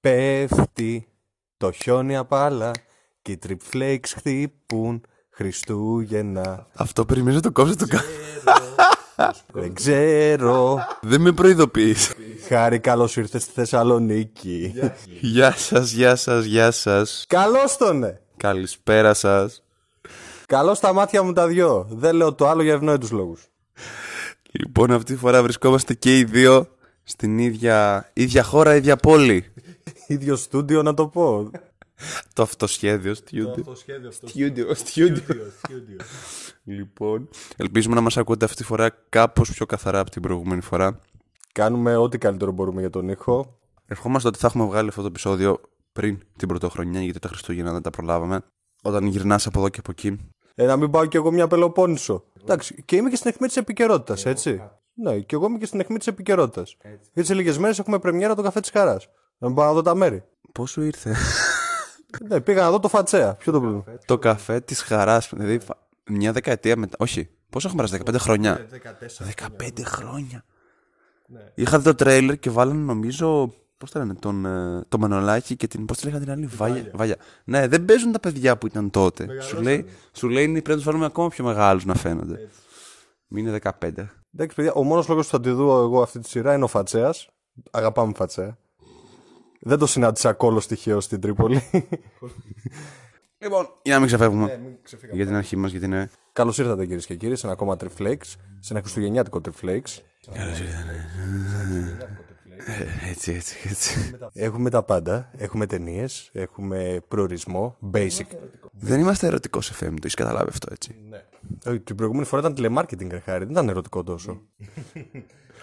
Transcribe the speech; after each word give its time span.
Πέφτει 0.00 1.08
το 1.56 1.72
χιόνι 1.72 2.16
απάλα 2.16 2.70
και 3.22 3.32
οι 3.32 3.36
τριπφλέξ 3.36 4.12
χτυπούν 4.12 5.04
Χριστούγεννα. 5.30 6.66
Αυτό 6.74 7.04
περιμένω 7.04 7.40
το 7.40 7.52
κόψω 7.52 7.76
το 7.76 7.86
κα... 7.86 8.02
Δεν 9.52 9.74
ξέρω. 9.74 10.86
Δεν 11.00 11.20
με 11.20 11.32
προειδοποιείς. 11.32 12.12
Χάρη, 12.48 12.80
καλώς 12.80 13.16
ήρθες 13.16 13.42
στη 13.42 13.52
Θεσσαλονίκη. 13.52 14.74
Γεια 15.20 15.52
σας, 15.52 15.90
γεια 15.90 16.16
σας, 16.16 16.44
γεια 16.44 16.70
σας. 16.70 17.24
Καλώς 17.28 17.76
τον! 17.76 18.18
Καλησπέρα 18.36 19.14
σας. 19.14 19.62
Καλώ 20.52 20.74
στα 20.74 20.92
μάτια 20.92 21.22
μου 21.22 21.32
τα 21.32 21.46
δυο. 21.46 21.86
Δεν 21.90 22.14
λέω 22.14 22.34
το 22.34 22.48
άλλο 22.48 22.62
για 22.62 22.72
ευνόητους 22.72 23.10
λόγους. 23.10 23.46
Λοιπόν, 24.50 24.90
αυτή 24.90 25.12
τη 25.12 25.18
φορά 25.18 25.42
βρισκόμαστε 25.42 25.94
και 25.94 26.18
οι 26.18 26.24
δύο 26.24 26.66
στην 27.02 27.38
ίδια, 27.38 28.10
ίδια 28.12 28.42
χώρα, 28.42 28.74
ίδια 28.74 28.96
πόλη. 28.96 29.52
ίδιο 30.06 30.36
στούντιο 30.36 30.82
να 30.82 30.94
το 30.94 31.08
πω. 31.08 31.50
το 32.32 32.42
αυτοσχέδιο 32.42 33.14
στούντιο. 33.14 33.74
Στούντιο, 33.74 34.74
στούντιο. 34.74 35.96
Λοιπόν, 36.64 37.28
ελπίζουμε 37.56 37.94
να 37.94 38.00
μας 38.00 38.16
ακούτε 38.16 38.44
αυτή 38.44 38.56
τη 38.56 38.64
φορά 38.64 38.90
κάπως 39.08 39.52
πιο 39.52 39.66
καθαρά 39.66 39.98
από 39.98 40.10
την 40.10 40.22
προηγούμενη 40.22 40.60
φορά. 40.60 41.00
Κάνουμε 41.52 41.96
ό,τι 41.96 42.18
καλύτερο 42.18 42.52
μπορούμε 42.52 42.80
για 42.80 42.90
τον 42.90 43.08
ήχο. 43.08 43.58
Ευχόμαστε 43.86 44.28
ότι 44.28 44.38
θα 44.38 44.46
έχουμε 44.46 44.64
βγάλει 44.64 44.88
αυτό 44.88 45.00
το 45.00 45.06
επεισόδιο 45.06 45.60
πριν 45.92 46.18
την 46.36 46.48
πρωτοχρονιά, 46.48 47.02
γιατί 47.02 47.18
τα 47.18 47.28
Χριστούγεννα 47.28 47.72
δεν 47.72 47.82
τα 47.82 47.90
προλάβαμε. 47.90 48.40
Όταν 48.82 49.06
γυρνάς 49.06 49.46
από 49.46 49.58
εδώ 49.58 49.68
και 49.68 49.78
από 49.78 49.90
εκεί. 49.90 50.18
Ε, 50.54 50.66
να 50.66 50.76
μην 50.76 50.90
πάω 50.90 51.06
κι 51.06 51.16
εγώ 51.16 51.32
μια 51.32 51.46
Πελοπόννησο. 51.46 52.24
Εντάξει, 52.40 52.82
και 52.84 52.96
είμαι 52.96 53.10
και 53.10 53.16
στην 53.16 53.30
αιχμή 53.30 53.46
της 53.46 53.56
επικαιρότητας, 53.56 54.26
έτσι. 54.26 54.62
Ναι, 54.94 55.18
και 55.18 55.34
εγώ 55.34 55.46
είμαι 55.46 55.58
και 55.58 55.66
στην 55.66 55.80
αιχμή 55.80 55.98
της 55.98 56.06
επικαιρότητας. 56.06 56.76
Γιατί 57.12 57.28
σε 57.28 57.34
λίγες 57.34 57.58
μέρες 57.58 57.78
έχουμε 57.78 57.98
πρεμιέρα 57.98 58.34
το 58.34 58.42
καφέ 58.42 58.60
της 58.60 58.70
χαράς. 58.70 59.08
Να 59.38 59.46
μην 59.46 59.56
πάω 59.56 59.66
να 59.66 59.72
δω 59.72 59.82
τα 59.82 59.94
μέρη. 59.94 60.24
Πώ 60.52 60.66
σου 60.66 60.82
ήρθε; 60.82 61.16
ναι, 62.28 62.40
πήγα 62.40 62.62
να 62.62 62.70
δω 62.70 62.80
το 62.80 62.88
φατσέα. 62.88 63.34
Ποιο 63.34 63.52
το 63.52 63.60
πρόβλημα; 63.60 63.84
το 64.04 64.18
καφέ 64.18 64.60
της 64.60 64.82
χαράς. 64.82 65.28
Δηλαδή, 65.32 65.60
μια 66.10 66.32
δεκαετία 66.32 66.76
μετά. 66.76 66.96
Όχι. 66.98 67.28
Πόσο 67.50 67.68
έχουμε 67.68 67.82
περάσει, 67.82 68.02
15 68.10 68.14
χρόνια; 68.18 68.66
14, 69.58 69.68
15 69.68 69.82
χρόνια. 69.84 70.44
Ναι. 71.26 71.40
Είχα 71.54 71.78
δει 71.78 71.84
το 71.84 71.94
τρέιλερ 71.94 72.38
και 72.38 72.50
βάλανε 72.50 72.84
νομίζω. 72.84 73.54
Πώς 73.82 73.90
το 73.90 73.98
λένε, 73.98 74.14
τον, 74.14 74.44
ε, 74.44 74.84
το 74.88 74.98
Μανολάκι 74.98 75.56
και 75.56 75.66
την. 75.66 75.84
Πώς 75.84 75.98
τη 75.98 76.04
λέγανε 76.04 76.24
την 76.24 76.32
άλλη, 76.32 76.46
Βάγια. 76.46 76.90
Βάγια. 76.92 77.16
Ναι, 77.44 77.68
δεν 77.68 77.84
παίζουν 77.84 78.12
τα 78.12 78.20
παιδιά 78.20 78.58
που 78.58 78.66
ήταν 78.66 78.90
τότε. 78.90 79.40
Σου 79.40 79.62
λέει, 79.62 79.86
σου 80.12 80.28
λέει 80.28 80.46
πρέπει 80.46 80.68
να 80.68 80.74
τους 80.74 80.84
βάλουμε 80.84 81.04
ακόμα 81.04 81.28
πιο 81.28 81.44
μεγάλους 81.44 81.84
να 81.84 81.94
φαίνονται. 81.94 82.48
Μην 83.26 83.46
είναι 83.46 83.58
15. 83.62 83.70
Εντάξει, 84.34 84.56
παιδιά, 84.56 84.72
ο 84.72 84.82
μόνος 84.82 85.08
λόγος 85.08 85.26
που 85.26 85.32
θα 85.32 85.40
τη 85.40 85.50
δω 85.50 85.82
εγώ 85.82 86.02
αυτή 86.02 86.18
τη 86.18 86.28
σειρά 86.28 86.54
είναι 86.54 86.64
ο 86.64 86.66
Φατσέας. 86.66 87.28
Αγαπάμε 87.70 88.12
Φατσέα. 88.16 88.58
Δεν 89.60 89.78
το 89.78 89.86
συνάντησα 89.86 90.32
κόλλο 90.32 90.60
στοιχείο 90.60 91.00
στην 91.00 91.20
Τρίπολη. 91.20 91.62
λοιπόν, 93.38 93.68
για 93.82 93.92
να 93.92 93.98
μην 93.98 94.06
ξεφεύγουμε. 94.06 94.46
Ναι, 94.46 94.76
για 95.12 95.26
την 95.26 95.34
αρχή 95.34 95.56
μας, 95.56 95.70
γιατί 95.70 95.86
είναι. 95.86 96.10
Καλώς 96.32 96.58
ήρθατε 96.58 96.86
κυρίες 96.86 97.06
και 97.06 97.14
κύριοι 97.14 97.36
σε 97.36 97.46
ένα 97.46 97.54
ακόμα 97.54 97.76
τριφλέξ. 97.76 98.36
Σε 98.60 98.72
ένα 98.72 98.80
χριστουγεννιάτικο 98.80 99.40
τριφλέξ. 99.40 100.02
Καλώς 100.32 100.60
ήρθατε. 100.60 101.06
Ε, 102.66 103.10
έτσι, 103.10 103.32
έτσι, 103.32 103.56
έτσι. 103.68 104.16
Έχουμε 104.32 104.70
τα 104.70 104.82
πάντα. 104.82 105.30
Έχουμε 105.36 105.66
ταινίες, 105.66 106.30
έχουμε 106.32 107.02
προορισμό, 107.08 107.76
basic. 107.92 108.26
Δεν 108.70 109.00
είμαστε 109.00 109.26
ερωτικός 109.26 109.66
σε 109.66 109.74
FM, 109.74 109.88
το 109.88 109.94
έχεις 110.02 110.14
καταλάβει 110.14 110.48
αυτό 110.48 110.68
έτσι. 110.72 110.94
Ναι. 111.10 111.78
Την 111.78 111.96
προηγούμενη 111.96 112.26
φορά 112.26 112.40
ήταν 112.40 112.54
τηλεμάρκετινγκ, 112.54 113.12
χάρη. 113.24 113.44
Δεν 113.44 113.52
ήταν 113.52 113.68
ερωτικό 113.68 114.02
τόσο. 114.02 114.40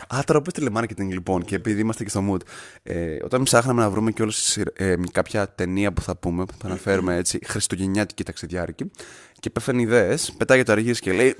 Α, 0.07 0.19
τώρα 0.25 0.41
πες 0.41 0.53
τηλεμάρκετινγκ 0.53 1.11
λοιπόν 1.11 1.45
και 1.45 1.55
επειδή 1.55 1.81
είμαστε 1.81 2.03
και 2.03 2.09
στο 2.09 2.23
mood. 2.29 2.41
Ε, 2.83 3.17
όταν 3.23 3.43
ψάχναμε 3.43 3.81
να 3.81 3.89
βρούμε 3.89 4.11
και 4.11 4.21
όλες 4.21 4.57
ε, 4.57 4.95
κάποια 5.11 5.49
ταινία 5.49 5.93
που 5.93 6.01
θα 6.01 6.15
πούμε, 6.15 6.45
που 6.45 6.53
θα 6.57 6.67
αναφέρουμε 6.67 7.15
έτσι, 7.15 7.39
χριστουγεννιάτικη 7.45 8.23
ταξιδιάρικη, 8.23 8.91
και 9.39 9.49
πέφτουν 9.49 9.79
ιδέες, 9.79 10.33
πετάει 10.37 10.63
το 10.63 10.71
αργύρι 10.71 10.99
και 10.99 11.11
λέει 11.11 11.35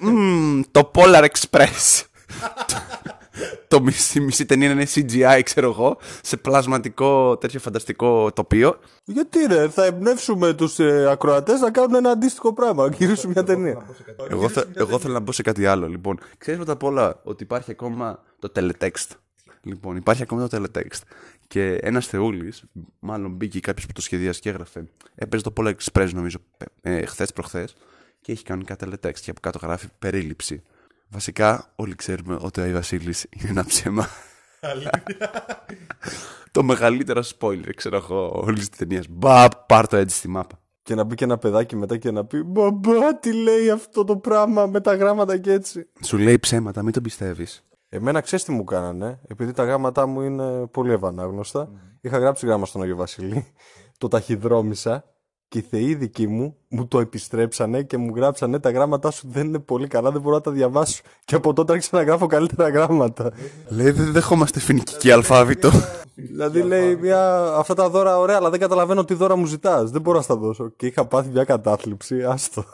Το 0.72 0.92
Polar 0.96 1.28
Express. 1.28 2.04
το 3.68 3.82
μισή, 3.82 4.20
μισή 4.20 4.46
ταινία 4.46 4.72
είναι 4.72 4.86
CGI, 4.96 5.42
ξέρω 5.44 5.70
εγώ, 5.70 5.98
σε 6.22 6.38
πλασματικό 6.38 7.38
τέτοιο 7.38 7.60
φανταστικό 7.60 8.32
τοπίο. 8.32 8.80
Γιατί 9.04 9.46
ρε, 9.46 9.70
θα 9.70 9.86
εμπνεύσουμε 9.86 10.54
τους 10.54 10.80
ε, 10.80 11.10
ακροατές 11.10 11.60
να 11.60 11.72
κάνουν 11.72 11.96
ένα 11.96 12.10
αντίστοιχο 12.10 12.54
πράγμα, 12.54 12.90
να 12.90 12.96
γυρίσουν 12.96 13.32
μια 13.32 13.44
ταινία. 13.44 13.86
εγώ, 14.30 14.50
θε, 14.50 14.64
εγώ 14.74 15.00
θέλω 15.00 15.14
να 15.14 15.24
πω 15.24 15.32
σε 15.32 15.42
κάτι 15.42 15.66
άλλο. 15.66 15.88
Λοιπόν, 15.88 16.20
ξέρεις 16.38 16.60
πρώτα 16.60 16.74
απ' 16.74 16.84
όλα 16.84 17.20
ότι 17.24 17.44
υπάρχει 17.44 17.72
ακόμα 17.72 18.24
το 18.40 18.52
teletext. 18.56 19.08
Λοιπόν, 19.64 19.96
υπάρχει 19.96 20.22
ακόμα 20.22 20.48
το 20.48 20.58
teletext. 20.62 21.02
Και 21.48 21.74
ένας 21.74 22.08
Θεούλης, 22.08 22.64
μάλλον 23.00 23.32
μπήκε 23.32 23.60
κάποιος 23.60 23.86
που 23.86 23.92
το 23.94 24.02
σχεδίασε 24.02 24.40
και 24.40 24.50
έγραφε. 24.50 24.84
Έπαιζε 25.16 25.44
το 25.44 25.54
Polar 25.58 25.74
Express, 25.74 26.10
νομίζω, 26.14 26.38
ε, 26.82 27.06
χθες 27.06 27.34
προχθές. 27.34 27.76
Και 28.22 28.32
έχει 28.32 28.44
κάνει 28.44 28.64
κάτι 28.64 28.86
teletext. 28.90 29.20
Και 29.22 29.30
από 29.30 29.40
κάτω 29.40 29.60
γράφει 29.62 29.88
περίληψη. 30.00 30.64
Βασικά, 31.12 31.72
όλοι 31.76 31.96
ξέρουμε 31.96 32.38
ότι 32.42 32.60
ο 32.60 32.64
Άι 32.64 32.74
Βασίλης 32.74 33.26
είναι 33.30 33.50
ένα 33.50 33.66
ψέμα. 33.66 34.08
το 36.52 36.64
μεγαλύτερο 36.64 37.24
spoiler, 37.38 37.70
ξέρω 37.76 37.96
εγώ, 37.96 38.42
όλης 38.46 38.70
της 38.70 38.78
ταινίας. 38.78 39.06
Μπα, 39.10 39.50
πάρ 39.50 39.88
το 39.88 39.96
έτσι 39.98 40.18
στη 40.18 40.28
μάπα. 40.28 40.60
Και 40.82 40.96
να 40.96 41.04
μπει 41.04 41.16
και 41.16 41.24
ένα 41.24 41.38
παιδάκι 41.38 41.76
μετά 41.76 41.98
και 41.98 42.12
να 42.12 42.26
πει 42.26 42.44
Μπαμπά, 42.44 43.20
τι 43.20 43.34
λέει 43.34 43.70
αυτό 43.70 44.04
το 44.04 44.18
πράγμα 44.18 44.66
με 44.66 44.82
τα 44.82 44.96
γράμματα 44.96 45.38
και 45.38 45.52
έτσι. 45.52 45.90
Σου 46.04 46.18
λέει 46.18 46.40
ψέματα, 46.40 46.84
μην 46.84 46.94
το 46.94 47.02
πιστεύεις. 47.02 47.64
Εμένα 47.90 48.22
ξέρεις 48.22 48.46
τι 48.46 48.52
μου 48.52 48.64
κάνανε, 48.64 49.20
επειδή 49.28 49.52
τα 49.52 49.64
γράμματά 49.64 50.06
μου 50.06 50.22
είναι 50.22 50.68
πολύ 50.68 50.92
ευανάγνωστα. 50.92 51.70
Είχα 52.02 52.18
γράψει 52.18 52.46
γράμμα 52.46 52.66
στον 52.66 52.82
Άγιο 52.82 52.96
Βασίλη, 52.96 53.54
το 53.98 54.08
ταχυδρόμησα 54.08 55.04
και 55.50 55.58
οι 55.58 55.66
θεοί 55.70 55.96
δικοί 55.96 56.28
μου 56.28 56.56
μου 56.68 56.88
το 56.88 57.00
επιστρέψανε 57.00 57.84
και 57.84 57.98
μου 57.98 58.16
γράψανε 58.16 58.60
τα 58.60 58.72
γράμματά 58.72 59.12
σου 59.12 59.28
δεν 59.32 59.48
είναι 59.48 59.60
πολύ 59.60 59.88
καλά, 59.88 60.12
δεν 60.12 60.22
μπορώ 60.22 60.36
να 60.36 60.42
τα 60.42 60.52
διαβάσω. 60.52 61.02
Και 61.26 61.36
από 61.36 61.54
τότε 61.54 61.72
άρχισα 61.72 61.96
να 61.98 62.04
γράφω 62.04 62.28
καλύτερα 62.28 62.70
γράμματα. 62.70 63.32
Λέει 63.68 63.92
δεν 63.92 64.12
δεχόμαστε 64.12 64.60
φοινικική 64.60 65.12
αλφάβητο. 65.12 65.72
δηλαδή 66.16 66.62
λέει 66.62 66.96
μια, 66.96 67.54
αυτά 67.56 67.74
τα 67.74 67.90
δώρα 67.90 68.18
ωραία, 68.18 68.36
αλλά 68.36 68.50
δεν 68.50 68.60
καταλαβαίνω 68.60 69.06
τι 69.06 69.14
δώρα 69.14 69.36
μου 69.36 69.46
ζητάς. 69.46 69.92
Δεν 69.92 70.02
μπορώ 70.02 70.18
να 70.18 70.24
στα 70.24 70.36
δώσω. 70.36 70.70
Και 70.76 70.86
είχα 70.86 71.06
πάθει 71.06 71.30
μια 71.30 71.44
κατάθλιψη, 71.44 72.24
άστο. 72.24 72.66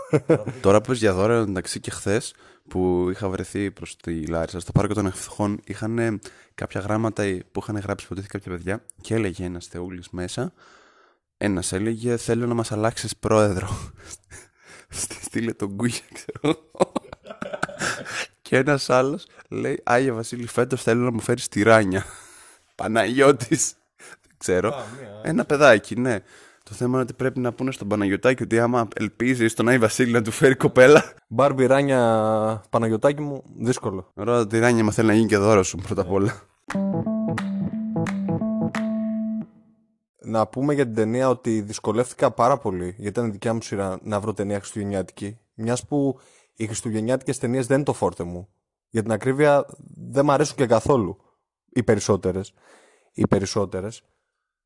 Τώρα 0.62 0.82
που 0.82 0.94
για 0.94 1.14
δώρα 1.14 1.36
εντάξει 1.36 1.80
και 1.80 1.92
χθες 1.92 2.34
που 2.68 3.08
είχα 3.12 3.30
βρεθεί 3.30 3.72
προς 3.72 3.96
τη 3.96 4.26
Λάρισα 4.26 4.60
στο 4.60 4.72
πάρκο 4.72 4.94
των 4.94 5.06
Ευθυχών 5.06 5.60
είχαν 5.64 6.20
κάποια 6.56 6.82
γράμματα 6.82 7.24
που 7.52 7.60
είχαν 7.64 7.78
γράψει 7.78 8.08
ποτέ 8.08 8.22
κάποια 8.28 8.52
παιδιά 8.52 8.84
και 9.02 9.14
έλεγε 9.14 9.46
ένας 9.46 9.66
θεούλης 9.66 10.10
μέσα 10.10 10.54
ένας 11.46 11.72
έλεγε 11.74 12.18
θέλω 12.18 12.48
να 12.48 12.54
μας 12.54 12.72
αλλάξεις 12.72 13.18
πρόεδρο. 13.18 13.68
Στείλε 15.26 15.54
τον 15.54 15.70
Γκούγια, 15.74 16.02
ξέρω. 16.14 16.56
και 18.42 18.58
ένας 18.58 18.90
άλλος 18.90 19.26
λέει 19.50 19.82
Άγια 19.84 20.14
Βασίλη 20.14 20.48
φέτος 20.48 20.84
θέλω 20.84 21.04
να 21.04 21.12
μου 21.12 21.20
φέρεις 21.20 21.48
τυράνια. 21.48 22.06
Παναγιώτης. 22.76 23.74
Δεν 23.98 24.36
ξέρω. 24.38 24.74
Ένα 25.24 25.46
παιδάκι, 25.46 26.00
ναι. 26.00 26.20
Το 26.64 26.74
θέμα 26.74 26.92
είναι 26.92 27.02
ότι 27.02 27.14
πρέπει 27.14 27.40
να 27.40 27.54
πούνε 27.54 27.72
στον 27.72 27.88
Παναγιωτάκη 27.88 28.44
ότι 28.44 28.60
άμα 28.60 28.88
ελπίζεις 28.96 29.54
τον 29.54 29.68
Άι 29.68 29.78
Βασίλη 29.78 30.12
να 30.12 30.22
του 30.22 30.32
φέρει 30.32 30.56
κοπέλα. 30.56 31.14
Μπάρμπι 31.28 31.66
ράνια 31.66 32.64
Παναγιωτάκη 32.70 33.22
μου, 33.22 33.44
δύσκολο. 33.60 34.12
Ρώτα 34.14 34.48
τη 34.48 34.60
ράνια 34.60 34.84
μα 34.84 34.92
θέλει 34.92 35.08
να 35.08 35.14
γίνει 35.14 35.28
και 35.28 35.38
δώρο 35.38 35.64
σου 35.64 35.78
πρώτα 35.78 36.02
απ' 36.02 36.12
όλα. 36.12 36.34
Να 40.26 40.48
πούμε 40.48 40.74
για 40.74 40.86
την 40.86 40.96
ταινία 40.96 41.30
ότι 41.30 41.62
δυσκολεύτηκα 41.62 42.32
πάρα 42.32 42.58
πολύ, 42.58 42.86
γιατί 42.86 43.20
ήταν 43.20 43.32
δικιά 43.32 43.54
μου 43.54 43.62
σειρά 43.62 44.00
να 44.04 44.20
βρω 44.20 44.34
ταινία 44.34 44.58
χριστουγεννιάτικη. 44.58 45.38
Μιας 45.54 45.86
που 45.86 46.20
οι 46.54 46.66
χριστουγεννιάτικες 46.66 47.38
ταινίες 47.38 47.68
δεν 47.68 47.76
είναι 47.76 47.86
το 47.86 47.94
φόρτε 47.94 48.24
μου. 48.24 48.48
Για 48.90 49.02
την 49.02 49.12
ακρίβεια 49.12 49.66
δεν 49.96 50.26
μου 50.26 50.32
αρέσουν 50.32 50.56
και 50.56 50.66
καθόλου 50.66 51.18
οι 51.70 51.84
περισσότερες. 51.84 52.54
Οι 53.14 53.28
περισσότερες. 53.28 54.04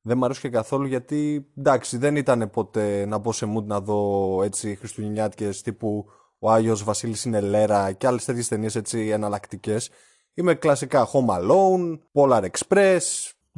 Δεν 0.02 0.18
μου 0.18 0.26
αρέσουν 0.26 0.42
και 0.42 0.50
καθόλου 0.50 0.86
γιατί 0.86 1.48
εντάξει 1.58 1.98
δεν 1.98 2.16
ήταν 2.16 2.50
ποτέ 2.50 3.06
να 3.06 3.18
μπω 3.18 3.32
σε 3.32 3.54
mood 3.56 3.64
να 3.64 3.82
δω 3.82 4.42
έτσι 4.44 4.76
χριστουγεννιάτικες 4.76 5.62
τύπου 5.62 6.06
ο 6.40 6.52
Άγιος 6.52 6.84
Βασίλης 6.84 7.26
είναι 7.26 7.40
λέρα 7.40 7.92
και 7.92 8.08
άλλες 8.08 8.26
τέτοιες 8.26 8.48
ταινίες 8.48 8.76
έτσι 8.76 9.08
εναλλακτικές. 9.08 9.90
Είμαι 10.34 10.54
κλασικά 10.54 11.08
Home 11.14 11.40
Alone, 11.40 12.00
Polar 12.14 12.50
Express, 12.50 13.00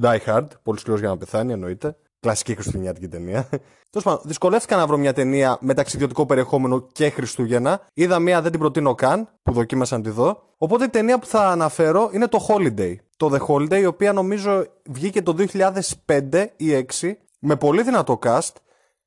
Die 0.02 0.20
Hard, 0.26 0.48
πολύ 0.64 0.80
σκληρός 0.80 1.00
για 1.00 1.10
να 1.10 1.18
πεθάνει, 1.18 1.54
εννοείται. 1.54 1.96
Κλασική 2.20 2.54
χριστουγεννιάτικη 2.54 3.08
ταινία. 3.08 3.48
Τέλος 3.90 4.06
πάντων, 4.06 4.22
δυσκολεύτηκα 4.24 4.76
να 4.76 4.88
βρω 4.88 4.98
μια 4.98 5.14
ταινία 5.14 5.58
με 5.62 5.74
ταξιδιωτικό 5.74 6.26
περιεχόμενο 6.26 6.88
και 6.92 7.10
Χριστούγεννα. 7.10 7.82
Είδα 7.94 8.20
μία, 8.20 8.42
δεν 8.42 8.52
την 8.52 8.60
προτείνω 8.60 8.96
καν, 8.96 9.30
που 9.44 9.52
δοκίμασα 9.52 9.98
να 9.98 10.04
τη 10.04 10.10
δω. 10.10 10.44
Οπότε 10.58 10.84
η 10.84 10.90
ταινία 10.90 11.20
που 11.20 11.26
θα 11.26 11.50
αναφέρω 11.50 12.10
είναι 12.14 12.28
το 12.28 12.46
Holiday. 12.48 12.96
Το 13.18 13.30
The 13.34 13.48
Holiday, 13.48 13.80
η 13.80 13.86
οποία 13.86 14.14
νομίζω 14.14 14.66
βγήκε 14.90 15.22
το 15.22 15.36
2005 16.06 16.46
ή 16.56 16.86
2006, 17.02 17.12
με 17.40 17.56
πολύ 17.56 17.84
δυνατό 17.84 18.20
cast. 18.24 18.52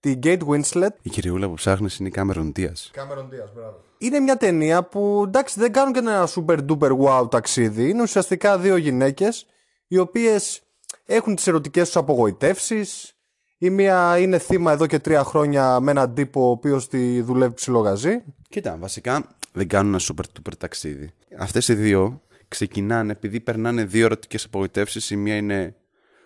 τη 0.00 0.18
Kate 0.22 0.42
Winslet. 0.48 0.88
Η 1.02 1.10
κυριούλα 1.10 1.48
που 1.48 1.54
ψάχνεις 1.54 1.98
είναι 1.98 2.08
η 2.08 2.12
Cameron 2.16 2.52
Diaz. 2.56 2.90
Cameron 2.94 3.24
Diaz, 3.24 3.50
μπράβο. 3.54 3.80
Είναι 3.98 4.20
μια 4.20 4.36
ταινία 4.36 4.82
που 4.82 5.22
εντάξει 5.26 5.60
δεν 5.60 5.72
κάνουν 5.72 5.92
και 5.92 5.98
ένα 5.98 6.28
super 6.28 6.58
duper 6.68 6.90
wow 6.98 7.30
ταξίδι. 7.30 7.88
Είναι 7.88 8.02
ουσιαστικά 8.02 8.58
δύο 8.58 8.76
γυναίκες 8.76 9.46
οι 9.86 9.98
οποίες 9.98 10.63
έχουν 11.06 11.34
τις 11.34 11.46
ερωτικές 11.46 11.86
τους 11.86 11.96
απογοητεύσεις. 11.96 13.14
Η 13.58 13.70
μία 13.70 14.18
είναι 14.18 14.38
θύμα 14.38 14.72
εδώ 14.72 14.86
και 14.86 14.98
τρία 14.98 15.24
χρόνια 15.24 15.80
με 15.80 15.90
έναν 15.90 16.14
τύπο 16.14 16.46
ο 16.46 16.50
οποίος 16.50 16.88
τη 16.88 17.20
δουλεύει 17.20 17.54
ψιλογαζί. 17.54 18.22
Κοίτα, 18.48 18.76
βασικά 18.80 19.36
δεν 19.52 19.68
κάνουν 19.68 19.92
ένα 19.92 20.02
super 20.02 20.24
duper 20.24 20.52
ταξίδι. 20.58 21.12
Αυτές 21.38 21.68
οι 21.68 21.74
δύο 21.74 22.22
ξεκινάνε 22.48 23.12
επειδή 23.12 23.40
περνάνε 23.40 23.84
δύο 23.84 24.04
ερωτικές 24.04 24.44
απογοητεύσεις. 24.44 25.10
Η 25.10 25.16
μία 25.16 25.36
είναι 25.36 25.74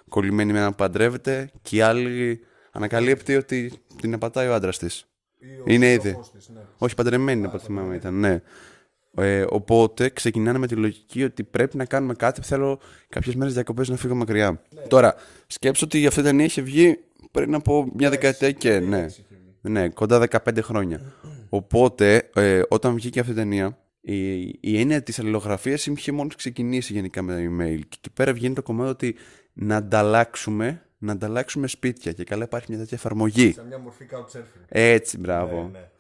κολλημένη 0.09 0.53
με 0.53 0.59
έναν 0.59 0.71
που 0.71 0.77
παντρεύεται 0.77 1.51
και 1.63 1.77
η 1.77 1.81
άλλη 1.81 2.41
ανακαλύπτει 2.73 3.37
ότι 3.37 3.73
την 4.01 4.13
επατάει 4.13 4.49
ο 4.49 4.55
άντρας 4.55 4.79
της. 4.79 5.07
Είναι 5.65 5.93
ήδη. 5.93 6.19
ναι. 6.53 6.61
Όχι, 6.79 6.95
παντρεμένη 6.95 7.45
από 7.45 7.57
ό,τι 7.57 7.65
θυμάμαι 7.65 7.95
ήταν, 7.95 8.15
ναι. 8.19 8.43
Ε, 9.17 9.45
οπότε 9.49 10.09
ξεκινάνε 10.09 10.59
με 10.59 10.67
τη 10.67 10.75
λογική 10.75 11.25
ότι 11.25 11.45
πρέπει 11.45 11.77
να 11.77 11.85
κάνουμε 11.85 12.15
κάτι. 12.15 12.43
Θέλω 12.43 12.79
κάποιες 13.09 13.35
μέρες 13.35 13.55
διακοπές 13.55 13.89
να 13.89 13.97
φύγω 13.97 14.15
μακριά. 14.15 14.63
Τώρα, 14.89 15.15
σκέψω 15.47 15.85
ότι 15.85 16.07
αυτή 16.07 16.21
η 16.21 16.23
ταινία 16.23 16.45
είχε 16.45 16.63
βγει 16.63 16.99
πριν 17.31 17.55
από 17.55 17.89
μια 17.95 18.11
δεκαετία 18.11 18.53
και. 18.53 18.79
Ναι, 18.79 19.07
ναι, 19.61 19.89
κοντά 19.89 20.27
15 20.31 20.59
χρόνια. 20.63 21.01
Οπότε, 21.49 22.31
ε, 22.35 22.63
όταν 22.69 22.95
βγήκε 22.95 23.21
αυτή 23.21 23.33
η 23.33 23.35
ταινία, 23.35 23.79
η, 24.01 24.41
η 24.47 24.81
έννοια 24.81 25.03
της 25.03 25.19
αλληλογραφίας 25.19 25.87
είχε 25.87 26.13
μόλις 26.13 26.35
ξεκινήσει 26.35 26.93
γενικά 26.93 27.23
με 27.23 27.33
τα 27.33 27.39
email. 27.41 27.81
Και 27.89 27.97
εκεί 27.99 28.11
πέρα 28.15 28.33
βγαίνει 28.33 28.55
το 28.55 28.63
κομμάτι 28.63 28.91
ότι 28.91 29.17
να 29.53 29.77
ανταλλάξουμε, 29.77 30.83
να 30.99 31.13
ανταλλάξουμε 31.13 31.67
σπίτια. 31.67 32.13
Και 32.13 32.25
καλά 32.25 32.45
υπάρχει 32.45 32.67
μια 32.69 32.79
τέτοια 32.79 32.97
εφαρμογή. 32.97 33.53
Σε 33.53 33.65
μια 33.65 33.79
μορφή 33.79 34.07
couchsurfing. 34.13 34.65
Έτσι, 34.69 35.19
μπράβο. 35.19 35.69
ναι. 35.73 35.91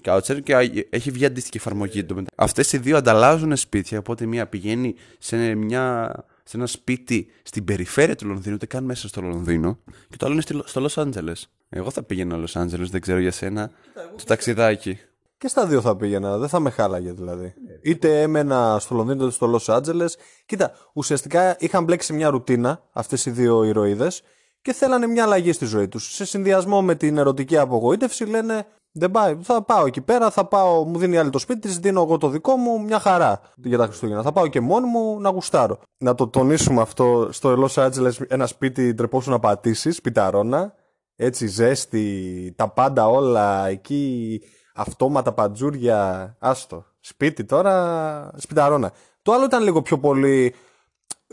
Κάουτσερ 0.00 0.40
και 0.42 0.54
α- 0.56 0.70
έχει 0.90 1.10
βγει 1.10 1.24
αντίστοιχη 1.24 1.56
εφαρμογή. 1.56 2.06
Αυτές 2.34 2.72
οι 2.72 2.78
δύο 2.78 2.96
ανταλλάζουν 2.96 3.56
σπίτια. 3.56 3.98
Οπότε 3.98 4.26
μία 4.26 4.46
πηγαίνει 4.46 4.94
σε, 5.18 5.54
μια, 5.54 6.12
σε 6.44 6.56
ένα 6.56 6.66
σπίτι 6.66 7.26
στην 7.42 7.64
περιφέρεια 7.64 8.16
του 8.16 8.26
Λονδίνου, 8.26 8.54
ούτε 8.54 8.66
καν 8.66 8.84
μέσα 8.84 9.08
στο 9.08 9.20
Λονδίνο. 9.20 9.78
Και 10.08 10.16
το 10.16 10.24
άλλο 10.26 10.34
είναι 10.34 10.42
στη- 10.42 10.62
στο 10.64 10.80
Λος 10.80 10.98
Άντζελες. 10.98 11.50
Εγώ 11.68 11.90
θα 11.90 12.02
πήγαινα 12.02 12.36
Λος 12.36 12.56
Άντζελες, 12.56 12.90
δεν 12.90 13.00
ξέρω 13.00 13.18
για 13.18 13.32
σένα. 13.32 13.70
Το 14.16 14.24
ταξιδάκι. 14.26 14.98
Και 15.38 15.48
στα 15.48 15.66
δύο 15.66 15.80
θα 15.80 15.96
πήγαινα, 15.96 16.38
δεν 16.38 16.48
θα 16.48 16.60
με 16.60 16.70
χάλαγε 16.70 17.12
δηλαδή. 17.12 17.54
Είτε 17.82 18.22
έμενα 18.22 18.76
στο 18.80 18.94
Λονδίνο 18.94 19.22
είτε 19.24 19.32
στο 19.32 19.46
Λος 19.46 19.68
Άντζελες. 19.68 20.16
Κοίτα, 20.46 20.72
ουσιαστικά 20.92 21.56
είχαν 21.58 21.84
μπλέξει 21.84 22.06
σε 22.06 22.12
μια 22.12 22.30
ρουτίνα 22.30 22.82
αυτές 22.92 23.26
οι 23.26 23.30
δύο 23.30 23.64
ηρωίδες 23.64 24.22
και 24.62 24.72
θέλανε 24.72 25.06
μια 25.06 25.22
αλλαγή 25.24 25.52
στη 25.52 25.64
ζωή 25.64 25.88
τους. 25.88 26.14
Σε 26.14 26.24
συνδυασμό 26.24 26.82
με 26.82 26.94
την 26.94 27.16
ερωτική 27.18 27.56
απογοήτευση 27.58 28.24
λένε 28.24 28.66
δεν 28.92 29.10
πάει, 29.10 29.36
θα 29.42 29.62
πάω 29.62 29.86
εκεί 29.86 30.00
πέρα, 30.00 30.30
θα 30.30 30.44
πάω, 30.44 30.84
μου 30.84 30.98
δίνει 30.98 31.14
η 31.14 31.18
άλλη 31.18 31.30
το 31.30 31.38
σπίτι 31.38 31.60
της, 31.60 31.78
δίνω 31.78 32.02
εγώ 32.02 32.16
το 32.16 32.28
δικό 32.28 32.56
μου, 32.56 32.82
μια 32.82 32.98
χαρά 32.98 33.40
για 33.56 33.78
τα 33.78 33.84
Χριστούγεννα. 33.84 34.22
Θα 34.22 34.32
πάω 34.32 34.46
και 34.46 34.60
μόνη 34.60 34.86
μου 34.86 35.20
να 35.20 35.30
γουστάρω. 35.30 35.78
Να 35.98 36.14
το 36.14 36.28
τονίσουμε 36.28 36.80
αυτό, 36.80 37.28
στο 37.30 37.56
Λος 37.56 37.78
Άντζελες 37.78 38.20
ένα 38.20 38.46
σπίτι 38.46 38.94
τρεπόσου 38.94 39.30
να 39.30 39.38
πατήσεις, 39.38 40.00
πιταρώνα, 40.00 40.74
έτσι 41.16 41.46
ζέστη, 41.46 42.52
τα 42.56 42.68
πάντα 42.68 43.08
όλα 43.08 43.66
εκεί, 43.66 44.40
αυτόματα 44.74 45.32
παντζούρια, 45.32 46.36
άστο. 46.38 46.84
Σπίτι 47.00 47.44
τώρα, 47.44 48.30
σπιταρώνα. 48.36 48.92
Το 49.22 49.32
άλλο 49.32 49.44
ήταν 49.44 49.62
λίγο 49.62 49.82
πιο 49.82 49.98
πολύ 49.98 50.54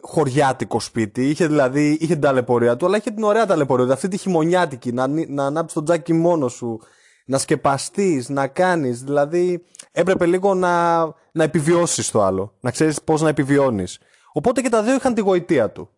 χωριάτικο 0.02 0.80
σπίτι. 0.80 1.30
Είχε 1.30 1.48
δηλαδή, 1.48 1.98
είχε 2.00 2.14
την 2.14 2.22
ταλαιπωρία 2.22 2.78
του, 2.78 2.86
αλλά 2.86 2.98
είχε 2.98 3.12
την 3.12 3.24
ωραία 3.24 3.46
ταλαιπωρία 3.46 3.86
του. 3.86 3.94
Αυτή 3.94 4.08
τη 4.08 4.18
χειμωνιάτικη, 4.18 4.92
να, 4.92 5.04
ανοί- 5.04 5.30
να 5.30 5.46
ανάψει 5.46 5.76
τον 5.76 5.86
τζάκι 5.86 6.14
μόνος 6.14 6.54
σου, 6.54 6.80
να 7.28 7.38
σκεπαστείς, 7.38 8.30
να 8.30 8.48
κάνεις. 8.48 9.04
Δηλαδή, 9.04 9.64
έπρεπε 9.92 10.26
λίγο 10.26 10.54
να, 10.54 10.98
να 11.32 11.44
επιβιώσεις 11.44 12.12
το 12.12 12.22
άλλο. 12.24 12.54
Να 12.60 12.72
ξέρεις 12.72 13.02
πώς 13.02 13.22
να 13.22 13.30
επιβιώνεις. 13.30 14.00
Οπότε 14.34 14.62
και 14.62 14.70
τα 14.70 14.84
δύο 14.84 14.96
είχαν 14.96 15.14
τη 15.14 15.22
γοητεία 15.22 15.70
του. 15.72 15.90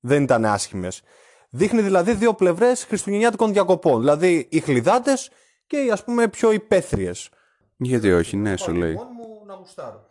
Δεν 0.00 0.22
ήταν 0.22 0.44
άσχημες. 0.44 1.02
Δείχνει 1.50 1.82
δηλαδή 1.82 2.12
δύο 2.12 2.34
πλευρές 2.34 2.84
χριστουγεννιάτικων 2.84 3.52
διακοπών. 3.52 3.98
Δηλαδή, 4.00 4.46
οι 4.50 4.60
χλιδάτες 4.60 5.30
και 5.66 5.76
οι 5.84 5.90
ας 5.90 6.04
πούμε 6.04 6.28
πιο 6.28 6.52
υπαίθριες. 6.52 7.28
Γιατί 7.76 8.12
όχι, 8.12 8.36
ναι, 8.36 8.56
σου 8.56 8.72
λέει. 8.72 8.92
μου 8.94 9.44
να 9.46 9.54
γουστάρω. 9.54 10.06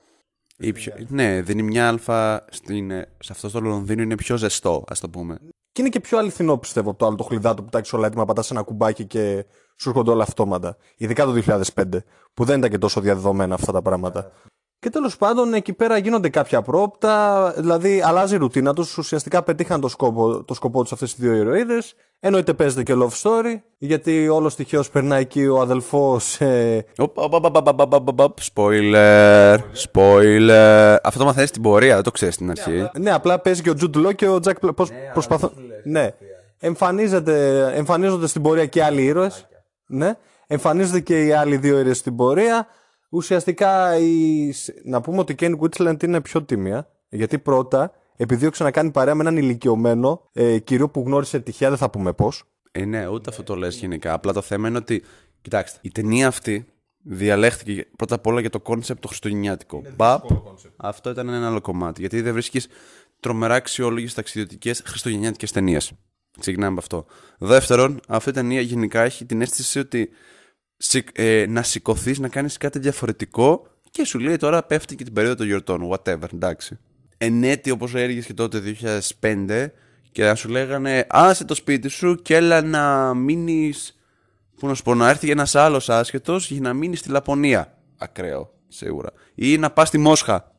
Ή 0.58 0.72
πιο- 0.74 0.94
Ναι, 1.08 1.42
δίνει 1.42 1.62
μια 1.64 1.88
αλφα 1.88 2.46
στην, 2.50 2.92
ε, 2.92 3.08
σε 3.20 3.32
αυτό 3.32 3.50
το 3.52 3.60
Λονδίνο 3.60 4.02
είναι 4.02 4.16
πιο 4.16 4.38
ζεστό, 4.38 4.84
ας 4.88 5.00
το 5.00 5.10
πούμε. 5.10 5.38
Και 5.72 5.82
είναι 5.82 5.90
και 5.90 6.00
πιο 6.00 6.18
αληθινό 6.18 6.58
πιστεύω 6.58 6.90
από 6.90 7.00
το 7.00 7.06
άλλο 7.06 7.16
το 7.16 7.24
χλιδάτο 7.24 7.64
που 7.64 7.70
τα 7.70 7.78
έχεις 7.78 7.94
όλα 7.94 8.08
έτοιμα, 8.08 8.26
πατάς 8.26 8.52
ένα 8.52 8.62
κουμπάκι 8.62 9.06
και 9.06 9.46
σου 9.80 9.90
έρχονται 9.90 10.12
όλα 10.12 10.24
αυτόματα. 10.24 10.78
Ειδικά 10.98 11.26
το 11.26 11.32
2005, 11.32 11.84
που 12.34 12.44
δεν 12.44 12.58
ήταν 12.58 12.70
και 12.70 12.78
τόσο 12.78 13.02
διαδεδομένα 13.02 13.54
αυτά 13.54 13.72
τα 13.72 13.82
πράγματα. 13.82 14.32
Και 14.80 14.90
τέλος 14.90 15.18
πάντων 15.18 15.54
εκεί 15.54 15.74
πέρα 15.74 15.98
γίνονται 15.98 16.30
κάποια 16.30 16.62
πρόπτα, 16.62 17.54
δηλαδή 17.58 18.02
αλλάζει 18.02 18.36
η 18.36 18.38
ρουτίνα 18.38 18.74
τους. 18.74 18.98
Ουσιαστικά 18.98 19.44
πετύχαν 19.44 19.82
το 19.82 19.88
σκοπό, 19.88 20.44
το 20.44 20.54
σκοπό 20.54 20.82
τους 20.82 20.92
αυτές 20.92 21.12
οι 21.12 21.16
δύο 21.20 21.34
ηρωίδες. 21.34 21.94
Εννοείται 22.20 22.54
παίζεται 22.54 22.84
και 22.84 22.94
love 22.96 23.22
story, 23.22 23.56
γιατί 23.78 24.28
όλος 24.28 24.56
τυχαίως 24.56 24.90
περνάει 24.90 25.22
εκεί 25.22 25.48
ο 25.48 25.60
αδελφός. 25.62 26.42
Ε, 26.42 26.86
Οπ, 26.98 27.18
οπ, 27.18 27.34
οπ, 27.34 27.46
οπ, 27.46 27.56
οπ, 27.68 27.80
οπ, 27.82 27.94
οπ, 28.10 28.20
οπ, 28.22 28.38
Spoiler, 28.54 29.58
spoiler. 29.92 30.96
Αυτό 31.04 31.20
το 31.20 31.26
μαθαίνεις 31.26 31.50
στην 31.50 31.62
πορεία, 31.62 31.94
δεν 31.94 32.04
το 32.04 32.12
ξέρεις 32.12 32.34
στην 32.36 32.50
αρχή. 32.50 32.90
ναι, 33.00 33.12
απλά 33.12 33.40
παίζει 33.40 33.62
και 33.62 33.70
ο 33.70 33.74
Jude 33.74 33.96
Law 33.96 34.12
και 34.12 34.28
ο 34.28 34.40
Jack 34.40 34.60
Bla- 34.60 34.74
πώς 34.74 34.90
προσπαθώ... 35.14 35.52
Ναι. 35.84 36.10
Εμφανίζεται, 36.60 37.66
εμφανίζονται 37.76 38.28
στην 38.28 38.42
πορεία 38.42 38.66
και 38.66 38.84
άλλοι 38.84 39.04
ήρωες. 39.04 39.48
Ναι. 39.88 40.14
Εμφανίζονται 40.48 41.00
και 41.00 41.26
οι 41.26 41.32
άλλοι 41.32 41.58
δύο 41.58 41.80
ήρωες 41.80 41.98
στην 41.98 42.16
πορεία. 42.16 42.68
Ουσιαστικά 43.10 43.98
η... 43.98 44.54
να 44.84 45.02
πούμε 45.02 45.20
ότι 45.20 45.32
η 45.34 45.36
Kate 45.40 45.56
Winslet 45.60 46.04
είναι 46.04 46.22
πιο 46.22 46.44
τίμια. 46.44 46.88
Γιατί 47.10 47.40
πρώτα 47.40 47.92
επιδίωξε 48.16 48.64
να 48.64 48.72
κάνει 48.72 48.92
παρέα 48.92 49.16
με 49.16 49.22
έναν 49.22 49.38
ηλικιωμένο 49.38 50.30
ε, 50.34 50.60
κύριο 50.60 50.90
που 50.90 51.04
γνώρισε 51.06 51.40
τυχαία, 51.40 51.70
δεν 51.70 51.78
θα 51.78 51.90
πούμε 51.90 52.14
πώς. 52.14 52.44
Ε, 52.72 52.86
ναι, 52.86 53.08
ούτε 53.08 53.30
αυτό 53.30 53.44
το 53.44 53.56
λες 53.56 53.76
γενικά. 53.76 54.14
Απλά 54.14 54.34
το 54.34 54.42
θέμα 54.42 54.68
είναι 54.68 54.78
ότι, 54.78 55.04
κοιτάξτε, 55.42 55.80
η 55.82 55.92
ταινία 55.92 56.28
αυτή 56.28 56.66
διαλέχθηκε 57.04 57.88
πρώτα 57.96 58.16
απ' 58.16 58.28
όλα 58.28 58.40
για 58.40 58.50
το 58.50 58.60
concept 58.60 59.02
το 59.02 59.08
χριστουγεννιάτικο. 59.08 59.82
Μπαπ, 59.96 60.24
αυτό 60.78 61.10
ήταν 61.10 61.30
ένα 61.30 61.48
άλλο 61.48 61.62
κομμάτι. 61.62 62.00
Γιατί 62.02 62.22
δεν 62.22 62.34
βρίσκεις 62.34 62.68
τρομερά 63.20 63.56
αξιόλογες 63.56 64.14
ταξιδιωτικές 64.14 64.82
χριστουγεννιάτικες 64.86 65.52
ταινίες. 65.52 65.92
Ξεκινάμε 66.40 66.72
από 66.72 66.80
αυτό. 66.80 67.06
Δεύτερον, 67.38 68.00
αυτή 68.08 68.30
η 68.30 68.34
ταινία 68.34 68.62
γενικά 68.62 69.02
έχει 69.02 69.26
την 69.26 69.42
αίσθηση 69.42 69.80
ότι 69.80 70.10
σηκ- 70.78 71.20
ε, 71.20 71.46
να 71.50 71.64
σηκωθείς, 71.64 72.20
να 72.20 72.28
κάνεις 72.28 72.58
κάτι 72.58 72.80
διαφορετικό 72.80 73.68
και 73.92 74.06
σου 74.06 74.20
λέει 74.20 74.38
τώρα 74.38 74.64
πέφτει 74.64 74.96
και 74.96 75.04
την 75.04 75.14
περίοδο 75.14 75.36
των 75.36 75.46
γιορτών. 75.46 75.90
Whatever, 75.92 76.34
εντάξει. 76.34 76.80
Εν 77.18 77.44
έτη, 77.44 77.72
όπως 77.72 77.96
έλεγε 77.96 78.20
και 78.20 78.34
τότε 78.34 78.60
2005, 78.60 79.72
και 80.12 80.24
να 80.24 80.36
σου 80.36 80.50
λέγανε 80.50 81.06
άσε 81.10 81.46
το 81.46 81.56
σπίτι 81.56 81.88
σου 81.88 82.16
και 82.16 82.36
έλα 82.36 82.62
να 82.62 83.14
μείνεις. 83.14 84.00
Πού 84.58 84.68
να 84.68 84.74
σου 84.74 84.84
πω, 84.84 84.96
να 84.96 85.10
έρθει 85.10 85.30
ένας 85.30 85.56
άλλος 85.56 85.90
άσχετος 85.90 86.52
για 86.52 86.62
να 86.62 86.74
μείνεις 86.74 87.00
στη 87.00 87.10
Λαπωνία. 87.10 87.78
Ακραίο, 87.98 88.54
σίγουρα. 88.68 89.12
Ή 89.36 89.58
να 89.58 89.72
πας 89.72 89.88
στη 89.88 89.98
Μόσχα. 89.98 90.52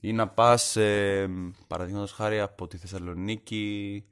Ή 0.00 0.12
να 0.12 0.28
πας, 0.28 0.76
ε, 0.76 1.28
παραδείγματος 1.66 2.12
χάρη 2.12 2.40
από 2.40 2.66
τη 2.66 2.76
Θεσσαλονίκη. 2.76 4.04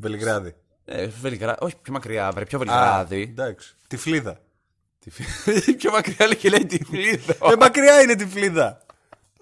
Βελιγράδι. 0.00 0.54
Ε, 0.84 1.06
Βελιγράδι. 1.06 1.58
Όχι, 1.60 1.74
πιο 1.82 1.92
μακριά, 1.92 2.30
βρε, 2.32 2.44
πιο 2.44 2.58
Βελιγράδι. 2.58 3.22
εντάξει. 3.22 3.76
Τη 3.88 3.96
φλίδα. 3.96 4.40
Τι 4.98 5.10
φι- 5.10 5.76
πιο 5.80 5.90
μακριά 5.90 6.26
λέει 6.26 6.36
και 6.36 6.48
λέει 6.48 6.66
τη 6.66 6.84
φλίδα. 6.84 7.32
Ε, 7.52 7.56
μακριά 7.58 8.00
είναι 8.00 8.14
τη 8.14 8.26
φλίδα. 8.26 8.82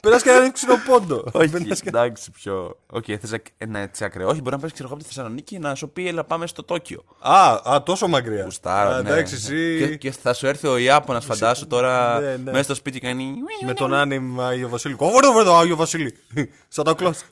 Περάσει 0.03 0.25
και 0.25 0.31
ένα 0.31 0.53
ξινοπόντο. 0.53 1.25
Όχι, 1.33 1.51
εντάξει, 1.85 2.31
πιο. 2.31 2.79
Όχι, 2.87 3.17
θες 3.17 3.35
ένα 3.59 3.79
έτσι 3.79 4.05
ακραίο. 4.05 4.29
Όχι, 4.29 4.41
μπορεί 4.41 4.55
να 4.55 4.61
πας 4.61 4.73
ξέρω 4.73 4.89
εγώ 4.89 4.97
από 4.97 5.07
τη 5.07 5.15
Θεσσαλονίκη 5.15 5.59
να 5.59 5.75
σου 5.75 5.89
πει 5.89 6.09
Ελά, 6.09 6.25
πάμε 6.25 6.47
στο 6.47 6.63
Τόκιο. 6.63 7.05
Α, 7.19 7.61
α, 7.73 7.83
τόσο 7.83 8.09
μακριά. 8.09 8.43
Γουστάρω, 8.43 8.91
Α, 8.91 9.03
ναι. 9.03 9.11
Εντάξει, 9.11 9.35
εσύ. 9.35 9.79
Και, 9.79 9.97
και 9.97 10.11
θα 10.11 10.35
σου 10.35 10.47
έρθει 10.47 10.67
ο 10.67 10.77
Ιάπωνας, 10.77 11.25
φαντάσου 11.25 11.67
τώρα 11.67 12.21
Ναι, 12.21 12.37
ναι. 12.37 12.51
μέσα 12.51 12.63
στο 12.63 12.75
σπίτι 12.75 13.01
και 13.01 13.07
κάνει. 13.07 13.35
Με 13.65 13.75
τον 13.75 13.95
Άνιμ 13.95 14.41
Άγιο 14.41 14.69
Βασίλη. 14.69 14.95
Κόβω 14.95 15.33
βρε 15.33 15.45
το 15.45 15.57
Άγιο 15.57 15.77
Βασίλη. 15.77 16.17
Σαν 16.69 16.85
τα 16.85 16.95
κλώσ. 16.95 17.25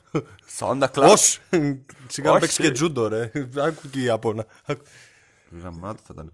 Σόντα 0.57 0.87
κλαμπ. 0.87 1.07
Πώς. 1.07 1.39
Σιγά 2.07 2.27
να 2.27 2.31
Όχι. 2.31 2.39
παίξεις 2.39 2.59
και 2.59 2.71
τζούντο 2.71 3.07
ρε. 3.07 3.31
Άκου 3.57 3.89
και 3.91 3.99
η 3.99 4.03
Ιαπώνα. 4.03 4.45
Άκου. 4.65 4.83
Γαμάτο 5.63 6.01
θα 6.07 6.13
ήταν. 6.13 6.31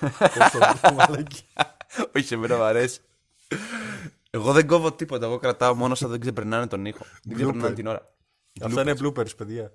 Πόσο 0.38 0.94
μαλακή. 0.94 1.44
Όχι, 2.16 2.34
εμένα 2.34 2.56
μου 2.56 2.62
αρέσει. 2.62 3.00
Εγώ 4.34 4.52
δεν 4.52 4.66
κόβω 4.66 4.92
τίποτα. 4.92 5.26
Εγώ 5.26 5.38
κρατάω 5.38 5.74
μόνο 5.74 5.94
σαν 5.94 6.10
δεν 6.10 6.20
ξεπερνάνε 6.20 6.66
τον 6.66 6.84
ήχο. 6.86 7.04
Δεν 7.22 7.36
ξεπερνάνε 7.36 7.74
την 7.74 7.86
ώρα. 7.86 8.14
Αυτά 8.62 8.80
είναι 8.80 8.94
bloopers, 9.02 9.36
παιδιά. 9.36 9.72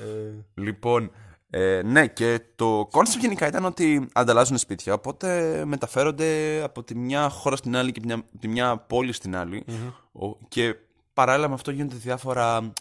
Ε, 0.00 0.34
Λοιπόν, 0.54 1.10
ε, 1.50 1.82
ναι, 1.84 2.06
και 2.06 2.40
το 2.56 2.88
κόνσεπτ 2.90 3.22
γενικά 3.22 3.46
ήταν 3.46 3.64
ότι 3.64 4.08
ανταλλάζουν 4.12 4.58
σπίτια. 4.58 4.92
Οπότε 4.92 5.62
μεταφέρονται 5.66 6.60
από 6.62 6.82
τη 6.82 6.94
μια 6.94 7.28
χώρα 7.28 7.56
στην 7.56 7.76
άλλη 7.76 7.92
και 7.92 8.00
μια- 8.04 8.24
τη 8.40 8.48
μια 8.48 8.76
πόλη 8.76 9.12
στην 9.12 9.36
άλλη. 9.36 9.64
Ο- 10.12 10.36
και 10.48 10.74
παράλληλα 11.24 11.48
με 11.48 11.54
αυτό 11.54 11.70
γίνονται 11.70 11.96
διάφορα. 11.96 12.72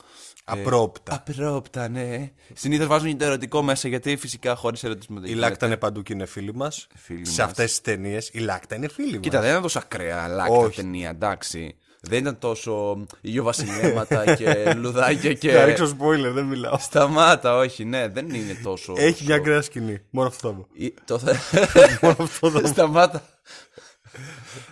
Απρόοπτα. 0.44 1.14
Απρόοπτα, 1.26 1.88
ναι. 1.90 2.32
Συνήθως 2.54 2.88
βάζουν 2.88 3.10
και 3.10 3.16
το 3.16 3.26
ερωτικό 3.26 3.62
μέσα 3.62 3.88
γιατί 3.88 4.18
φυσικά 4.18 4.56
χωρίς 4.56 4.84
ερωτισμό 4.84 5.20
δεν 5.20 5.30
Η 5.30 5.34
γίνεται. 5.34 5.48
Λάκτα 5.50 5.66
είναι 5.66 5.78
παντού 5.78 6.02
και 6.02 6.14
είναι 6.14 6.26
φίλη 6.26 6.54
μας. 6.56 6.88
Φίλη 6.96 7.26
Σε 7.26 7.42
μας. 7.42 7.50
αυτές 7.50 7.70
τις 7.70 7.82
ταινίες 7.82 8.30
η 8.34 8.40
Λάκτα 8.40 8.76
είναι 8.76 8.88
φίλη 8.88 9.12
μας. 9.12 9.20
Κοίτα, 9.20 9.40
δεν 9.42 9.50
ήταν 9.50 9.62
τόσο 9.62 9.80
ακραία 9.80 10.28
λάκτα 10.28 10.54
Όχι. 10.56 10.76
ταινία, 10.76 11.10
εντάξει. 11.10 11.76
Δεν 12.02 12.20
ήταν 12.20 12.38
τόσο 12.38 13.06
ηλιοβασιλέματα 13.22 14.36
και 14.36 14.54
λουλουδάκια 14.82 15.34
και. 15.34 15.52
Θα 15.52 15.66
ρίξω 15.66 15.98
spoiler, 16.00 16.32
δεν 16.34 16.46
μιλάω. 16.46 16.78
Σταμάτα, 16.78 17.56
όχι, 17.58 17.86
ναι, 17.86 18.08
δεν 18.08 18.30
είναι 18.30 18.54
τόσο. 18.64 18.94
Έχει 18.98 19.26
μια 19.26 19.36
ακραία 19.36 19.62
σκηνή. 19.62 20.00
Μόνο 20.10 20.28
αυτό 20.28 20.48
θα 20.50 20.54
πω. 20.56 20.68
Ή- 20.74 20.94
Το 21.06 21.20
θε... 21.20 21.34
Μόνο 22.02 22.16
αυτό 22.20 22.50
θα 22.52 22.62
πω. 22.62 22.68
Σταμάτα. 22.68 23.24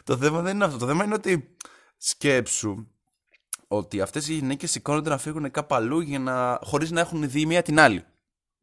το 0.03 0.17
θέμα 0.17 0.41
δεν 0.41 0.55
είναι 0.55 0.65
αυτό. 0.65 0.77
Το 0.77 0.87
θέμα 0.87 1.03
είναι 1.03 1.13
ότι 1.13 1.55
σκέψου 1.97 2.87
ότι 3.67 4.01
αυτές 4.01 4.27
οι 4.27 4.33
γυναίκες 4.33 4.71
σηκώνονται 4.71 5.09
να 5.09 5.17
φύγουν 5.17 5.51
κάπου 5.51 5.75
αλλού 5.75 5.99
για 5.99 6.19
να... 6.19 6.59
χωρίς 6.63 6.91
να 6.91 6.99
έχουν 6.99 7.29
δει 7.29 7.41
η 7.41 7.45
μία 7.45 7.61
την 7.61 7.79
άλλη. 7.79 8.03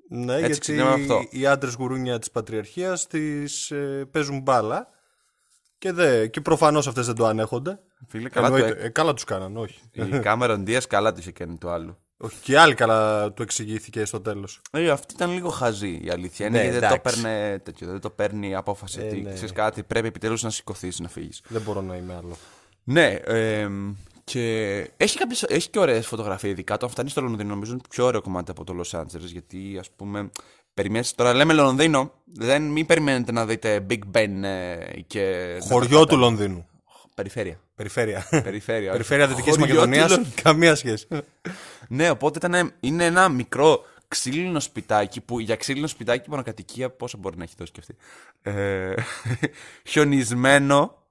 Ναι, 0.08 0.32
Έτσι 0.32 0.44
γιατί 0.46 0.60
ξεκινάμε 0.60 0.94
αυτό. 1.02 1.26
οι 1.30 1.46
άντρες 1.46 1.74
γουρούνια 1.74 2.18
της 2.18 2.30
πατριαρχίας 2.30 3.06
τις 3.06 3.70
ε, 3.70 4.08
παίζουν 4.10 4.40
μπάλα. 4.40 4.88
Και, 5.78 5.92
δε, 5.92 6.26
και 6.26 6.40
προφανώς 6.40 6.86
αυτές 6.86 7.06
δεν 7.06 7.14
το 7.14 7.26
ανέχονται. 7.26 7.78
Φίλε, 8.08 8.28
καλά 8.28 8.48
το 8.48 8.54
Εννοείται. 8.56 8.84
Ε, 8.84 8.88
καλά 8.88 9.14
τους 9.14 9.24
κάναν, 9.24 9.56
όχι. 9.56 9.80
Η 9.90 10.18
Κάμερον 10.18 10.64
Δίας 10.64 10.86
καλά 10.86 11.12
το 11.12 11.16
είχε 11.20 11.32
κάνει 11.32 11.56
το 11.58 11.70
άλλο. 11.70 11.98
όχι. 12.16 12.36
Και 12.42 12.52
οι 12.52 12.54
άλλοι 12.54 12.74
καλά 12.74 13.32
του 13.32 13.42
εξηγήθηκε 13.42 14.04
στο 14.04 14.20
τέλος. 14.20 14.60
Ε, 14.70 14.90
αυτή 14.90 15.14
ήταν 15.14 15.32
λίγο 15.32 15.48
χαζή 15.48 16.00
η 16.04 16.10
αλήθεια. 16.10 16.46
Είναι 16.46 16.56
Ναι, 16.56 16.62
γιατί 16.62 16.78
δεν 16.78 16.88
το, 16.88 16.94
εντάξει. 16.94 17.22
παίρνε, 17.22 17.58
τέτοιο, 17.58 17.86
δεν 17.86 18.00
το 18.00 18.10
παίρνει 18.10 18.48
η 18.48 18.54
απόφαση. 18.54 19.00
Ε, 19.00 19.06
ότι 19.06 19.20
ναι. 19.20 19.32
ξέρεις 19.32 19.52
κάτι, 19.52 19.82
πρέπει 19.82 20.06
επιτέλους 20.06 20.42
να 20.42 20.50
σηκωθείς 20.50 21.00
να 21.00 21.08
φύγεις. 21.08 21.42
Δεν 21.48 21.62
μπορώ 21.62 21.80
να 21.80 21.96
είμαι 21.96 22.14
άλλο. 22.14 22.36
Ναι, 22.84 23.06
εμ, 23.24 23.94
και 24.24 24.76
έχει, 24.96 25.18
κάποιες, 25.18 25.42
έχει 25.42 25.70
και 25.70 25.78
ωραίες 25.78 26.06
φωτογραφίες. 26.06 26.52
Ειδικά 26.52 26.74
όταν 26.74 26.88
φτάνει 26.88 27.08
στο 27.08 27.20
Λονδίνο, 27.20 27.48
νομίζω 27.48 27.72
είναι 27.72 27.80
πιο 27.90 28.04
ωραίο 28.04 28.22
κομμάτι 28.22 28.50
από 28.50 28.64
το 28.64 28.80
Los 28.80 29.00
Angeles. 29.00 29.30
Γιατί 29.32 29.76
ας 29.80 29.90
πούμε, 29.90 30.30
περιμένεις, 30.74 31.14
τώρα 31.14 31.34
λέμε 31.34 31.52
Λονδίνο, 31.52 32.12
δεν, 32.24 32.62
μην 32.62 32.86
περιμένετε 32.86 33.32
να 33.32 33.46
δείτε 33.46 33.86
Big 33.90 33.98
Ben 34.12 34.42
ε, 34.42 34.76
και. 35.06 35.56
Χωριό 35.60 36.06
του 36.06 36.16
Λονδίνου. 36.16 36.66
Περιφέρεια. 37.14 37.60
Περιφέρεια. 37.74 38.26
Περιφέρεια. 38.30 38.82
όχι. 38.82 38.90
Περιφέρεια 38.90 39.26
Δυτικής 39.26 39.56
Χωριό 39.56 39.66
Μακεδονίας. 39.66 40.08
του 40.08 40.14
Λονδίνου. 40.14 40.34
Καμία 40.42 40.74
σχέση. 40.74 41.06
Ναι, 41.88 42.10
οπότε 42.10 42.46
ήταν, 42.46 42.72
είναι 42.80 43.04
ένα 43.04 43.28
μικρό 43.28 43.84
ξύλινο 44.08 44.60
σπιτάκι 44.60 45.20
που 45.20 45.40
για 45.40 45.56
ξύλινο 45.56 45.86
σπιτάκι 45.86 46.30
μονοκατοικία 46.30 46.90
πόσο 46.90 47.18
μπορεί 47.18 47.36
να 47.36 47.42
έχει 47.42 47.54
δώσει 47.58 47.72
και 47.72 47.80
αυτή. 47.80 47.96
Ε, 48.42 48.94
χιονισμένο. 49.90 51.03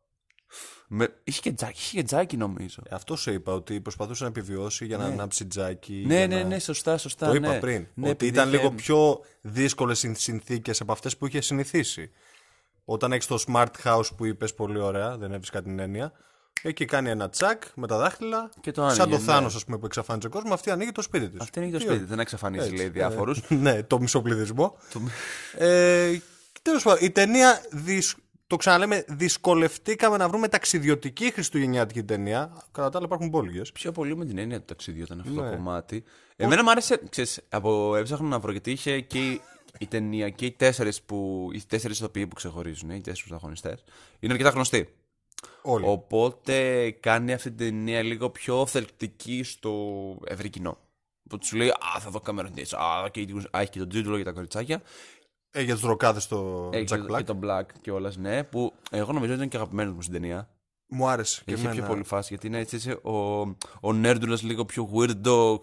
Με, 0.95 1.13
είχε, 1.23 1.39
και 1.41 1.51
τζάκι, 1.51 1.79
είχε 1.79 1.95
και 1.97 2.03
τζάκι 2.03 2.37
νομίζω. 2.37 2.81
Αυτό 2.91 3.15
σου 3.15 3.31
είπα, 3.31 3.53
ότι 3.53 3.81
προσπαθούσε 3.81 4.23
να 4.23 4.29
επιβιώσει 4.29 4.85
για 4.85 4.97
να 4.97 5.05
ανάψει 5.05 5.45
τζάκι. 5.45 6.03
Ναι, 6.07 6.17
για 6.17 6.27
ναι, 6.27 6.35
να- 6.35 6.43
ναι, 6.43 6.59
σωστά, 6.59 6.97
σωστά. 6.97 7.27
Το 7.27 7.33
είπα 7.33 7.47
ναι. 7.47 7.59
πριν. 7.59 7.87
Ναι, 7.93 8.09
ότι 8.09 8.09
επειδή 8.11 8.31
ήταν 8.31 8.47
είχε- 8.47 8.57
λίγο 8.57 8.71
πιο 8.71 9.19
δύσκολες 9.41 10.05
συνθήκες 10.11 10.81
από 10.81 10.91
αυτές 10.91 11.17
που 11.17 11.27
είχε 11.27 11.41
συνηθίσει. 11.41 12.11
Όταν 12.85 13.11
έχεις 13.11 13.25
το 13.25 13.43
smart 13.47 13.67
house 13.83 14.15
που 14.17 14.25
είπες 14.25 14.53
πολύ 14.53 14.79
ωραία, 14.79 15.17
δεν 15.17 15.31
έβρισκα 15.33 15.61
την 15.61 15.79
έννοια. 15.79 16.11
Εκεί 16.61 16.85
κάνει 16.85 17.09
ένα 17.09 17.29
τσακ 17.29 17.63
με 17.75 17.87
τα 17.87 17.97
δάχτυλα. 17.97 18.49
Και 18.61 18.71
το 18.71 18.81
σαν 18.89 19.01
άνοιγε, 19.01 19.17
το 19.17 19.23
ναι. 19.25 19.31
Θάνος, 19.31 19.55
ας 19.55 19.65
πούμε, 19.65 19.77
που 19.77 19.85
εξαφάνιζε 19.85 20.27
κόσμο. 20.27 20.53
Αυτή 20.53 20.71
ανοίγει 20.71 20.91
το 20.91 21.01
σπίτι 21.01 21.29
της. 21.29 21.39
Αυτή 21.41 21.59
είναι 21.59 21.67
και 21.67 21.73
το 21.73 21.79
σπίτι, 21.79 22.03
δεν 22.03 22.19
εξαφανίζει 22.19 22.75
λέει 22.75 22.89
διάφορους. 22.89 23.49
ναι, 23.49 23.83
το 23.83 23.99
μισοπληθυσμό. 23.99 24.77
ε, 25.57 26.17
Τέλος 26.61 26.83
πάντων, 26.83 27.05
η 27.05 27.09
ταινία. 27.11 27.61
δυσ- 27.71 28.17
Το 28.53 28.59
ξαναλέμε, 28.59 29.05
δυσκολευτήκαμε 29.07 30.17
να 30.17 30.29
βρούμε 30.29 30.47
ταξιδιωτική 30.47 31.31
χριστουγεννιάτικη 31.31 32.03
ταινία. 32.03 32.63
Κατά 32.71 32.89
τα 32.89 32.97
άλλα 32.97 33.05
υπάρχουν 33.07 33.29
πόλγε. 33.29 33.61
Πιο 33.73 33.91
πολύ 33.91 34.15
με 34.17 34.25
την 34.25 34.37
έννοια 34.37 34.59
του 34.59 34.65
ταξιδιού 34.65 35.03
ήταν 35.03 35.19
αυτό 35.19 35.41
Ναι. 35.41 35.49
το 35.49 35.55
κομμάτι. 35.55 36.03
Εμένα 36.35 36.63
μου 36.63 36.69
άρεσε, 36.71 37.01
ξέρεις, 37.09 37.41
από 37.49 37.95
έψαχνα 37.95 38.27
να 38.27 38.39
βρω 38.39 38.51
γιατί 38.51 38.71
είχε 38.71 38.99
και 38.99 39.19
η, 39.19 39.41
η 39.79 39.87
ταινία 39.87 40.29
και 40.29 40.45
οι 40.45 40.51
τέσσερι 40.51 40.91
που. 41.05 41.49
Οι 41.53 41.61
τέσσερι 41.67 41.93
ηθοποιοί 41.93 42.27
που 42.27 42.35
ξεχωρίζουν, 42.35 42.89
οι 42.89 43.01
τέσσερι 43.01 43.27
πρωταγωνιστές, 43.27 43.83
είναι 44.19 44.31
αρκετά 44.33 44.49
γνωστοί. 44.49 44.89
Όλοι. 45.61 45.85
Οπότε 45.87 46.89
κάνει 46.91 47.33
αυτή 47.33 47.51
την 47.51 47.57
ταινία 47.57 48.01
λίγο 48.01 48.29
πιο 48.29 48.65
θελκτική 48.65 49.43
στο 49.43 49.73
ευρύ 50.25 50.49
κοινό. 50.49 50.77
Που 51.29 51.37
τους 51.37 51.53
λέει 51.53 51.69
Α, 51.69 51.99
θα 51.99 52.09
δω 52.09 52.19
κάμερα 52.19 52.47
Α, 52.47 53.09
και, 53.11 53.27
α, 53.51 53.59
έχει 53.59 53.69
και 53.69 53.79
τον 53.79 53.89
Τζίτουλο 53.89 54.15
για 54.15 54.25
τα 54.25 54.31
κοριτσάκια. 54.31 54.81
Ε, 55.55 55.61
για 55.61 55.73
τους 55.73 55.83
ροκάδες 55.83 56.23
στο 56.23 56.69
Έχει 56.73 56.83
Jack 56.89 56.97
και, 56.99 57.13
Black. 57.13 57.17
και 57.17 57.23
τον 57.23 57.39
Black 57.43 57.63
κιόλας, 57.81 58.17
ναι. 58.17 58.43
Που 58.43 58.73
εγώ 58.91 59.11
νομίζω 59.11 59.25
ότι 59.25 59.33
ήταν 59.33 59.47
και 59.47 59.57
αγαπημένος 59.57 59.93
μου 59.93 60.01
στην 60.01 60.13
ταινία. 60.13 60.49
Μου 60.87 61.07
άρεσε. 61.07 61.41
Και 61.45 61.51
Είχε 61.51 61.61
πιο 61.61 61.71
εμένα. 61.71 61.87
πολύ 61.87 62.03
φάση 62.03 62.27
γιατί 62.29 62.47
είναι 62.47 62.59
έτσι, 62.59 62.75
έτσι 62.75 62.89
ο, 62.91 63.39
ο 63.81 63.93
Νέρντουλας 63.93 64.41
λίγο 64.41 64.65
πιο 64.65 64.89
weirdo. 64.93 65.59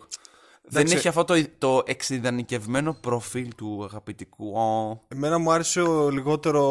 Δεν 0.62 0.80
Εντάξει. 0.82 0.96
έχει 0.96 1.08
αυτό 1.08 1.24
το, 1.24 1.34
το 1.58 1.82
εξειδανικευμένο 1.86 2.96
προφίλ 3.00 3.54
του 3.56 3.84
αγαπητικού. 3.84 4.52
Ω, 4.58 5.00
Εμένα 5.08 5.38
μου 5.38 5.52
άρεσε 5.52 5.80
ο 5.80 6.10
λιγότερο 6.10 6.62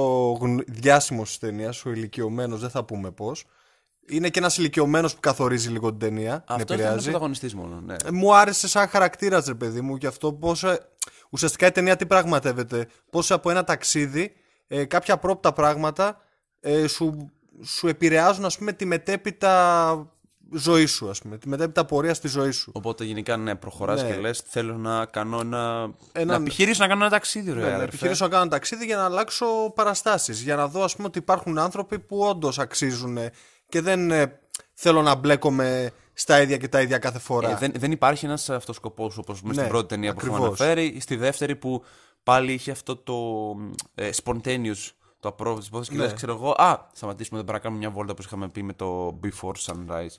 γνω... 0.41 0.63
διάσημος 0.67 1.27
της 1.29 1.37
ταινίας, 1.37 1.85
ο 1.85 1.89
ηλικιωμένος, 1.89 2.59
δεν 2.59 2.69
θα 2.69 2.83
πούμε 2.85 3.11
πώς. 3.11 3.45
Είναι 4.09 4.29
και 4.29 4.39
ένας 4.39 4.57
ηλικιωμένος 4.57 5.13
που 5.13 5.19
καθορίζει 5.19 5.69
λίγο 5.69 5.89
την 5.89 5.99
ταινία. 5.99 6.31
την 6.33 6.43
Αυτό 6.47 6.61
ήταν 6.61 6.77
ο 6.77 6.81
επηρεάζει. 6.81 7.03
πρωταγωνιστής 7.03 7.55
μόνο. 7.55 7.81
Ναι. 7.85 7.95
Ε, 8.05 8.11
Μου 8.11 8.35
άρεσε 8.35 8.67
σαν 8.67 8.87
χαρακτήρας, 8.87 9.45
ρε 9.45 9.53
παιδί 9.53 9.81
μου, 9.81 9.97
και 9.97 10.07
αυτό 10.07 10.33
πώ. 10.33 10.55
Ουσιαστικά 11.29 11.67
η 11.67 11.71
ταινία 11.71 11.95
τι 11.95 12.05
πραγματεύεται. 12.05 12.87
Πώ 13.09 13.21
από 13.29 13.49
ένα 13.49 13.63
ταξίδι 13.63 14.33
ε, 14.67 14.85
κάποια 14.85 15.17
πρόπτα 15.17 15.53
πράγματα 15.53 16.21
ε, 16.59 16.87
σου, 16.87 17.31
σου 17.63 17.87
επηρεάζουν, 17.87 18.45
ας 18.45 18.57
πούμε, 18.57 18.71
τη 18.73 18.85
μετέπειτα 18.85 20.13
ζωή 20.53 20.85
σου, 20.85 21.09
ας 21.09 21.19
πούμε. 21.21 21.37
Τη 21.37 21.47
μετέπειτα 21.47 21.85
πορεία 21.85 22.13
στη 22.13 22.27
ζωή 22.27 22.51
σου. 22.51 22.71
Οπότε 22.75 23.03
γενικά 23.03 23.37
ναι, 23.37 23.55
προχωράς 23.55 24.01
Ναι. 24.03 24.09
και 24.09 24.15
λες 24.17 24.43
θέλω 24.47 24.77
να 24.77 25.05
κάνω 25.05 25.39
ένα. 25.39 25.91
Ένα- 26.11 26.37
Να 26.37 26.41
επιχειρήσω 26.41 26.81
να 26.83 26.87
κάνω 26.89 27.01
ένα 27.01 27.09
ταξίδι, 27.11 27.51
ρε. 27.51 27.55
Ναι, 27.55 27.61
να 27.61 27.67
αδερφέ. 27.67 27.83
επιχειρήσω 27.85 28.23
να 28.23 28.29
κάνω 28.29 28.41
ένα 28.41 28.51
ταξίδι 28.51 28.85
για 28.85 28.95
να 28.97 29.03
αλλάξω 29.05 29.45
παραστάσεις. 29.75 30.41
Για 30.41 30.55
να 30.55 30.67
δω, 30.67 30.83
ας 30.83 30.95
πούμε, 30.95 31.07
ότι 31.07 31.17
υπάρχουν 31.17 31.57
άνθρωποι 31.57 31.99
που 31.99 32.19
όντως 32.19 32.59
αξίζουν 32.59 33.17
και 33.69 33.81
δεν 33.81 34.11
ε, 34.11 34.39
θέλω 34.73 35.01
να 35.01 35.15
μπλέκομαι 35.15 35.91
στα 36.13 36.41
ίδια 36.41 36.57
και 36.57 36.67
τα 36.67 36.81
ίδια 36.81 36.97
κάθε 36.97 37.19
φορά. 37.19 37.49
Ε, 37.51 37.55
δεν, 37.55 37.71
δεν 37.75 37.91
υπάρχει 37.91 38.25
ένας 38.25 38.49
αυτό 38.49 38.73
σκοπό 38.73 39.11
όπως 39.17 39.41
με 39.41 39.53
στην 39.53 39.63
Ναι, 39.63 39.69
πρώτη 39.69 39.87
ταινία 39.87 40.13
που 40.13 40.19
έχουμε 40.19 40.35
ακριβώς. 40.37 40.59
αναφέρει. 40.61 40.99
Στη 40.99 41.15
δεύτερη 41.15 41.55
που 41.55 41.83
πάλι 42.23 42.53
είχε 42.53 42.71
αυτό 42.71 42.95
το 42.95 43.15
ε, 43.95 44.09
spontaneous 44.23 44.89
το 45.19 45.27
απρόβλεπτο 45.27 45.59
της 45.59 45.67
υπόθεσης 45.67 45.93
και 45.93 45.99
Ναι. 45.99 46.03
λες, 46.03 46.13
ξέρω 46.13 46.33
εγώ, 46.33 46.49
Α, 46.51 46.89
σταματήσουμε 46.93 47.37
εδώ 47.39 47.47
πέρα 47.47 47.57
να 47.57 47.63
κάνουμε 47.63 47.81
μια 47.81 47.89
βόλτα 47.95 48.13
που 48.13 48.21
είχαμε 48.21 48.49
πει 48.49 48.63
με 48.63 48.73
το 48.73 49.19
Before 49.23 49.53
Sunrise. 49.65 50.15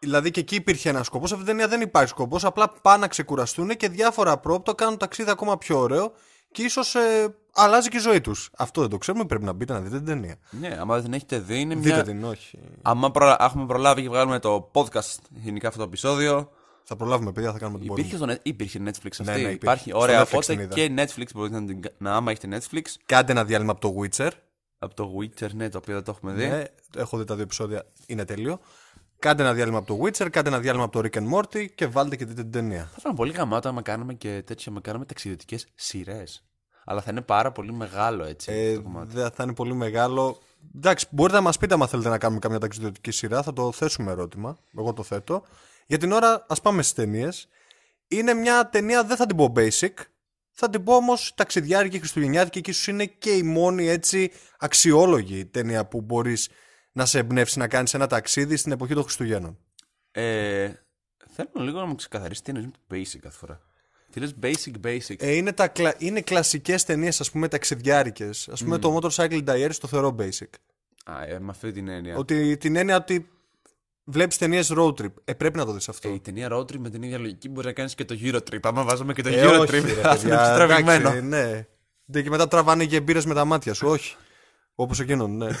Δηλαδή 0.00 0.30
και 0.30 0.40
εκεί 0.40 0.54
υπήρχε 0.54 0.88
ένας 0.88 1.06
σκοπός. 1.06 1.28
Σε 1.28 1.34
αυτήν 1.34 1.50
την 1.50 1.58
ταινία 1.58 1.76
δεν 1.78 1.86
υπάρχει 1.88 2.08
σκοπός. 2.08 2.44
Απλά 2.44 2.72
πάνε 2.82 2.98
να 2.98 3.08
ξεκουραστούν 3.08 3.68
και 3.76 3.88
διάφορα 3.88 4.38
πρόπτο 4.38 4.74
κάνουν 4.74 4.92
το 4.92 4.98
ταξίδι 4.98 5.30
ακόμα 5.30 5.58
πιο 5.58 5.78
ωραίο 5.78 6.12
και 6.52 6.62
ίσως 6.62 6.94
ε, 6.94 7.34
αλλάζει 7.54 7.88
και 7.88 7.96
η 7.96 8.00
ζωή 8.00 8.20
τους. 8.20 8.50
Αυτό 8.56 8.80
δεν 8.80 8.90
το 8.90 8.98
ξέρουμε. 8.98 9.24
Πρέπει 9.24 9.44
να 9.44 9.52
μπείτε 9.52 9.72
να 9.72 9.80
δείτε 9.80 9.96
την 9.96 10.06
ταινία. 10.06 10.36
Ναι, 10.50 10.76
άμα 10.80 10.94
δεν 10.94 11.04
την 11.04 11.12
έχετε 11.12 11.38
δει, 11.38 11.60
είναι 11.60 11.74
Δείτε 11.74 11.94
μια. 11.94 12.02
την, 12.02 12.24
όχι. 12.24 12.58
Άμα 12.82 13.10
προ... 13.10 13.36
έχουμε 13.40 13.66
προλάβει 13.66 14.02
και 14.02 14.08
βγάλουμε 14.08 14.38
το 14.38 14.70
podcast 14.74 15.16
γενικά 15.30 15.68
αυτό 15.68 15.80
το 15.80 15.86
επεισόδιο. 15.86 16.50
Θα 16.82 16.96
προλάβουμε, 16.96 17.32
παιδιά, 17.32 17.52
θα 17.52 17.58
κάνουμε 17.58 17.78
την 17.78 17.92
Υπήρχε, 17.92 18.16
μπορούμε. 18.16 18.32
στο 18.32 18.40
Net... 18.42 18.46
υπήρχε 18.46 18.80
Netflix 18.84 19.10
αυτή. 19.10 19.22
Ναι, 19.22 19.32
ναι, 19.32 19.38
υπήρχε. 19.38 19.54
Υπάρχει. 19.54 19.88
Στο 19.90 19.98
Ωραία, 19.98 20.20
Netflix 20.22 20.26
οπότε 20.26 20.52
την 20.54 20.60
είδα. 20.60 20.74
και 20.74 20.94
Netflix 20.96 21.26
μπορείτε 21.34 21.60
να 21.60 21.66
την. 21.66 21.80
Να, 21.98 22.14
άμα 22.16 22.30
έχετε 22.30 22.58
Netflix. 22.60 22.82
Κάντε 23.06 23.32
ένα 23.32 23.44
διάλειμμα 23.44 23.72
από 23.72 23.80
το 23.80 23.94
Witcher. 24.00 24.30
Από 24.78 24.94
το 24.94 25.10
Witcher, 25.20 25.50
ναι, 25.54 25.68
το 25.68 25.78
οποίο 25.78 25.94
δεν 25.94 26.04
το 26.04 26.10
έχουμε 26.16 26.32
δει. 26.32 26.46
Ναι, 26.46 26.64
έχω 26.96 27.18
δει 27.18 27.24
τα 27.24 27.34
δύο 27.34 27.42
επεισόδια, 27.42 27.86
είναι 28.06 28.24
τέλειο. 28.24 28.60
Κάντε 29.18 29.42
ένα 29.42 29.52
διάλειμμα 29.54 29.78
από 29.78 29.86
το 29.86 30.02
Witcher, 30.04 30.30
κάντε 30.30 30.48
ένα 30.48 30.58
διάλειμμα 30.60 30.84
από 30.84 31.02
το 31.02 31.08
Rick 31.12 31.18
and 31.18 31.32
Morty 31.34 31.66
και 31.74 31.86
βάλτε 31.86 32.16
και 32.16 32.24
δείτε 32.24 32.42
την 32.42 32.50
ταινία. 32.52 32.84
Θα 32.92 32.96
ήταν 32.98 33.14
πολύ 33.14 33.34
γαμάto 33.36 33.60
άμα 33.64 33.82
κάναμε 33.82 34.14
και 34.14 34.42
τέτοια, 34.46 34.66
άμα 34.72 34.80
κάναμε 34.80 35.04
ταξιδιωτικές 35.04 35.66
σειρές. 35.74 36.42
Αλλά 36.84 37.00
θα 37.02 37.10
είναι 37.10 37.20
πάρα 37.20 37.52
πολύ 37.52 37.72
μεγάλο 37.72 38.24
έτσι 38.24 38.52
Ε, 38.52 38.74
το 38.74 38.82
κομμάτι. 38.82 39.14
δεν 39.14 39.30
θα 39.30 39.42
είναι 39.42 39.54
πολύ 39.54 39.74
μεγάλο. 39.74 40.38
Εντάξει, 40.76 41.06
μπορείτε 41.10 41.36
να 41.36 41.42
μας 41.42 41.58
πείτε 41.58 41.74
αν 41.74 41.88
θέλετε 41.88 42.08
να 42.08 42.18
κάνουμε 42.18 42.40
καμιά 42.40 42.58
ταξιδιωτική 42.58 43.10
σειρά. 43.10 43.42
Θα 43.42 43.52
το 43.52 43.72
θέσουμε 43.72 44.10
ερώτημα. 44.10 44.58
Εγώ 44.78 44.92
το 44.92 45.02
θέτω. 45.02 45.42
Για 45.86 45.98
την 45.98 46.12
ώρα, 46.12 46.44
ας 46.48 46.60
πάμε 46.60 46.82
στις 46.82 46.94
ταινίες. 46.94 47.48
Είναι 48.08 48.34
μια 48.34 48.68
ταινία, 48.68 49.04
δεν 49.04 49.16
θα 49.16 49.26
την 49.26 49.36
πω 49.36 49.52
basic. 49.56 49.92
Θα 50.50 50.70
την 50.70 50.84
πω 50.84 50.94
όμως 50.94 51.32
ταξιδιάρικη, 51.34 51.98
χριστουγεννιάτικη 51.98 52.60
και 52.60 52.70
ίσως 52.70 52.86
είναι 52.86 53.04
και 53.06 53.30
η 53.30 53.42
μόνη 53.42 53.88
έτσι 53.88 54.30
αξιόλογη 54.58 55.44
ταινία 55.46 55.86
που 55.86 56.00
μπορείς 56.00 56.48
να 56.92 57.06
σε 57.06 57.18
εμπνεύσει 57.18 57.58
να 57.58 57.68
κάνεις 57.68 57.94
ένα 57.94 58.06
ταξίδι 58.06 58.56
στην 58.56 58.72
εποχή 58.72 58.94
των 58.94 59.02
Χριστουγέννων. 59.02 59.58
Ε, 60.10 60.72
θέλω 61.34 61.50
λίγο 61.54 61.78
να 61.78 61.86
μου 61.86 61.94
ξεκαθαρίσει 61.94 62.42
τι 62.42 62.50
εννοεί 62.50 62.64
με 62.66 62.70
το 62.86 62.96
basic 62.96 63.18
κάθε 63.22 63.36
φορά. 63.38 63.60
Τι 64.10 64.20
λες 64.20 64.34
basic, 64.42 64.86
basic. 64.86 65.14
Ε, 65.22 65.30
είναι, 65.34 65.52
τα, 65.52 65.68
κλα- 65.68 65.94
είναι 65.98 66.20
κλασικές 66.20 66.84
ταινίες, 66.84 67.20
ας 67.20 67.30
πούμε, 67.30 67.48
ταξιδιάρικες. 67.48 68.48
Ας 68.48 68.62
πούμε, 68.62 68.78
το 68.78 68.96
Motorcycle 69.02 69.44
Diaries 69.48 69.74
το 69.80 69.86
θεωρώ 69.88 70.16
basic. 70.18 70.48
Α, 71.04 71.22
ε, 71.26 71.38
με 71.38 71.50
αυτή 71.50 71.72
την 71.72 71.88
έννοια. 71.88 72.16
Ότι 72.16 72.56
την 72.56 72.76
έννοια 72.76 72.96
ότι 72.96 73.28
βλέπεις 74.04 74.38
ταινίες 74.38 74.72
road 74.76 74.94
trip. 74.94 75.12
Ε, 75.24 75.32
πρέπει 75.34 75.56
να 75.56 75.64
το 75.64 75.72
δεις 75.72 75.88
αυτό. 75.88 76.08
Ε, 76.08 76.12
η 76.12 76.20
ταινία 76.20 76.48
road 76.52 76.60
trip 76.62 76.78
με 76.78 76.90
την 76.90 77.02
ίδια 77.02 77.18
λογική 77.18 77.48
μπορεί 77.48 77.66
να 77.66 77.72
κάνεις 77.72 77.94
και 77.94 78.04
το 78.04 78.16
Euro 78.20 78.36
trip. 78.50 78.58
Άμα 78.62 78.82
βάζαμε 78.84 79.12
και 79.12 79.22
το 79.22 79.28
Ε, 79.28 79.44
Euro 79.46 79.58
όχι, 79.60 79.70
trip, 79.76 79.84
ρε, 79.84 79.92
θα 79.92 80.10
είναι 80.10 80.18
παιδιά, 80.18 80.38
πιο 80.44 80.54
τραβηγμένο. 80.54 81.08
εντάξει, 81.08 81.26
ναι. 81.26 81.66
Ναι, 82.04 82.22
Και 82.22 82.30
μετά 82.30 82.48
τραβάνε 82.48 82.84
και 82.86 83.00
μπύρες 83.00 83.24
με 83.24 83.34
τα 83.34 83.44
μάτια 83.44 83.74
σου, 83.74 83.88
όχι. 83.96 84.16
Όπως 84.74 85.00
εκείνον, 85.00 85.36
ναι. 85.36 85.46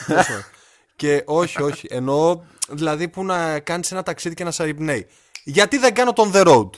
Τέλος 0.98 1.22
πάντων. 1.24 1.24
Και 1.24 1.24
όχι, 1.26 1.62
όχι. 1.62 1.86
Εννοώ 1.90 2.40
δηλαδή 2.70 3.08
που 3.08 3.24
να 3.24 3.60
κάνεις 3.60 3.92
ένα 3.92 4.02
ταξίδι 4.02 4.34
και 4.34 4.44
να 4.44 4.50
σε 4.50 4.64
εμπνέει. 4.64 5.06
Γιατί 5.44 5.78
δεν 5.78 5.94
κάνω 5.94 6.12
το 6.12 6.21
On 6.21 6.30
The 6.34 6.46
Road, 6.46 6.70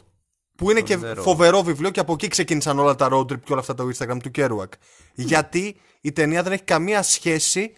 που 0.56 0.70
είναι 0.70 0.80
και 0.80 0.98
The 1.02 1.10
Road. 1.10 1.22
φοβερό 1.22 1.62
βιβλίο 1.62 1.90
και 1.90 2.00
από 2.00 2.12
εκεί 2.12 2.28
ξεκίνησαν 2.28 2.78
όλα 2.78 2.94
τα 2.94 3.08
road 3.12 3.20
trip 3.20 3.40
και 3.40 3.52
όλα 3.52 3.60
αυτά 3.60 3.74
τα 3.74 3.84
Instagram 3.84 4.16
του 4.22 4.30
Kerouac. 4.34 4.68
Γιατί 5.14 5.76
η 6.00 6.12
ταινία 6.12 6.42
δεν 6.42 6.52
έχει 6.52 6.62
καμία 6.62 7.02
σχέση 7.02 7.72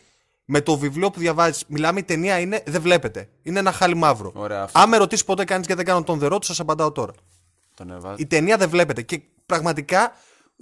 με 0.44 0.60
το 0.60 0.78
βιβλίο 0.78 1.10
που 1.10 1.18
διαβάζεις. 1.18 1.64
Μιλάμε, 1.68 1.98
η 1.98 2.02
ταινία 2.02 2.38
είναι, 2.38 2.62
δεν 2.66 2.80
βλέπετε. 2.82 3.28
Είναι 3.42 3.58
ένα 3.58 3.72
χάλι 3.72 3.94
μαύρο. 3.94 4.32
Ωραία, 4.34 4.62
αυτό. 4.62 4.78
Αν 4.78 4.88
με 4.88 4.96
ρωτήσεις 4.96 5.24
πότε 5.24 5.44
κάνεις 5.44 5.66
και 5.66 5.74
δεν 5.74 5.84
κάνω 5.84 6.02
το 6.02 6.11
On 6.11 6.20
The 6.22 6.32
Road, 6.32 6.44
σας 6.44 6.60
απαντάω 6.60 6.92
τώρα. 6.92 7.12
Τον 7.74 7.90
έβαζα. 7.90 8.14
Η 8.18 8.26
ταινία 8.26 8.56
δεν 8.56 8.68
βλέπετε 8.68 9.02
και 9.02 9.20
πραγματικά 9.46 10.12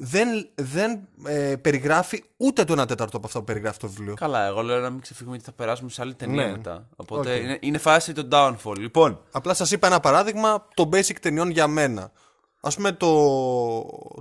δεν, 0.02 0.49
δεν 0.54 1.09
ε, 1.25 1.57
περιγράφει 1.57 2.25
ούτε 2.37 2.64
το 2.64 2.83
1 2.83 2.88
τέταρτο 2.88 3.16
από 3.16 3.26
αυτά 3.26 3.38
που 3.38 3.45
περιγράφει 3.45 3.78
το 3.78 3.88
βιβλίο. 3.88 4.14
Καλά, 4.14 4.47
εγώ 4.47 4.62
λέω 4.62 4.80
να 4.80 4.90
μην 4.90 5.00
ξεφύγουμε 5.00 5.37
γιατί 5.37 5.50
θα 5.50 5.57
περάσουμε 5.57 5.90
σε 5.90 6.02
άλλη 6.02 6.14
ταινία 6.14 6.45
Ναι. 6.47 6.50
μετά. 6.50 6.88
Οπότε 6.97 7.35
Οκ. 7.35 7.40
είναι, 7.42 7.59
είναι 7.61 7.78
φάση 7.78 8.12
το 8.12 8.28
downfall. 8.33 8.76
Λοιπόν, 8.78 9.23
Απλά 9.30 9.54
σας 9.54 9.71
είπα 9.71 9.87
ένα 9.87 10.00
παράδειγμα 10.00 10.69
των 10.75 10.88
basic 10.92 11.16
ταινιών 11.21 11.50
για 11.50 11.66
μένα. 11.66 12.12
Α 12.61 12.71
πούμε 12.71 12.92
το, 12.92 13.09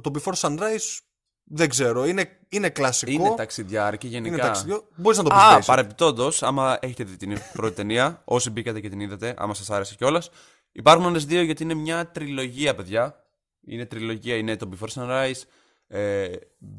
το 0.02 0.12
Before 0.16 0.34
Sunrise 0.34 1.00
δεν 1.44 1.70
ξέρω, 1.70 2.06
είναι, 2.06 2.30
είναι 2.50 2.70
κλασικό. 2.70 3.12
είναι 3.12 3.34
ταξιδιάρικη 3.36 4.08
γενικά. 4.08 4.34
είναι 4.36 4.44
ταξιδιό. 4.44 4.88
Μπορείς 4.96 5.18
να 5.18 5.24
το 5.24 5.30
πεις. 5.30 5.40
Α, 5.40 5.60
παρεμπιπτόντως, 5.66 6.44
άμα 6.44 6.78
έχετε 6.82 7.04
δει 7.04 7.16
την 7.18 7.38
πρώτη 7.54 7.76
ταινία, 7.76 8.22
όσοι 8.26 8.50
μπήκατε 8.50 8.80
και 8.80 8.90
την 8.90 9.00
είδατε, 9.00 9.34
άμα 9.38 9.54
σας 9.54 9.70
άρεσε 9.70 9.96
κιόλας. 9.96 10.30
Υπάρχουν 10.72 11.06
άλλε 11.06 11.18
δύο 11.20 11.42
γιατί 11.42 11.64
είναι 11.64 11.74
μια 11.74 12.08
τριλογία, 12.08 12.76
παιδιά. 12.76 13.24
Είναι 13.66 13.86
τριλογία, 13.86 14.36
είναι 14.36 14.56
το 14.56 14.70
Before 14.74 15.02
Sunrise, 15.02 15.42
ε, 15.90 16.28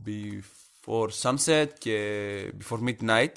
Before 0.07 1.09
Sunset 1.23 1.67
και 1.79 2.53
Before 2.61 2.79
Midnight. 2.89 3.33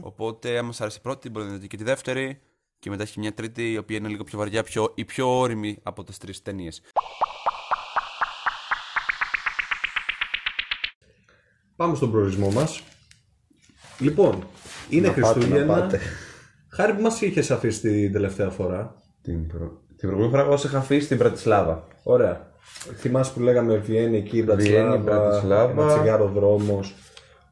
Οπότε, 0.00 0.58
άμα 0.58 0.72
σα 0.72 0.82
άρεσε 0.82 0.98
η 0.98 1.02
πρώτη, 1.02 1.30
μπορείτε 1.30 1.50
να 1.50 1.56
δείτε 1.56 1.68
και 1.68 1.76
τη 1.76 1.84
δεύτερη. 1.84 2.40
Και 2.78 2.90
μετά 2.90 3.02
έχει 3.02 3.18
μια 3.18 3.34
τρίτη, 3.34 3.72
η 3.72 3.76
οποία 3.76 3.96
είναι 3.96 4.08
λίγο 4.08 4.24
πιο 4.24 4.38
βαριά, 4.38 4.62
πιο, 4.62 4.92
η 4.94 5.04
πιο 5.04 5.38
όρημη 5.38 5.78
από 5.82 6.04
τις 6.04 6.18
τρεις 6.18 6.42
ταινίες. 6.42 6.82
Πάμε 11.76 11.94
στον 11.94 12.10
προορισμό 12.10 12.50
μας. 12.50 12.82
Λοιπόν, 13.98 14.46
είναι 14.90 15.06
Να 15.08 15.12
πάτε, 15.14 15.40
Χριστούγεννα. 15.40 15.74
να 15.74 15.80
πάτε. 15.80 16.00
Χάρη 16.68 16.94
που 16.94 17.02
μας 17.02 17.20
είχες 17.20 17.50
αφήσει 17.50 17.80
την 17.80 18.12
τελευταία 18.12 18.50
φορά. 18.50 18.94
Την, 19.22 19.46
προ... 19.46 19.82
την 19.88 20.08
προηγούμενη 20.08 20.30
φορά, 20.30 20.42
εγώ 20.42 20.56
σε 20.56 20.66
είχα 20.66 20.78
αφήσει 20.78 21.04
στην 21.04 21.18
Πρατισλάβα. 21.18 21.88
Ωραία. 22.02 22.49
Θυμάσαι 22.96 23.32
που 23.32 23.40
λέγαμε 23.40 23.76
Βιέννη 23.76 24.16
εκεί, 24.16 24.42
Βιέννη, 24.42 24.96
Μπρατισλάβα, 24.96 24.96
Μπρατισλάβα. 24.96 25.70
ένα 25.82 25.86
τσιγάρο 25.86 26.26
δρόμος. 26.26 26.94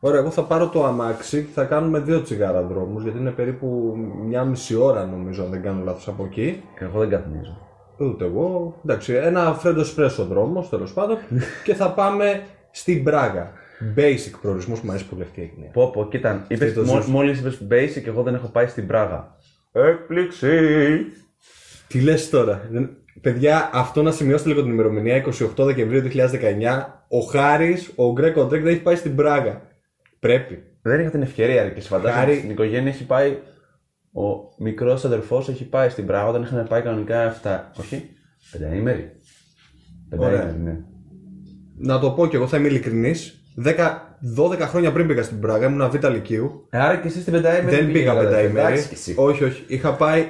Ωραία, 0.01 0.21
εγώ 0.21 0.31
θα 0.31 0.43
πάρω 0.43 0.69
το 0.69 0.85
αμάξι, 0.85 1.49
θα 1.55 1.65
κάνουμε 1.65 1.99
δύο 1.99 2.23
τσιγάρα 2.23 2.63
δρόμους, 2.63 3.03
γιατί 3.03 3.19
είναι 3.19 3.31
περίπου 3.31 3.95
μια 4.27 4.45
μισή 4.45 4.75
ώρα 4.75 5.05
νομίζω, 5.07 5.43
αν 5.45 5.51
δεν 5.51 5.63
κάνω 5.63 5.85
λάθος 5.85 6.09
από 6.09 6.25
εκεί. 6.25 6.63
Εγώ 6.79 6.99
δεν 6.99 7.09
καθμίζω. 7.09 7.59
Ούτε 7.99 8.25
εγώ. 8.25 8.75
Εντάξει, 8.85 9.13
ένα 9.15 9.55
φρέντο 9.55 9.81
εσπρέσο 9.81 10.25
δρόμος, 10.25 10.69
τέλος 10.69 10.93
πάντων. 10.93 11.17
και 11.65 11.75
θα 11.75 11.91
πάμε 11.93 12.43
στην 12.71 13.05
Πράγα. 13.05 13.53
Basic 13.97 14.39
προορισμός 14.41 14.79
που 14.81 14.87
μου 14.87 14.91
αρέσει 14.93 15.09
πολύ 15.09 15.23
αυτή 15.23 15.41
η 15.41 15.51
έννοια. 15.55 15.71
Πω, 15.73 15.91
πω, 15.91 16.09
κοίτα, 16.09 16.45
είπες, 16.49 16.73
το 16.75 16.83
μόλι 16.83 17.03
ζεις. 17.03 17.11
μόλις 17.11 17.39
είπες 17.41 17.61
basic, 17.71 18.07
εγώ 18.07 18.23
δεν 18.23 18.35
έχω 18.35 18.47
πάει 18.49 18.67
στην 18.67 18.87
Πράγα. 18.87 19.37
Έκπληξη! 19.73 20.49
Τι 21.89 22.01
λες 22.01 22.31
τώρα; 22.31 22.69
Δεν- 22.71 22.91
Παιδιά, 23.21 23.71
αυτό 23.73 24.03
να 24.03 24.11
σημειώσετε 24.11 24.49
λίγο 24.49 24.63
την 24.63 24.71
ημερομηνία 24.73 25.25
28 25.57 25.65
Δεκεμβρίου 25.65 26.03
2019. 26.03 27.05
Ο 27.09 27.19
Χάρης, 27.19 27.93
ο 27.97 28.13
Γκρέκο 28.13 28.45
Ντρέκ 28.45 28.63
δεν 28.63 28.73
έχει 28.73 28.83
πάει 28.83 28.97
στην 28.97 29.15
Πράγα. 29.17 29.63
Πρέπει. 30.21 30.63
Δεν 30.83 31.01
είχα 31.01 31.11
την 31.11 31.23
ευκαιρία, 31.23 31.63
ρε, 31.63 31.71
και 31.71 31.81
σε 31.81 31.89
φαντάζομαι 31.89 32.21
Χάρη- 32.21 32.39
στην 32.39 32.51
οικογένεια 32.51 32.91
έχει 32.91 33.07
πάει. 33.07 33.37
Ο 34.13 34.23
μικρός 34.59 35.05
αδερφός 35.05 35.49
έχει 35.49 35.65
πάει 35.69 35.89
στην 35.89 36.07
Πράγα 36.07 36.27
όταν 36.29 36.43
είχαν 36.43 36.67
πάει 36.69 36.83
κανονικά 36.83 37.23
7. 37.43 37.71
Όχι, 37.79 38.11
πενταήμερη. 38.53 39.11
Πενταήμερη, 40.09 40.59
ναι. 40.65 40.77
Να 41.79 41.99
το 41.99 42.11
πω 42.11 42.27
κι 42.27 42.37
εγώ, 42.37 42.47
θα 42.47 42.57
είμαι 42.57 42.69
ειλικρινής. 42.69 43.33
12 44.37 44.59
χρόνια 44.61 44.93
πριν 44.93 45.07
πήγα 45.07 45.23
στην 45.23 45.41
Πράγα, 45.41 45.67
ήμουν 45.67 45.91
β' 45.91 46.05
Λυκείου. 46.09 46.67
Ε, 46.71 46.79
Άρα 46.79 46.97
και 46.97 47.09
εσύ 47.09 47.21
στην 47.21 47.33
πενταήμερη. 47.33 47.77
Δεν 47.77 47.93
πήγα 47.93 48.13
πήγες, 48.13 48.25
πενταήμερη. 48.29 48.67
εντάξει 48.67 48.89
κι 48.89 48.95
εσύ. 48.95 49.15
Όχι, 49.17 49.45
όχι. 49.45 49.65
Είχα 49.67 49.95
πάει, 49.95 50.29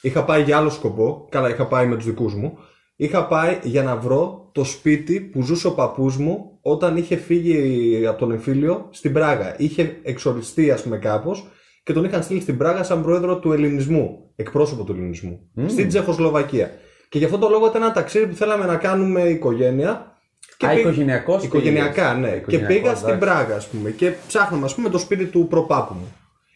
είχα 0.00 0.24
πάει 0.24 0.42
για 0.42 0.56
άλλο 0.56 0.70
σκοπό. 0.70 1.26
Καλά, 1.30 1.48
είχα 1.48 1.66
πάει 1.66 1.86
με 1.86 1.96
τους 1.96 2.04
δικούς 2.04 2.34
μου. 2.34 2.58
Είχα 2.96 3.26
πάει 3.26 3.58
για 3.62 3.82
να 3.82 3.96
βρω 3.96 4.50
το 4.52 4.64
σπίτι 4.64 5.20
που 5.20 5.42
ζούσε 5.42 5.66
ο 5.66 5.72
παππούς 5.74 6.16
μου 6.16 6.58
όταν 6.62 6.96
είχε 6.96 7.16
φύγει 7.16 8.06
από 8.06 8.18
τον 8.18 8.30
εμφύλιο 8.30 8.88
στην 8.90 9.12
Πράγα. 9.12 9.54
Είχε 9.58 9.96
εξοριστεί, 10.02 10.70
ας 10.70 10.82
πούμε, 10.82 10.98
κάπως 10.98 11.46
και 11.82 11.92
τον 11.92 12.04
είχαν 12.04 12.22
στείλει 12.22 12.40
στην 12.40 12.56
Πράγα 12.56 12.82
σαν 12.82 13.02
πρόεδρο 13.02 13.38
του 13.38 13.52
ελληνισμού. 13.52 14.32
Εκπρόσωπο 14.36 14.84
του 14.84 14.92
ελληνισμού. 14.92 15.40
Στην 15.66 15.88
Τσεχοσλοβακία. 15.88 16.70
Και 17.08 17.18
γι' 17.18 17.24
αυτό 17.24 17.38
το 17.38 17.48
λόγο 17.48 17.66
ήταν 17.66 17.82
ένα 17.82 17.92
ταξίδι 17.92 18.26
που 18.26 18.34
θέλαμε 18.34 18.64
να 18.66 18.76
κάνουμε 18.76 19.22
οικογένεια. 19.22 20.12
Και 20.56 20.66
Α, 20.66 20.68
πήγ- 20.68 20.78
οικογενειακός 20.80 21.44
Οικογενειακά, 21.44 22.14
πήγες. 22.14 22.30
ναι. 22.30 22.36
Οικογενειακός, 22.36 22.74
και 22.74 22.80
πήγα 22.80 22.94
στην 22.94 23.08
εντάξει. 23.08 23.26
Πράγα, 23.28 23.54
ας 23.56 23.68
πούμε. 23.68 23.90
Και 23.90 24.12
ψάχναμε, 24.26 24.64
ας 24.64 24.74
πούμε, 24.74 24.88
το 24.88 24.98
σπίτι 24.98 25.24
του 25.24 25.46
προπάπου 25.50 25.94
μου. 25.94 26.12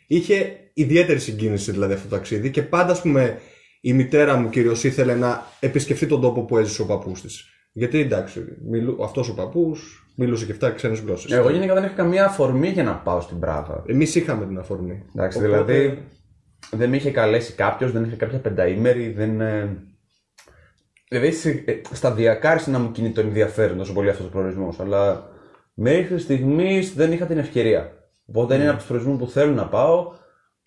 Είχε 0.07 0.57
ιδιαίτερη 0.75 1.19
συγκίνηση 1.19 1.71
δηλαδή 1.71 1.93
αυτό 1.93 2.09
το 2.09 2.15
ταξίδι 2.15 2.51
και 2.51 2.63
πάντα, 2.63 2.93
ας 2.93 3.01
πούμε, 3.03 3.39
η 3.81 3.93
μητέρα 3.93 4.37
μου 4.37 4.49
κυρίω 4.49 4.73
ήθελε 4.83 5.15
να 5.15 5.43
επισκεφτεί 5.61 6.07
τον 6.07 6.21
τόπο 6.21 6.43
που 6.45 6.59
έζησε 6.59 6.83
ο 6.83 6.87
παππούς 6.87 7.21
της. 7.21 7.45
Γιατί 7.73 8.01
εντάξει, 8.01 8.45
μιλού... 8.71 9.05
αυτός 9.05 9.29
ο 9.29 9.35
παππούς 9.35 10.07
μιλούσε 10.17 10.47
και 10.47 10.55
7 10.61 10.71
ξένες 10.75 11.01
γλώσσες. 11.01 11.31
Εγώ 11.33 11.51
γενικά 11.51 11.75
δεν 11.75 11.85
έχω 11.85 11.95
καμία 11.97 12.25
αφορμή 12.25 12.69
για 12.69 12.83
να 12.85 12.95
πάω 12.95 13.21
στην 13.21 13.39
Πράγα. 13.39 13.83
Εμείς 13.87 14.15
είχαμε 14.15 14.47
την 14.47 14.59
αφορμή. 14.59 15.03
Εντάξει, 15.17 15.39
Οπότε- 15.39 15.63
δηλαδή 15.65 16.03
δεν 16.71 16.89
με 16.89 16.97
είχε 16.97 17.11
καλέσει 17.11 17.53
κάποιος, 17.53 17.93
δεν 17.93 18.05
είχε 18.05 18.17
κάποια 18.17 18.39
πενταήμερη, 18.39 19.09
δεν. 19.09 19.41
ε, 19.41 19.77
Δηλαδή 21.09 21.33
σε- 21.33 21.63
ε, 21.67 21.81
σταδιακά 21.93 22.51
άρχισε 22.51 22.71
να 22.71 22.79
μου 22.79 22.91
κινεί 22.93 23.11
το 23.11 23.21
ενδιαφέρον 23.21 23.77
τόσο 23.79 23.93
πολύ 23.93 24.09
αυτός 24.09 24.27
ο 24.27 24.29
προορισμός. 24.29 24.81
Αλλά 24.81 25.29
μέχρι 25.75 26.19
στιγμής 26.19 26.95
δεν 26.95 27.13
είχα 27.13 27.27
την 27.27 27.39
ευκαιρία. 27.39 27.93
Οπότε 28.27 28.55
είναι 28.55 28.69
από 28.69 28.77
τους 28.79 28.87
προορισμούς 28.87 29.19
που 29.19 29.29
θέλω 29.29 29.53
να 29.53 29.67
πάω 29.69 30.13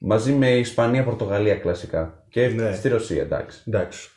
μαζί 0.06 0.32
με 0.32 0.50
Ισπανία-Πορτογαλία 0.58 1.56
κλασικά. 1.56 2.24
Και 2.30 2.48
Ναι. 2.48 2.74
στη 2.76 2.88
Ρωσία, 2.90 3.22
εντάξει. 3.22 3.62
Εντάξει. 3.68 4.10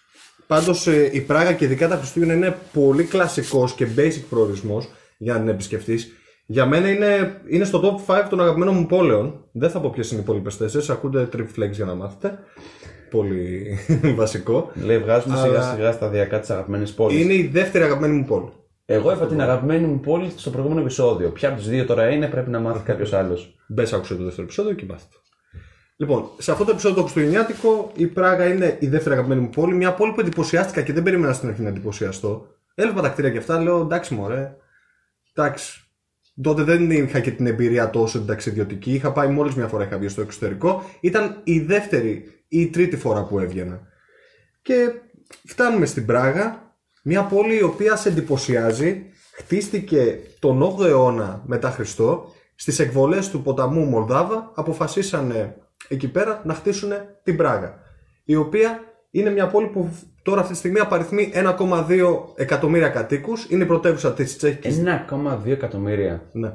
Πάντως 0.46 0.87
η 1.12 1.20
Πράγα 1.27 1.53
και 1.53 1.64
ειδικά 1.64 1.88
τα 1.88 1.96
Χριστούγεννα 1.96 2.35
είναι 2.35 2.57
πολύ 2.72 3.05
κλασικός 3.05 3.72
και 3.72 3.87
basic 3.96 4.22
προορισμός 4.31 4.88
για 5.18 5.33
να 5.33 5.38
την 5.40 5.48
επισκεφτείς. 5.48 6.12
Για 6.46 6.66
μένα 6.66 6.90
είναι, 6.90 7.40
είναι 7.48 7.64
στο 7.64 7.81
top 8.07 8.12
5 8.14 8.27
των 8.31 8.40
αγαπημένων 8.40 8.74
μου 8.74 8.87
πόλεων. 8.87 9.44
Δεν 9.53 9.70
θα 9.70 9.81
πω 9.81 9.90
ποιες 9.90 10.11
είναι 10.11 10.20
οι 10.20 10.22
υπόλοιπες 10.22 10.57
τέσσερις. 10.57 10.90
Ακούτε 10.90 11.29
trip 11.37 11.46
flex 11.59 11.70
για 11.70 11.85
να 11.85 11.94
μάθετε. 11.94 12.38
Πολύ 13.11 13.79
βασικό. 14.16 14.70
Λέει, 14.85 14.98
βγάζουμε 14.98 15.35
Αλλά- 15.35 15.44
σιγά 15.46 15.62
σιγά 15.74 15.92
σταδιακά 15.92 16.40
τις 16.40 16.51
αγαπημένες 16.51 16.92
πόλεις. 16.92 17.20
Είναι 17.22 17.33
η 17.35 17.46
δεύτερη 17.53 17.85
αγαπημένη 17.85 18.14
μου 18.14 18.24
πόλη. 18.24 18.48
Εγώ 18.87 19.12
είπα 19.12 19.27
την 19.27 19.40
αγαπημένη 19.40 19.87
μου 19.87 20.01
πόλη 20.01 20.33
στο 20.37 20.51
προηγούμενο 20.51 20.81
επεισόδιο. 20.81 21.29
Ποια 21.31 21.48
από 21.48 21.59
τις 21.59 21.68
δύο 21.68 21.85
τώρα 21.85 22.09
είναι, 22.09 22.27
πρέπει 22.27 22.51
να 22.51 22.59
μάθει 22.61 22.83
κάποιος 22.85 23.12
άλλος. 23.12 23.57
Μπες 23.68 23.92
άκουσε 23.92 24.14
το 24.14 24.22
δεύτερο 24.24 24.42
επεισόδιο 24.42 24.72
και 24.74 24.85
μάθετε. 24.88 25.16
Λοιπόν, 26.00 26.30
σε 26.38 26.50
αυτό 26.50 26.64
το 26.64 26.70
επεισόδιο 26.70 26.96
το 26.96 27.02
Χριστουγεννιάτικο, 27.02 27.92
η 27.94 28.06
Πράγα 28.06 28.46
είναι 28.46 28.76
η 28.80 28.87
δεύτερη 28.87 29.14
αγαπημένη 29.14 29.40
μου 29.40 29.50
πόλη. 29.50 29.74
Μια 29.74 29.94
πόλη 29.94 30.12
που 30.12 30.20
εντυπωσιάστηκα 30.20 30.82
και 30.82 30.92
δεν 30.92 31.02
περίμενα 31.02 31.32
στην 31.32 31.48
αρχή 31.48 31.62
να 31.62 31.68
εντυπωσιαστώ. 31.68 32.46
Έλαβα 32.74 33.00
τα 33.00 33.08
κτίρια 33.08 33.30
και 33.30 33.38
αυτά, 33.38 33.61
λέω 33.62 33.80
εντάξει, 33.80 34.14
μωρέ. 34.14 34.56
Εντάξει. 35.34 35.82
Τότε 36.42 36.62
δεν 36.62 36.90
είχα 36.90 37.20
και 37.20 37.30
την 37.30 37.46
εμπειρία 37.46 37.90
τόσο 37.90 38.18
την 38.18 38.26
ταξιδιωτική. 38.26 38.92
Είχα 38.92 39.12
πάει 39.12 39.28
μόλις 39.28 39.54
μια 39.54 39.66
φορά 39.66 39.84
είχα 39.84 39.98
βγει 39.98 40.08
στο 40.08 40.20
εξωτερικό. 40.20 40.84
Ήταν 41.00 41.40
η 41.44 41.61
δεύτερη 41.61 42.11
ή 42.48 42.61
η 42.61 42.68
τρίτη 42.68 42.96
φορά 42.96 43.24
που 43.24 43.38
έβγαινα. 43.38 43.80
Και 44.62 44.92
φτάνουμε 45.44 45.87
στην 45.87 46.06
Πράγα, 46.06 46.76
μια 47.02 47.22
πόλη 47.22 47.56
η 47.56 47.62
οποία 47.62 47.96
σε 47.96 48.08
εντυπωσιάζει. 48.08 49.04
Χτίστηκε 49.32 50.18
τον 50.38 50.62
8ο 50.62 50.84
αιώνα 50.84 51.42
μετά 51.46 51.70
Χριστό. 51.70 52.32
Στις 52.54 52.78
εκβολές 52.78 53.30
του 53.30 53.42
ποταμού 53.42 53.84
Μολδάβα 53.84 54.52
αποφασίσανε 54.54 55.56
εκεί 55.88 56.08
πέρα 56.10 56.42
να 56.44 56.54
χτίσουν 56.54 56.92
την 57.22 57.36
Πράγα. 57.36 57.78
Η 58.24 58.36
οποία 58.36 58.80
είναι 59.10 59.30
μια 59.30 59.46
πόλη 59.46 59.66
που 59.66 59.90
τώρα 60.22 60.40
αυτή 60.40 60.52
τη 60.52 60.58
στιγμή 60.58 60.78
απαριθμεί 60.78 61.32
1,2 61.34 62.18
εκατομμύρια 62.34 62.88
κατοίκους. 62.88 63.46
Είναι 63.50 63.62
η 63.62 63.66
πρωτεύουσα 63.66 64.12
της 64.12 64.36
Τσέχικης. 64.36 64.82
1,2 64.84 65.50
εκατομμύρια. 65.50 66.22
Ναι. 66.32 66.52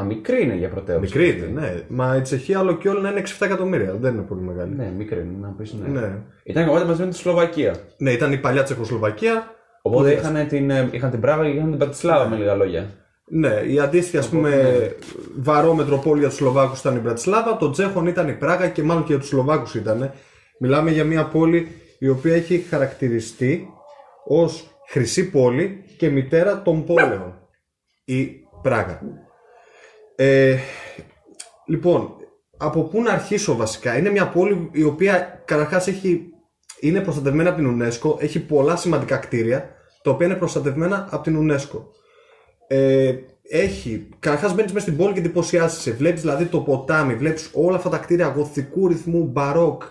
Α, 0.00 0.04
μικρή 0.04 0.42
είναι 0.42 0.54
για 0.54 0.68
πρωτεύουσα. 0.68 1.18
Μικρή 1.18 1.38
είναι, 1.38 1.60
ναι. 1.60 1.82
Μα 1.88 2.16
η 2.16 2.20
Τσεχία 2.20 2.60
όλο 2.60 2.76
και 2.76 2.88
όλο 2.88 3.00
να 3.00 3.10
είναι 3.10 3.22
6-7 3.38 3.46
εκατομμύρια. 3.46 3.94
Δεν 3.94 4.12
είναι 4.14 4.22
πολύ 4.22 4.40
μεγάλη. 4.40 4.74
Ναι, 4.74 4.92
μικρή 4.96 5.20
είναι, 5.20 5.36
να 5.40 5.48
πεις 5.48 5.72
ναι. 5.72 6.00
Ναι. 6.00 6.18
Ήταν 6.42 6.66
κομμάτι 6.66 6.86
μαζί 6.86 7.02
με 7.02 7.08
τη 7.08 7.16
Σλοβακία. 7.16 7.74
Ναι, 7.96 8.10
ήταν 8.10 8.32
η 8.32 8.38
παλιά 8.38 8.62
Τσεχοσλοβακία. 8.62 9.54
Οπότε 9.82 10.12
είχαν 10.12 10.46
την, 10.48 10.70
ε, 10.70 10.88
είχαν 10.92 11.10
την 11.10 11.20
Πράγα 11.20 11.42
και 11.42 11.56
είχαν 11.56 11.68
την 11.68 11.78
Πρατισλάβα 11.78 12.28
με 12.28 12.36
λίγα 12.36 12.54
λόγια. 12.54 12.90
Ναι, 13.34 13.62
η 13.66 13.78
αντίστοιχη 13.78 14.16
ας 14.16 14.28
πούμε 14.28 14.94
βαρό 15.36 15.74
μετροπόλη 15.74 16.18
για 16.18 16.28
τους 16.28 16.36
Σλοβάκους 16.36 16.78
ήταν 16.78 16.96
η 16.96 16.98
Μπρατισλάβα, 16.98 17.56
το 17.56 17.70
Τσέχων 17.70 18.06
ήταν 18.06 18.28
η 18.28 18.32
Πράγα 18.32 18.68
και 18.68 18.82
μάλλον 18.82 19.02
και 19.02 19.12
για 19.12 19.20
τους 19.20 19.28
Σλοβάκους 19.28 19.74
ήταν. 19.74 20.12
Μιλάμε 20.58 20.90
για 20.90 21.04
μια 21.04 21.24
πόλη 21.28 21.68
η 21.98 22.08
οποία 22.08 22.34
έχει 22.34 22.58
χαρακτηριστεί 22.58 23.68
ως 24.24 24.70
χρυσή 24.88 25.30
πόλη 25.30 25.84
και 25.98 26.08
μητέρα 26.08 26.62
των 26.62 26.84
πόλεων. 26.84 27.48
Η 28.04 28.30
Πράγα. 28.62 29.00
Ε, 30.16 30.56
λοιπόν, 31.66 32.16
από 32.56 32.82
πού 32.82 33.02
να 33.02 33.12
αρχίσω 33.12 33.56
βασικά; 33.56 33.98
Είναι 33.98 34.10
μια 34.10 34.28
πόλη 34.28 34.68
η 34.72 34.82
οποία 34.82 35.42
καταρχάς 35.44 35.88
είναι 36.80 37.00
προστατευμένα 37.00 37.50
από 37.50 37.58
την 37.58 37.82
UNESCO, 37.82 38.22
έχει 38.22 38.40
πολλά 38.40 38.76
σημαντικά 38.76 39.16
κτίρια 39.16 39.70
τα 40.02 40.10
οποία 40.10 40.26
είναι 40.26 40.36
προστατευμένα 40.36 41.08
από 41.10 41.22
την 41.22 41.50
UNESCO. 41.50 41.80
Ε, 42.74 43.18
έχει, 43.42 44.08
καταρχάς 44.18 44.54
μπαίνεις 44.54 44.72
μέσα 44.72 44.86
στην 44.86 44.98
πόλη 44.98 45.12
και 45.12 45.18
εντυπωσιάζεσαι. 45.18 45.92
Βλέπεις 45.92 46.20
δηλαδή 46.20 46.44
το 46.44 46.60
ποτάμι, 46.60 47.14
βλέπεις 47.14 47.50
όλα 47.52 47.76
αυτά 47.76 47.88
τα 47.88 47.98
κτίρια 47.98 48.26
γοθικού 48.26 48.88
ρυθμού, 48.88 49.24
μπαρόκ 49.24 49.82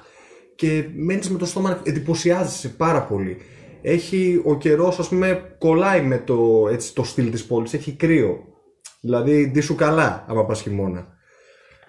και 0.55 0.85
μένεις 0.95 1.29
με 1.29 1.37
το 1.37 1.45
στόμα, 1.45 1.81
εντυπωσιάζεσαι 1.83 2.69
πάρα 2.69 3.01
πολύ. 3.01 3.37
Έχει 3.81 4.41
ο 4.43 4.57
καιρός, 4.57 4.99
ας 4.99 5.07
πούμε, 5.07 5.55
κολλάει 5.57 6.01
με 6.01 6.17
το, 6.17 6.67
έτσι, 6.71 6.93
το 6.93 7.03
στυλ 7.03 7.31
της 7.31 7.45
πόλης, 7.45 7.73
έχει 7.73 7.91
κρύο. 7.91 8.37
Δηλαδή, 9.01 9.47
ντύ 9.47 9.61
σου 9.61 9.75
καλά, 9.75 10.25
άμα 10.27 10.45
πας 10.45 10.61
χειμώνα. 10.61 11.07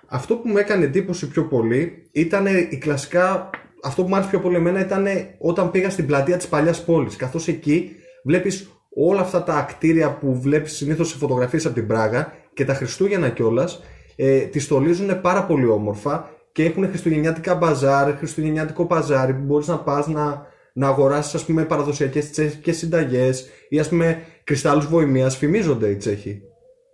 Αυτό 0.06 0.36
που 0.36 0.48
μου 0.48 0.56
έκανε 0.56 0.84
εντύπωση 0.84 1.28
πιο 1.28 1.44
πολύ 1.44 2.08
ήταν 2.12 2.46
η 2.46 2.78
κλασικά. 2.78 3.50
Αυτό 3.82 4.02
που 4.02 4.08
μου 4.08 4.14
άρεσε 4.14 4.30
πιο 4.30 4.40
πολύ 4.40 4.56
εμένα 4.56 4.80
ήταν 4.80 5.06
όταν 5.38 5.70
πήγα 5.70 5.90
στην 5.90 6.06
πλατεία 6.06 6.36
της 6.36 6.48
παλιάς 6.48 6.84
πόλης. 6.84 7.16
Καθώς 7.16 7.48
εκεί 7.48 7.90
βλέπεις 8.24 8.68
όλα 8.94 9.20
αυτά 9.20 9.42
τα 9.42 9.66
κτίρια 9.68 10.12
που 10.12 10.40
βλέπεις 10.40 10.72
συνήθως 10.72 11.08
σε 11.08 11.16
φωτογραφίες 11.16 11.66
από 11.66 11.74
την 11.74 11.86
Πράγα 11.86 12.32
και 12.54 12.64
τα 12.64 12.74
Χριστούγεννα 12.74 13.28
κιόλας, 13.28 13.82
ε, 14.16 14.38
τη 14.38 14.58
στολίζουν 14.58 15.20
πάρα 15.20 15.44
πολύ 15.44 15.66
όμορφα 15.66 16.30
και 16.52 16.64
έχουν 16.64 16.88
χριστουγεννιάτικα 16.88 17.54
μπαζάρ, 17.54 18.16
χριστουγεννιάτικο 18.16 18.86
παζάρι 18.86 19.34
που 19.34 19.42
μπορείς 19.44 19.66
να 19.66 19.78
πας 19.78 20.06
να, 20.06 20.46
να 20.72 20.88
αγοράσεις 20.88 21.34
ας 21.34 21.44
πούμε 21.44 21.64
παραδοσιακές 21.64 22.30
τσέχικε 22.30 22.72
συνταγές 22.72 23.48
ή 23.68 23.78
ας 23.78 23.88
πούμε 23.88 24.22
κρυστάλλους 24.44 24.86
βοημίας. 24.86 25.36
Φημίζονται 25.36 25.88
οι 25.88 25.96
Τσέχοι. 25.96 26.42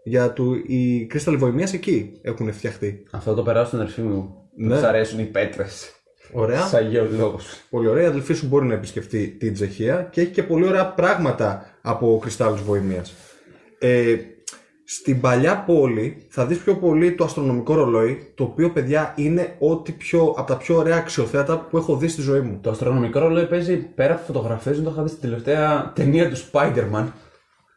Για 0.05 0.33
του, 0.33 0.63
οι 0.67 1.07
κρύσταλλοι 1.07 1.37
βοημίας 1.37 1.73
εκεί 1.73 2.13
έχουν 2.23 2.53
φτιαχτεί. 2.53 3.03
Αυτό 3.11 3.35
το 3.35 3.43
περάσω 3.43 3.67
στην 3.67 3.79
αδερφή 3.79 4.01
μου. 4.01 4.35
Ναι. 4.57 4.81
Ναι. 4.81 4.87
αρέσουν 4.87 5.19
οι 5.19 5.25
πέτρες. 5.25 5.93
Ωραία. 6.33 6.67
Σαν 6.67 6.91
γεωλόγο. 6.91 7.39
Πολύ 7.71 7.89
ωραία. 7.89 8.03
Η 8.03 8.07
αδελφή 8.07 8.35
σου 8.35 8.47
μπορεί 8.47 8.67
να 8.67 8.75
επισκεφτεί 8.75 9.29
την 9.29 9.55
Τσεχία 9.55 10.09
και 10.11 10.21
έχει 10.21 10.31
και 10.31 10.43
πολύ 10.43 10.67
ωραία 10.67 10.87
πράγματα 10.87 11.68
από 11.89 12.19
κρυστάλλους 12.21 12.63
βοημίας. 12.63 13.15
Ε, 13.79 14.17
στην 14.85 15.21
παλιά 15.21 15.65
πόλη 15.67 16.27
θα 16.29 16.47
δεις 16.47 16.59
πιο 16.59 16.77
πολύ 16.77 17.15
το 17.15 17.25
αστρονομικό 17.25 17.75
ρολόι, 17.75 18.33
το 18.35 18.45
οποίο 18.45 18.71
παιδιά 18.71 19.15
είναι 19.17 19.57
ό,τι 19.59 19.93
πιο, 19.93 20.35
από 20.37 20.47
τα 20.47 20.57
πιο 20.57 20.77
ωραία 20.77 20.97
αξιοθέατα 20.97 21.59
που 21.59 21.77
έχω 21.77 21.97
δει 21.97 22.09
στη 22.09 22.21
ζωή 22.21 22.41
μου. 22.41 22.59
Το 22.63 22.71
αστρονομικό 22.71 23.19
ρολόι 23.19 23.47
παίζει 23.47 23.77
πέρα 23.77 24.15
από 24.15 24.23
φωτογραφίες, 24.27 24.75
δεν 24.75 24.85
το 24.85 24.91
είχα 24.91 25.03
δει 25.03 25.09
στην 25.09 25.21
τελευταία 25.21 25.93
ταινία 25.95 26.31
του 26.31 26.37
Spider-Man. 26.37 27.05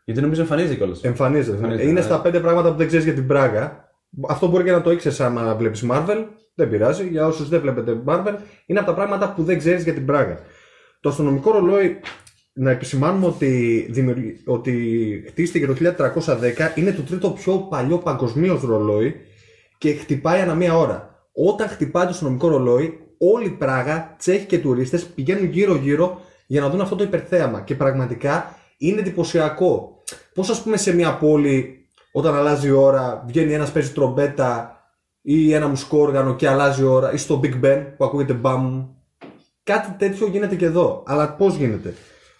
Γιατί 0.05 0.21
νομίζω 0.21 0.41
εμφανίζεται 0.41 0.75
κιόλας. 0.75 1.03
Εμφανίζεται. 1.03 1.55
Εμφανίζεται, 1.55 1.83
είναι 1.83 1.99
ναι. 1.99 2.01
στα 2.01 2.21
πέντε 2.21 2.39
πράγματα 2.39 2.71
που 2.71 2.77
δεν 2.77 2.87
ξέρεις 2.87 3.05
για 3.05 3.13
την 3.13 3.27
Πράγα. 3.27 3.91
Αυτό 4.27 4.47
μπορεί 4.47 4.63
και 4.63 4.71
να 4.71 4.81
το 4.81 4.91
ήξερες 4.91 5.21
άμα 5.21 5.55
βλέπεις 5.55 5.85
Marvel. 5.91 6.25
Δεν 6.55 6.69
πειράζει. 6.69 7.07
Για 7.07 7.27
όσους 7.27 7.49
δεν 7.49 7.61
βλέπετε 7.61 8.01
Marvel, 8.05 8.35
είναι 8.65 8.79
από 8.79 8.87
τα 8.87 8.93
πράγματα 8.93 9.33
που 9.33 9.43
δεν 9.43 9.57
ξέρεις 9.57 9.83
για 9.83 9.93
την 9.93 10.05
Πράγα. 10.05 10.39
Το 10.99 11.09
αστρονομικό 11.09 11.51
ρολόι, 11.51 11.99
να 12.53 12.71
επισημάνουμε 12.71 13.25
ότι, 13.25 13.87
δημιουργη... 13.89 14.41
ότι 14.45 15.23
χτίστηκε 15.27 15.65
το 15.65 15.75
1310, 15.97 16.75
είναι 16.75 16.91
το 16.91 17.01
τρίτο 17.01 17.29
πιο 17.29 17.57
παλιό 17.57 17.97
παγκοσμίως 17.97 18.61
ρολόι 18.61 19.15
και 19.77 19.93
χτυπάει 19.93 20.41
ανά 20.41 20.55
μία 20.55 20.77
ώρα. 20.77 21.25
Όταν 21.33 21.67
χτυπάει 21.67 22.03
το 22.03 22.09
αστρονομικό 22.09 22.47
ρολόι, 22.47 22.99
όλη 23.17 23.45
η 23.45 23.49
Πράγα, 23.49 24.15
Τσέχοι 24.17 24.45
και 24.45 24.59
τουρίστες 24.59 25.05
πηγαίνουν 25.05 25.45
γύρω-γύρω 25.45 26.21
για 26.47 26.61
να 26.61 26.69
δουν 26.69 26.81
αυτό 26.81 26.95
το 26.95 27.03
υπερθέαμα. 27.03 27.61
Και 27.61 27.75
πραγματικά 27.75 28.55
είναι 28.77 28.99
εντυπωσιακό. 28.99 30.03
Πώς, 30.33 30.49
ας 30.49 30.63
πούμε, 30.63 30.77
σε 30.77 30.93
μια 30.93 31.17
πόλη, 31.17 31.87
όταν 32.11 32.35
αλλάζει 32.35 32.67
η 32.67 32.71
ώρα, 32.71 33.23
βγαίνει 33.27 33.53
ένας 33.53 33.71
παίζει 33.71 33.91
τρομπέτα 33.91 34.75
ή 35.21 35.53
ένα 35.53 35.67
μουσικό 35.67 35.97
όργανο 35.97 36.35
και 36.35 36.47
αλλάζει 36.47 36.81
η 36.81 36.85
ώρα, 36.85 37.13
ή 37.13 37.17
στο 37.17 37.39
Big 37.43 37.65
Ben 37.65 37.85
που 37.97 38.05
ακούγεται 38.05 38.33
μπαμ. 38.33 38.85
Κάτι 39.63 39.95
τέτοιο 39.97 40.27
γίνεται 40.27 40.55
και 40.55 40.65
εδώ. 40.65 41.03
Αλλά 41.05 41.33
πώς 41.35 41.55
γίνεται; 41.55 41.93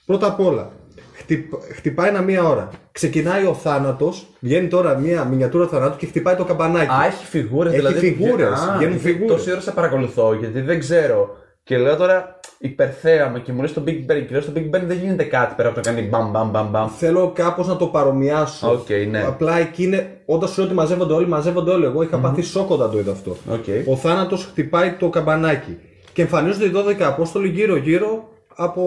Πρώτα 0.06 0.28
απ' 0.28 0.40
όλα, 0.40 0.72
χτυπ, 1.14 1.54
χτυπάει 1.76 2.10
ένα 2.10 2.22
μία 2.22 2.44
ώρα. 2.44 2.70
Ξεκινάει 2.92 3.46
ο 3.46 3.54
θάνατος, 3.54 4.28
βγαίνει 4.40 4.68
τώρα 4.68 4.98
μία 4.98 5.24
μινιατούρα 5.24 5.68
θανάτου 5.68 5.98
και 5.98 6.06
χτυπάει 6.06 6.36
το 6.36 6.44
καμπανάκι. 6.44 6.92
Α, 6.92 7.06
έχει 7.06 7.26
φιγούρες 7.26 7.74
Έχει 7.74 7.82
δηλαδή. 7.82 8.00
φιγούρες, 8.00 8.48
Α, 8.48 8.76
βγαίνουν 8.78 8.80
γιατί 8.98 8.98
φιγούρες. 8.98 9.36
Τόση 9.36 9.52
ώρα 9.52 9.62
σε 9.62 9.72
παρακολουθώ 9.72 10.34
γιατί 10.34 10.62
δεν 10.62 10.80
ξέρω. 10.80 11.36
Και 11.64 11.78
λέω 11.78 11.96
τώρα 11.96 12.40
υπερθέαμα 12.58 13.40
και 13.40 13.52
μου 13.52 13.62
λες 13.62 13.74
το 13.74 13.84
Big 13.86 13.90
Ben. 13.90 14.06
Και 14.06 14.28
λέω 14.30 14.42
στο 14.42 14.52
Big 14.56 14.76
Ben 14.76 14.82
δεν 14.86 14.98
γίνεται 14.98 15.24
κάτι 15.24 15.54
πέρα 15.56 15.68
από 15.70 15.82
το 15.82 15.90
κάνει 15.90 16.02
μπαμ 16.02 16.32
μπαμ 16.32 16.50
μπαμ 16.50 16.70
μπαμ. 16.70 16.90
Θέλω 16.98 17.32
κάπως 17.36 17.68
να 17.68 17.76
το 17.76 17.86
παρομοιάσω. 17.88 18.72
Οκ, 18.72 18.90
ναι. 19.10 19.24
Απλά 19.28 19.58
εκεί 19.60 19.84
είναι, 19.84 20.22
όταν 20.26 20.50
σου 20.50 20.56
λέω 20.58 20.66
ότι 20.66 20.76
μαζεύονται 20.76 21.14
όλοι, 21.14 21.28
μαζεύονται 21.28 21.72
όλοι. 21.72 21.86
Εγώ 21.86 22.02
είχα 22.02 22.18
πάθει 22.18 22.42
σοκ 22.42 22.70
όταν 22.70 22.92
το 22.92 23.00
είδα 23.00 23.12
αυτό. 23.12 23.36
Οκ. 23.52 23.64
Ο 23.88 23.96
θάνατος 23.96 24.46
χτυπάει 24.46 24.92
το 24.92 25.10
καμπανάκι. 25.10 25.78
Και 26.14 26.22
εμφανίζονται 26.22 26.66
οι 26.66 26.72
12 26.74 27.02
Απόστολοι 27.02 27.48
γύρω-γύρω 27.48 28.30
από. 28.56 28.82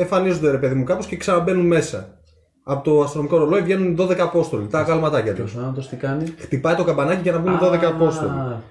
Εμφανίζονται 0.00 0.50
ρε 0.50 0.58
παιδί 0.58 0.74
μου 0.74 0.84
κάπως 0.84 1.06
και 1.06 1.16
ξαναμπαίνουν 1.16 1.66
μέσα. 1.66 2.14
Από 2.64 2.84
το 2.84 3.00
αστρονομικό 3.02 3.38
ρολόι 3.38 3.60
βγαίνουν 3.60 3.92
οι 3.92 3.96
12 3.98 4.16
Απόστολοι. 4.18 4.66
Τα 4.66 4.78
αγαλματάκια 4.78 5.32
Και 5.32 5.40
ο 5.40 5.44
του. 5.44 5.50
θάνατο 5.50 5.88
τι 5.88 5.96
κάνει; 5.96 6.34
Χτυπάει 6.38 6.74
το 6.74 6.84
καμπανάκι 6.84 7.22
για 7.22 7.32
να 7.32 7.38
μπουν 7.38 7.52
οι 7.52 7.58
12 7.62 7.84
Απόστολοι. 7.84 8.30
Α, 8.30 8.62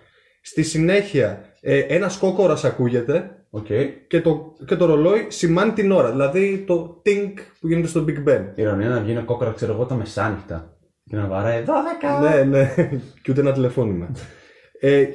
Στη 0.41 0.63
συνέχεια, 0.63 1.41
ε, 1.61 1.77
ένας 1.79 2.17
κόκορας 2.17 2.63
ακούγεται 2.65 3.31
Οκ. 3.49 3.65
και 4.07 4.21
το, 4.21 4.53
και 4.65 4.75
το 4.75 4.85
ρολόι 4.85 5.25
σημάνει 5.29 5.71
την 5.71 5.91
ώρα. 5.91 6.11
Δηλαδή 6.11 6.63
το 6.67 7.01
tink 7.05 7.33
που 7.59 7.67
γίνεται 7.67 7.87
στο 7.87 8.05
Big 8.07 8.29
Ben. 8.29 8.41
Ειρωνεία 8.55 8.87
να 8.89 8.99
βγει 8.99 9.11
ένα 9.11 9.21
κόκορα, 9.21 9.51
ξέρω 9.51 9.73
εγώ, 9.73 9.85
τα 9.85 9.95
μεσάνυχτα. 9.95 10.77
Και 11.05 11.15
να 11.15 11.27
βαράει 11.27 11.63
12. 11.67 12.21
Ναι, 12.21 12.43
ναι. 12.43 12.73
και 13.23 13.31
ούτε 13.31 13.41
ένα 13.41 13.51
τηλεφώνημα. 13.51 14.11
ε, 14.79 15.05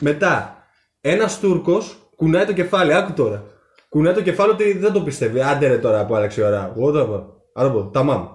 μετά, 0.00 0.56
ένας 1.00 1.40
Τούρκος 1.40 2.10
κουνάει 2.16 2.44
το 2.44 2.52
κεφάλι. 2.52 2.94
Άκου 2.94 3.12
τώρα. 3.12 3.44
Κουνάει 3.88 4.14
το 4.14 4.22
κεφάλι 4.22 4.50
ότι 4.52 4.78
δεν 4.78 4.92
το 4.92 5.00
πιστεύει. 5.00 5.40
Άντε 5.40 5.66
ρε 5.66 5.76
τώρα 5.78 6.06
που 6.06 6.14
άλλαξε 6.14 6.40
η 6.40 6.44
ώρα. 6.44 6.72
Εγώ 6.76 6.90
το 6.90 6.98
είπα. 6.98 7.26
Άρα 7.54 7.70
πω, 7.70 7.84
τα 7.84 8.02
μάμ. 8.02 8.26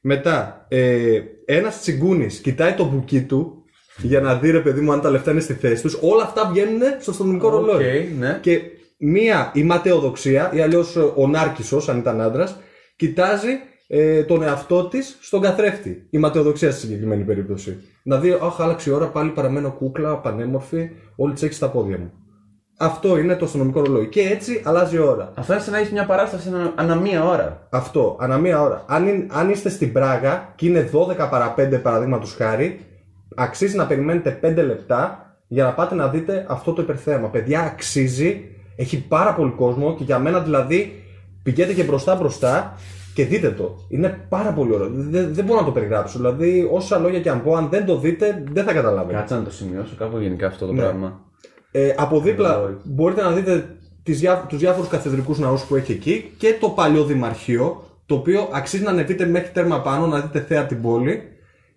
Μετά, 0.00 0.66
ε, 0.68 1.20
ένας 1.44 1.80
τσιγκούνης 1.80 2.38
κοιτάει 2.38 2.72
το 2.72 2.84
πουγκί 2.84 3.22
του 3.22 3.64
για 3.98 4.20
να 4.20 4.34
δει 4.34 4.50
ρε 4.50 4.60
παιδί 4.60 4.80
μου 4.80 4.92
αν 4.92 5.00
τα 5.00 5.10
λεφτά 5.10 5.30
είναι 5.30 5.40
στη 5.40 5.52
θέση 5.52 5.82
τους. 5.82 5.98
Όλα 6.02 6.22
αυτά 6.22 6.48
βγαίνουν 6.52 6.80
στο 7.00 7.10
αστρονομικό 7.10 7.46
Οκ, 7.46 7.52
ρολόι. 7.52 8.14
ναι. 8.18 8.38
Και 8.42 8.60
μία 8.98 9.50
η 9.54 9.62
ματαιοδοξία, 9.62 10.50
ή 10.54 10.60
αλλιώς 10.60 10.96
ο 10.96 11.26
Νάρκισσος, 11.26 11.88
αν 11.88 11.98
ήταν 11.98 12.20
άντρας, 12.20 12.56
κοιτάζει 12.96 13.50
ε, 13.86 14.22
τον 14.22 14.42
εαυτό 14.42 14.84
της 14.84 15.18
στον 15.20 15.40
καθρέφτη. 15.40 16.06
Η 16.10 16.18
ματαιοδοξία 16.18 16.70
στη 16.70 16.80
συγκεκριμένη 16.80 17.22
περίπτωση. 17.22 17.76
Να 18.02 18.18
δει, 18.18 18.38
Αχ, 18.42 18.60
άλλαξε 18.60 18.90
η 18.90 18.92
ώρα, 18.92 19.08
πάλι 19.08 19.30
παραμένω 19.30 19.72
κούκλα, 19.72 20.18
πανέμορφη, 20.20 20.90
όλη 21.16 21.32
τσέχει 21.32 21.52
στα 21.54 21.68
πόδια 21.68 21.98
μου. 21.98 22.12
Αυτό 22.84 23.18
είναι 23.18 23.36
το 23.36 23.44
αστρονομικό 23.44 23.80
ρολόι. 23.84 24.08
Και 24.08 24.20
έτσι 24.20 24.60
αλλάζει 24.64 24.96
η 24.96 24.98
ώρα. 24.98 25.32
Αυτό 25.34 25.52
είναι 25.52 25.62
σαν 25.62 25.72
να 25.72 25.78
έχεις 25.78 25.92
μια 25.92 26.06
παράσταση 26.06 26.48
ανα, 26.48 26.72
ανά 26.74 26.94
μία 26.94 27.24
ώρα. 27.24 27.66
Αυτό, 27.70 28.16
ανά 28.20 28.38
μία 28.38 28.60
ώρα. 28.62 28.84
Αν, 28.86 29.06
είναι- 29.06 29.26
αν 29.30 29.50
είστε 29.50 29.68
στην 29.68 29.92
Πράγα 29.92 30.52
και 30.56 30.66
είναι 30.66 30.90
12 30.92 31.28
παρα 31.30 31.54
5 31.56 31.78
παραδείγματος 31.82 32.34
χάρη, 32.34 32.80
αξίζει 33.36 33.76
να 33.76 33.86
περιμένετε 33.86 34.38
5 34.42 34.62
λεπτά 34.62 35.26
για 35.48 35.64
να 35.64 35.72
πάτε 35.72 35.94
να 35.94 36.08
δείτε 36.08 36.46
αυτό 36.48 36.72
το 36.72 36.82
υπερθέαμα. 36.82 37.28
Παιδιά, 37.28 37.60
αξίζει, 37.60 38.40
έχει 38.76 39.06
πάρα 39.08 39.34
πολύ 39.34 39.50
κόσμο 39.50 39.94
και 39.94 40.04
για 40.04 40.18
μένα 40.18 40.40
δηλαδή 40.40 41.02
πηγαίνετε 41.42 41.74
και 41.74 41.82
μπροστά 41.84 42.14
μπροστά 42.16 42.74
και 43.14 43.24
δείτε 43.24 43.50
το. 43.50 43.76
Είναι 43.88 44.26
πάρα 44.28 44.50
πολύ 44.52 44.74
ωραίο. 44.74 44.88
Δεν, 44.92 45.34
δεν 45.34 45.44
μπορώ 45.44 45.58
να 45.60 45.66
το 45.66 45.72
περιγράψω. 45.72 46.18
Δηλαδή, 46.18 46.68
όσα 46.72 46.98
λόγια 46.98 47.20
και 47.20 47.30
αν 47.30 47.42
πω, 47.42 47.54
αν 47.54 47.68
δεν 47.70 47.86
το 47.86 47.98
δείτε, 47.98 48.44
δεν 48.52 48.64
θα 48.64 48.72
καταλάβετε. 48.72 49.18
Κάτσε 49.18 49.34
να 49.34 49.42
το 49.42 49.50
σημειώσω 49.50 49.94
κάπου 49.98 50.18
γενικά 50.18 50.46
αυτό 50.46 50.66
το 50.66 50.72
Ναι. 50.72 50.80
πράγμα. 50.80 51.20
Ε, 51.74 51.94
από 51.96 52.20
δίπλα 52.20 52.54
Ρολόι. 52.54 52.76
μπορείτε 52.84 53.22
να 53.22 53.30
δείτε 53.30 53.76
τις 54.02 54.20
διά, 54.20 54.46
τους 54.48 54.58
διάφορους 54.58 54.88
καθεδρικούς 54.88 55.38
ναούς 55.38 55.62
που 55.62 55.76
έχει 55.76 55.92
εκεί 55.92 56.32
και 56.36 56.56
το 56.60 56.68
παλιό 56.68 57.04
δημαρχείο 57.04 57.84
το 58.06 58.14
οποίο 58.14 58.48
αξίζει 58.52 58.82
να 58.82 58.90
ανεβείτε 58.90 59.26
μέχρι 59.26 59.50
τέρμα 59.50 59.80
πάνω 59.80 60.06
να 60.06 60.20
δείτε 60.20 60.40
θέα 60.40 60.66
την 60.66 60.82
πόλη. 60.82 61.22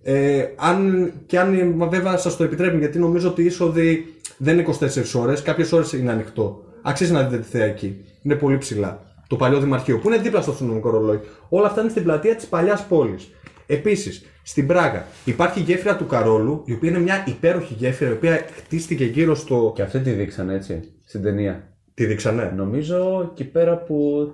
Ε, 0.03 0.45
αν, 0.55 1.11
και 1.25 1.39
αν 1.39 1.73
μα, 1.75 1.87
βέβαια 1.87 2.17
σας 2.17 2.37
το 2.37 2.43
επιτρέπουν 2.43 2.79
γιατί 2.79 2.99
νομίζω 2.99 3.29
ότι 3.29 3.41
η 3.41 3.45
είσοδη 3.45 4.15
δεν 4.37 4.59
είναι 4.59 4.67
24 4.79 5.21
ώρες 5.21 5.41
κάποιες 5.41 5.71
ώρες 5.71 5.93
είναι 5.93 6.11
ανοιχτό. 6.11 6.63
Αξίζει 6.81 7.11
να 7.11 7.23
δείτε 7.23 7.41
τη 7.41 7.47
θέα 7.47 7.65
εκεί. 7.65 8.05
Είναι 8.21 8.35
πολύ 8.35 8.57
ψηλά. 8.57 9.03
Το 9.27 9.35
παλιό 9.35 9.59
δημαρχείο 9.59 9.99
που 9.99 10.07
είναι 10.07 10.17
δίπλα 10.17 10.41
στο 10.41 10.51
αστυνομικό 10.51 10.89
ρολόι. 10.89 11.19
Όλα 11.49 11.67
αυτά 11.67 11.81
είναι 11.81 11.89
στην 11.89 12.03
πλατεία 12.03 12.35
της 12.35 12.45
παλιάς 12.45 12.85
πόλης. 12.85 13.29
Επίσης, 13.65 14.25
στην 14.47 14.67
Πράγα 14.67 15.05
υπάρχει 15.25 15.59
η 15.59 15.63
γέφυρα 15.63 15.95
του 15.95 16.05
Καρόλου, 16.05 16.63
η 16.65 16.73
οποία 16.73 16.89
είναι 16.89 16.99
μια 16.99 17.23
υπέροχη 17.27 17.73
γέφυρα, 17.73 18.09
η 18.09 18.13
οποία 18.13 18.45
χτίστηκε 18.55 19.05
γύρω 19.05 19.35
στο. 19.35 19.71
Και 19.75 19.81
αυτή 19.81 19.99
τη 19.99 20.11
δείξανε 20.11 20.53
έτσι 20.53 20.81
στην 21.05 21.21
ταινία. 21.23 21.63
Τη 21.93 22.05
δείξανε. 22.05 22.53
Νομίζω 22.55 23.29
εκεί 23.31 23.43
πέρα 23.43 23.77
που 23.77 24.27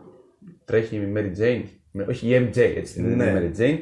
τρέχει 0.66 0.96
η 0.96 1.14
Mary 1.16 1.42
Jane. 1.42 1.64
Με- 1.92 2.06
Όχι, 2.10 2.28
η 2.28 2.36
MJ, 2.50 2.58
έτσι 2.78 2.94
την 2.94 3.16
Ναι. 3.16 3.26
είναι 3.26 3.40
η 3.40 3.52
Mary 3.58 3.60
Jane. 3.62 3.78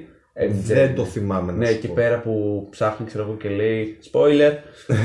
MJ. 0.50 0.52
Δεν 0.66 0.96
το 0.96 1.06
θυμάμαι 1.06 1.52
να 1.52 1.58
Ναι, 1.58 1.66
σου 1.66 1.74
εκεί 1.74 1.88
πω. 1.88 1.94
πέρα 1.94 2.20
που 2.20 2.68
ψάχνει, 2.70 3.06
ξέρω 3.06 3.24
εγώ, 3.24 3.36
και 3.36 3.50
λέει 3.50 3.98
spoiler. 4.12 4.52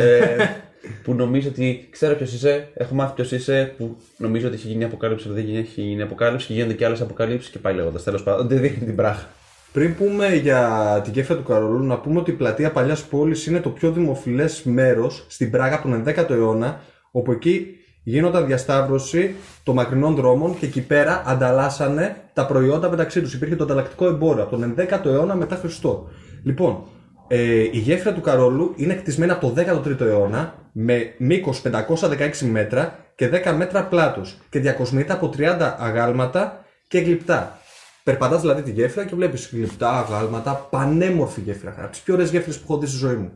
ε, 0.01 0.45
που 1.05 1.15
νομίζω 1.15 1.49
ότι 1.49 1.89
ξέρω 1.91 2.15
ποιος 2.15 2.33
είσαι, 2.35 2.69
έχω 2.75 2.95
μάθει 2.95 3.15
ποιος 3.15 3.33
είσαι, 3.33 3.75
που 3.77 3.97
νομίζω 4.19 4.47
ότι 4.47 4.57
έχει 4.57 4.69
γίνει 4.69 4.85
αποκάλυψη, 4.85 5.29
αλλά 5.29 5.37
δεν 5.43 5.57
έχει 5.57 5.81
γίνει 5.81 6.03
αποκάλυψη 6.03 6.47
και 6.47 6.53
γίνονται 6.53 6.75
και 6.75 6.85
άλλες 6.85 7.01
αποκαλύψεις 7.01 7.51
και 7.51 7.59
πάει 7.59 7.75
λέγοντας. 7.75 8.03
Τέλος 8.03 8.23
πάντων, 8.23 8.49
δεν 8.49 8.61
δείχνει 8.61 8.87
την 8.87 8.97
πράγμα. 8.97 9.29
Πριν 9.75 9.97
πούμε 9.97 10.35
για 10.35 11.01
την 11.05 11.13
γέφυρα 11.13 11.39
του 11.39 11.45
Καρολού, 11.45 11.85
να 11.85 11.99
πούμε 11.99 12.19
ότι 12.19 12.31
η 12.31 12.35
πλατεία 12.35 12.71
Παλιάς 12.71 13.05
Πόλης 13.05 13.47
είναι 13.47 13.61
το 13.61 13.71
πιο 13.71 13.93
δημοφιλές 13.93 14.63
μέρος 14.63 15.27
στην 15.29 15.51
Πράγα 15.51 15.75
από 15.75 15.89
τον 15.89 16.05
11ο 16.07 16.31
αιώνα, 16.31 16.81
όπου 17.11 17.33
εκεί 17.33 17.67
γίνονταν 18.03 18.47
διασταύρωση 18.47 19.35
των 19.63 19.75
μακρινών 19.75 20.15
δρόμων 20.15 20.59
και 20.59 20.67
εκεί 20.67 20.81
πέρα 20.81 21.23
ανταλλάσσανε 21.27 22.17
τα 22.33 22.47
προϊόντα 22.47 22.91
μεταξύ 22.91 23.21
τους. 23.21 23.35
Υπήρχε 23.35 23.57
το 23.57 23.65
ανταλλακτικό 23.65 24.07
εμπόριο 24.07 24.43
από 24.43 24.57
τον 24.57 24.75
11ο 24.79 25.07
αιώνα 25.07 25.35
μετά 25.35 25.57
Χριστό. 25.57 26.09
Λοιπόν, 26.43 26.83
ε, 27.29 27.61
η 27.61 27.79
γέφυρα 27.79 28.13
του 28.13 28.21
Καρόλου 28.21 28.73
είναι 28.77 28.95
κτισμένη 28.95 29.33
από 29.33 29.51
το 29.51 29.55
13ο 29.57 30.01
αιώνα 30.01 30.55
με 30.73 31.15
μήκος 31.19 31.63
516 31.63 32.47
μέτρα 32.51 32.99
και 33.15 33.31
10 33.45 33.55
μέτρα 33.57 33.85
πλάτος 33.85 34.39
και 34.51 34.59
διακοσμείται 34.59 35.13
από 35.13 35.31
30 35.37 35.77
αγάλματα 35.79 36.65
και 36.89 36.99
γλυπτά. 36.99 37.59
Περπατάς 38.05 38.41
δηλαδή 38.41 38.63
τη 38.63 38.71
γέφυρα 38.71 39.05
και 39.05 39.15
βλέπεις 39.15 39.51
γλυπτά, 39.53 39.99
αγάλματα, 39.99 40.55
πανέμορφη 40.55 41.41
γέφυρα. 41.41 41.75
Από 41.79 41.91
τις 41.91 42.01
πιο 42.01 42.15
ωραίες 42.15 42.31
γέφυρες 42.31 42.59
που 42.59 42.65
έχω 42.69 42.79
δει 42.79 42.87
στη 42.87 42.97
ζωή 42.97 43.15
μου. 43.15 43.33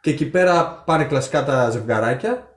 Και 0.00 0.10
εκεί 0.10 0.26
πέρα 0.26 0.82
πάνε 0.86 1.04
κλασικά 1.04 1.44
τα 1.44 1.70
ζευγαράκια, 1.70 2.48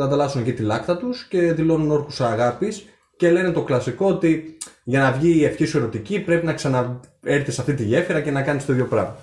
ανταλλάσσουν 0.00 0.44
και 0.44 0.52
τη 0.52 0.62
λάκτα 0.62 0.96
τους 0.96 1.26
και 1.28 1.52
δηλώνουν 1.52 1.90
όρκους 1.90 2.20
αγάπης 2.20 2.84
και 3.16 3.30
λένε 3.30 3.50
το 3.50 3.62
κλασικό 3.62 4.06
ότι 4.06 4.56
για 4.84 5.00
να 5.00 5.12
βγει 5.12 5.38
η 5.38 5.44
ευχή 5.44 5.64
σου 5.64 5.76
ερωτική 5.78 6.20
πρέπει 6.20 6.46
να 6.46 6.52
ξαναέρθει 6.52 7.50
σε 7.50 7.60
αυτή 7.60 7.74
τη 7.74 7.84
γέφυρα 7.84 8.20
και 8.20 8.30
να 8.30 8.42
κάνεις 8.42 8.66
το 8.66 8.72
ίδιο 8.72 8.86
πράγμα. 8.86 9.16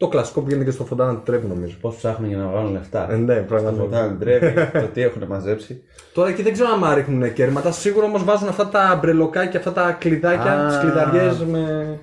Το 0.00 0.08
κλασικό 0.08 0.40
που 0.40 0.48
γίνεται 0.48 0.64
και 0.64 0.70
στο 0.70 0.84
Φοντάνα 0.84 1.14
του 1.14 1.22
Τρέβη 1.24 1.46
νομίζω. 1.46 1.76
Πώς 1.80 1.96
ψάχνουν 1.96 2.28
για 2.28 2.38
να 2.38 2.46
βγάλουν 2.48 2.72
λεφτά. 2.72 3.12
Ε, 3.12 3.16
ναι, 3.16 3.34
Στο 3.34 3.42
πραγματικά. 3.42 3.82
Φοντάνα 3.82 4.16
Τρέβη, 4.18 4.52
το 4.72 4.86
τι 4.92 5.02
έχουν 5.02 5.22
μαζέψει. 5.28 5.82
Τώρα 6.14 6.28
εκεί 6.28 6.42
δεν 6.42 6.52
ξέρω 6.52 6.68
αν 6.82 6.94
ρίχνουν 6.94 7.32
κέρματα. 7.32 7.72
Σίγουρα 7.72 8.06
όμως 8.06 8.24
βάζουν 8.24 8.48
αυτά 8.48 8.68
τα 8.68 8.98
μπρελοκάκια, 9.02 9.58
αυτά 9.58 9.72
τα 9.72 9.96
κλειδάκια, 10.00 10.52
Α. 10.60 10.66
τις 10.68 10.78
κλειδαριές 10.78 11.38
με. 11.44 11.98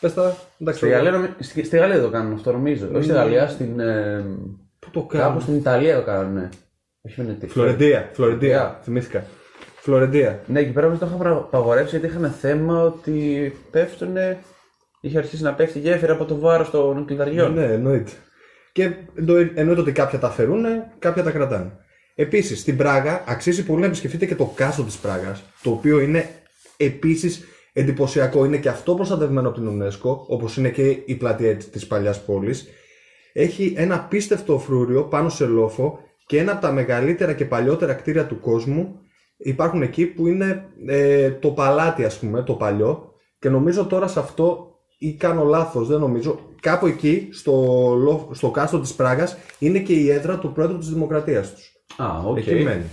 Πες 0.00 0.14
τα. 0.14 0.36
Εντάξει, 0.58 0.80
Στη 0.80 0.88
Γαλλία, 0.88 1.10
νομι- 1.10 1.30
στη, 1.38 1.64
στη 1.64 1.76
Γαλλία 1.76 2.00
το 2.00 2.10
κάνουν 2.10 2.32
αυτό 2.32 2.52
νομίζω. 2.52 2.88
Όχι 2.94 3.04
στη 3.04 3.12
Γαλλία, 3.12 3.48
στην. 3.48 3.80
Ε, 3.80 4.24
Πού 4.78 4.90
το 4.90 5.00
κάπου 5.00 5.16
κάνουν. 5.16 5.40
στην 5.40 5.54
Ιταλία 5.56 5.96
το 5.96 6.02
κάνουν. 6.02 6.32
Ναι. 6.34 6.48
Όχι 7.02 7.20
Βενετία. 7.22 7.48
Φλωρεντία. 7.48 8.08
Φλωρεντία. 8.12 8.78
Θυμήθηκα. 8.82 9.24
Φλωρεντία. 9.76 10.40
Ναι, 10.46 10.60
εκεί 10.60 10.70
πέρα 10.70 10.86
όμως 10.86 10.98
το 10.98 11.06
είχαν 11.06 11.32
απαγορεύσει 11.32 11.98
γιατί 11.98 12.14
είχαν 12.16 12.30
θέμα 12.40 12.82
ότι 12.82 13.52
πέφτουν. 13.70 14.16
Είχε 15.04 15.18
αρχίσει 15.18 15.42
να 15.42 15.54
πέφτει 15.54 15.78
γέφυρα 15.78 16.12
από 16.12 16.24
το 16.24 16.38
βάρος 16.38 16.70
των 16.70 17.04
κλειδαριών. 17.06 17.54
Ναι, 17.54 17.64
εννοείται. 17.64 18.10
Και 18.72 18.90
εννο- 19.14 19.50
εννοείται 19.54 19.80
ότι 19.80 19.92
κάποια 19.92 20.18
τα 20.18 20.26
αφαιρούν, 20.26 20.64
κάποια 20.98 21.22
τα 21.22 21.30
κρατάνε. 21.30 21.72
Επίσης, 22.14 22.60
στην 22.60 22.76
Πράγα 22.76 23.24
αξίζει 23.26 23.64
πολύ 23.64 23.80
να 23.80 23.86
επισκεφτείτε 23.86 24.26
και 24.26 24.34
το 24.34 24.52
κάστρο 24.54 24.84
της 24.84 24.96
Πράγας, 24.96 25.42
το 25.62 25.70
οποίο 25.70 26.00
είναι 26.00 26.28
επίσης 26.76 27.44
εντυπωσιακό. 27.72 28.44
Είναι 28.44 28.56
και 28.56 28.68
αυτό 28.68 28.94
προστατευμένο 28.94 29.48
από 29.48 29.60
την 29.60 29.82
UNESCO, 29.82 30.16
όπως 30.26 30.56
είναι 30.56 30.68
και 30.68 30.86
η 31.04 31.14
πλατεία 31.14 31.56
της 31.56 31.86
παλιάς 31.86 32.24
πόλης. 32.24 32.66
Έχει 33.32 33.74
ένα 33.76 33.94
απίστευτο 33.94 34.58
φρούριο 34.58 35.02
πάνω 35.02 35.28
σε 35.28 35.44
λόφο 35.44 35.98
και 36.26 36.38
ένα 36.38 36.52
από 36.52 36.60
τα 36.60 36.72
μεγαλύτερα 36.72 37.32
και 37.32 37.44
παλιότερα 37.44 37.94
κτίρια 37.94 38.26
του 38.26 38.40
κόσμου 38.40 39.00
υπάρχουν 39.36 39.82
εκεί 39.82 40.06
που 40.06 40.26
είναι 40.26 40.64
ε, 40.86 41.30
το 41.30 41.50
παλάτι 41.50 42.04
ας 42.04 42.18
πούμε, 42.18 42.42
το 42.42 42.52
παλιό 42.54 43.12
και 43.38 43.48
νομίζω 43.48 43.86
τώρα 43.86 44.08
σε 44.08 44.18
αυτό 44.18 44.71
ή 45.02 45.12
κάνω 45.12 45.44
λάθος, 45.44 45.88
δεν 45.88 45.98
νομίζω 45.98 46.38
κάπου 46.60 46.86
εκεί 46.86 47.28
στο, 47.32 47.52
λο- 47.98 48.30
στο 48.32 48.50
κάστρο 48.50 48.80
της 48.80 48.94
Πράγας 48.94 49.36
είναι 49.58 49.78
και 49.78 49.92
η 49.92 50.10
έδρα 50.10 50.38
του 50.38 50.52
πρόεδρου 50.52 50.78
της 50.78 50.88
Δημοκρατίας 50.88 51.54
τους 51.54 51.72
Α, 51.96 52.18
οκ. 52.26 52.36
Εκεί 52.36 52.54
μένει. 52.54 52.84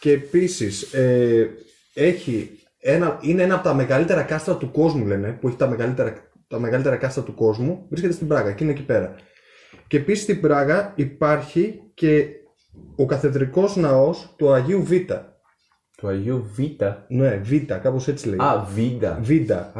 Και 0.00 0.12
επίσης 0.12 0.92
ε, 0.92 1.50
έχει 1.94 2.50
ένα, 2.78 3.18
είναι 3.20 3.42
ένα 3.42 3.54
από 3.54 3.64
τα 3.64 3.74
μεγαλύτερα 3.74 4.22
κάστρα 4.22 4.56
του 4.56 4.70
κόσμου 4.70 5.06
λένε, 5.06 5.38
που 5.40 5.48
έχει 5.48 5.56
τα 5.56 5.68
μεγαλύτερα, 5.68 6.14
τα 6.48 6.58
μεγαλύτερα 6.58 6.96
κάστρα 6.96 7.22
του 7.22 7.34
κόσμου, 7.34 7.86
βρίσκεται 7.88 8.12
στην 8.14 8.26
Πράγα 8.26 8.52
και 8.52 8.64
είναι 8.64 8.72
εκεί 8.72 8.84
πέρα. 8.84 9.14
Και 9.86 9.96
επίσης 9.96 10.22
στην 10.22 10.40
Πράγα 10.40 10.92
υπάρχει 10.96 11.80
και 11.94 12.26
ο 12.96 13.06
καθεδρικός 13.06 13.76
ναός 13.76 14.34
του 14.36 14.52
Αγίου 14.52 14.82
Β. 14.82 14.90
Του 16.02 16.08
Αγίου 16.08 16.46
Β. 16.56 16.58
Ναι, 17.08 17.40
Β, 17.44 17.52
κάπως 17.82 18.08
έτσι 18.08 18.28
λέει. 18.28 18.38
Α, 18.40 18.66
Βίντα. 18.74 19.18
Β. 19.22 19.30
Α, 19.30 19.34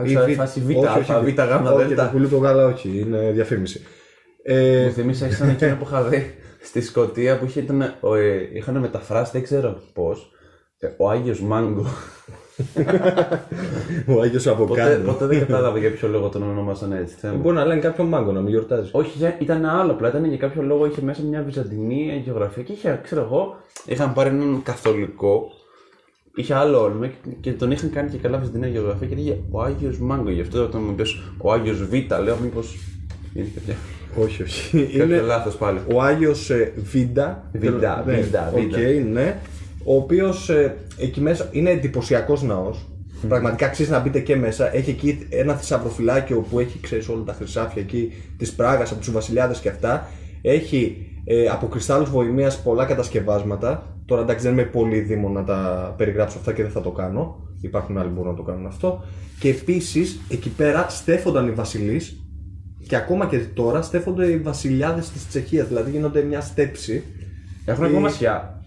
ή 0.05 0.09
σαν 0.09 0.27
Β. 0.31 0.35
φάση 0.35 0.61
Β, 0.61 0.69
Όχι, 0.69 0.87
Α, 0.87 0.93
όχι, 0.95 1.13
Β, 1.13 1.41
Γ, 1.41 1.75
Όχι, 1.75 1.95
Δ. 1.95 1.97
το 1.97 2.09
πουλί 2.13 2.29
το 2.29 2.37
γάλα 2.37 2.67
όχι, 2.67 2.99
είναι 2.99 3.31
διαφήμιση. 3.33 3.81
Ε, 4.43 4.85
Μου 4.85 4.91
θυμίζει 4.93 5.31
σαν 5.31 5.49
εκείνο 5.49 5.77
που 5.77 5.85
είχα 5.87 6.03
δει 6.03 6.35
στη 6.63 6.81
Σκωτία 6.81 7.39
που 7.39 7.45
είχε, 7.45 7.61
ήταν, 7.61 7.95
ο, 8.01 8.15
ε, 8.15 8.49
είχαν 8.53 8.77
μεταφράσει, 8.79 9.31
δεν 9.33 9.43
ξέρω 9.43 9.81
πώς. 9.93 10.31
Ο 10.97 11.11
Άγιος 11.11 11.41
Μάγκο. 11.41 11.87
ο 14.07 14.21
Άγιος 14.23 14.43
ποτέ, 14.45 14.51
Αβοκάντο. 14.51 15.13
ποτέ 15.13 15.27
δεν 15.27 15.39
κατάλαβα 15.39 15.79
για 15.79 15.91
ποιο 15.91 16.09
λόγο 16.09 16.29
τον 16.29 16.43
ονόμασαν 16.43 16.93
έτσι. 16.93 17.15
θέμα. 17.19 17.35
Μπορεί 17.35 17.55
να 17.57 17.65
λένε 17.65 17.81
κάποιον 17.81 18.07
μάγκο 18.07 18.33
να 18.33 18.41
μην 18.41 18.49
γιορτάζει. 18.51 18.89
Όχι, 18.93 19.19
για- 19.19 19.37
ήταν 19.39 19.65
άλλο 19.65 19.93
απλά. 19.93 20.09
Ήταν 20.09 20.25
για 20.25 20.37
κάποιο 20.37 20.63
λόγο 20.63 20.87
είχε 20.87 21.03
μέσα 21.03 21.23
μια 21.23 21.43
βυζαντινή 21.43 22.23
γεωγραφία 22.25 22.63
και 22.63 22.73
είχε, 22.73 23.01
ξέρω 23.03 23.21
εγώ, 23.21 23.57
είχαν 23.87 24.13
πάρει 24.13 24.29
έναν 24.29 24.61
καθολικό. 24.63 25.51
Είχε 26.35 26.55
άλλο 26.55 26.83
όνομα 26.83 27.07
και- 27.07 27.13
και 27.41 27.53
τον 27.53 27.71
είχαν 27.71 27.91
κάνει 27.91 28.11
και 28.11 28.17
καλά 28.19 28.39
βυζαντινή 28.39 28.69
αγιογραφία 28.69 29.07
και 29.07 29.15
λέγαν 29.15 29.37
Ο 29.51 29.63
Άγιος 29.63 29.99
Μάγκο. 29.99 30.31
Γι' 30.31 30.41
αυτό 30.41 30.63
όταν 30.65 30.83
μου 30.85 30.95
πει 30.95 31.03
Ο 31.39 31.53
Άγιος 31.53 31.85
Β, 31.87 31.93
λέω 32.25 32.37
μήπως. 32.43 32.77
Είναι 33.35 33.47
κάποια. 33.55 33.75
Όχι, 34.17 34.43
όχι. 34.43 34.79
Κάποιο 34.87 35.05
Είναι 35.05 35.21
λάθος 35.21 35.57
πάλι. 35.57 35.79
ο 35.93 36.03
Άγιος 36.03 36.51
ε, 36.51 36.73
Βίντα. 36.77 37.51
Βίντα, 37.53 38.03
Ναι, 38.07 38.13
Βίντα, 38.21 38.53
οκ, 38.55 38.61
Βίντα. 38.61 38.79
ναι. 39.13 39.37
Ο 39.85 39.97
οποίος 39.97 40.49
ε, 40.51 40.77
εκεί 40.99 41.21
μέσα 41.21 41.49
είναι 41.53 41.71
εντυπωσιακός 41.71 42.43
ναός. 42.43 42.87
Πραγματικά 43.29 43.67
αξίζει 43.67 43.91
να 43.91 43.99
μπείτε 43.99 44.21
και 44.21 44.37
μέσα. 44.37 44.75
Έχει 44.77 44.91
εκεί 44.91 45.27
ένα 45.31 45.55
θησαυροφυλάκιο 45.55 46.41
που 46.51 46.59
έχει, 46.61 46.81
ξέρεις, 46.81 47.09
όλα 47.09 47.23
τα 47.23 47.33
χρυσάφια 47.33 47.83
εκεί 47.83 48.13
της 48.39 48.53
Πράγας, 48.53 48.91
από 48.91 49.01
τους 49.01 49.13
βασιλιάδες 49.13 49.59
και 49.59 49.69
αυτά. 49.69 50.09
Έχει 50.43 51.07
ε, 51.25 51.47
από 51.47 51.67
κρυστάλλους 51.67 52.11
βοημίας 52.11 52.63
πολλά 52.63 52.85
κατασκευάσματα. 52.85 53.87
Τώρα 54.07 54.23
εντάξει 54.23 54.45
δεν 54.45 54.53
είμαι 54.53 54.65
πολύ 54.65 55.01
δήμο 55.01 55.29
να 55.29 55.45
τα 55.45 55.95
περιγράψω 55.97 56.39
αυτά 56.39 56.53
και 56.53 56.63
δεν 56.63 56.71
θα 56.71 56.81
το 56.81 56.91
κάνω. 56.91 57.37
Υπάρχουν 57.61 57.99
άλλοι 57.99 58.09
που 58.09 58.15
μπορούν 58.15 58.31
να 58.31 58.37
το 58.37 58.43
κάνουν 58.43 58.67
αυτό. 58.67 59.05
Και 59.41 59.49
επίσης 59.49 60.21
εκεί 60.29 60.49
πέρα 60.49 60.87
στέφονταν 60.89 61.47
οι 61.49 61.51
βασιλείς 61.51 62.17
και 62.89 62.97
ακόμα 62.97 63.27
και 63.27 63.39
τώρα 63.39 63.83
στέφονται 63.83 64.27
οι 64.27 64.37
βασιλιάδες 64.37 65.11
της 65.11 65.29
Τσεχίας. 65.29 65.69
Δηλαδή 65.69 65.91
γίνονται 65.91 66.23
μια 66.23 66.41
στέψη. 66.41 67.03
Έχουν 67.65 67.85
Ε, 67.85 67.87
ακόμα 67.87 68.09
σκιά. 68.09 68.63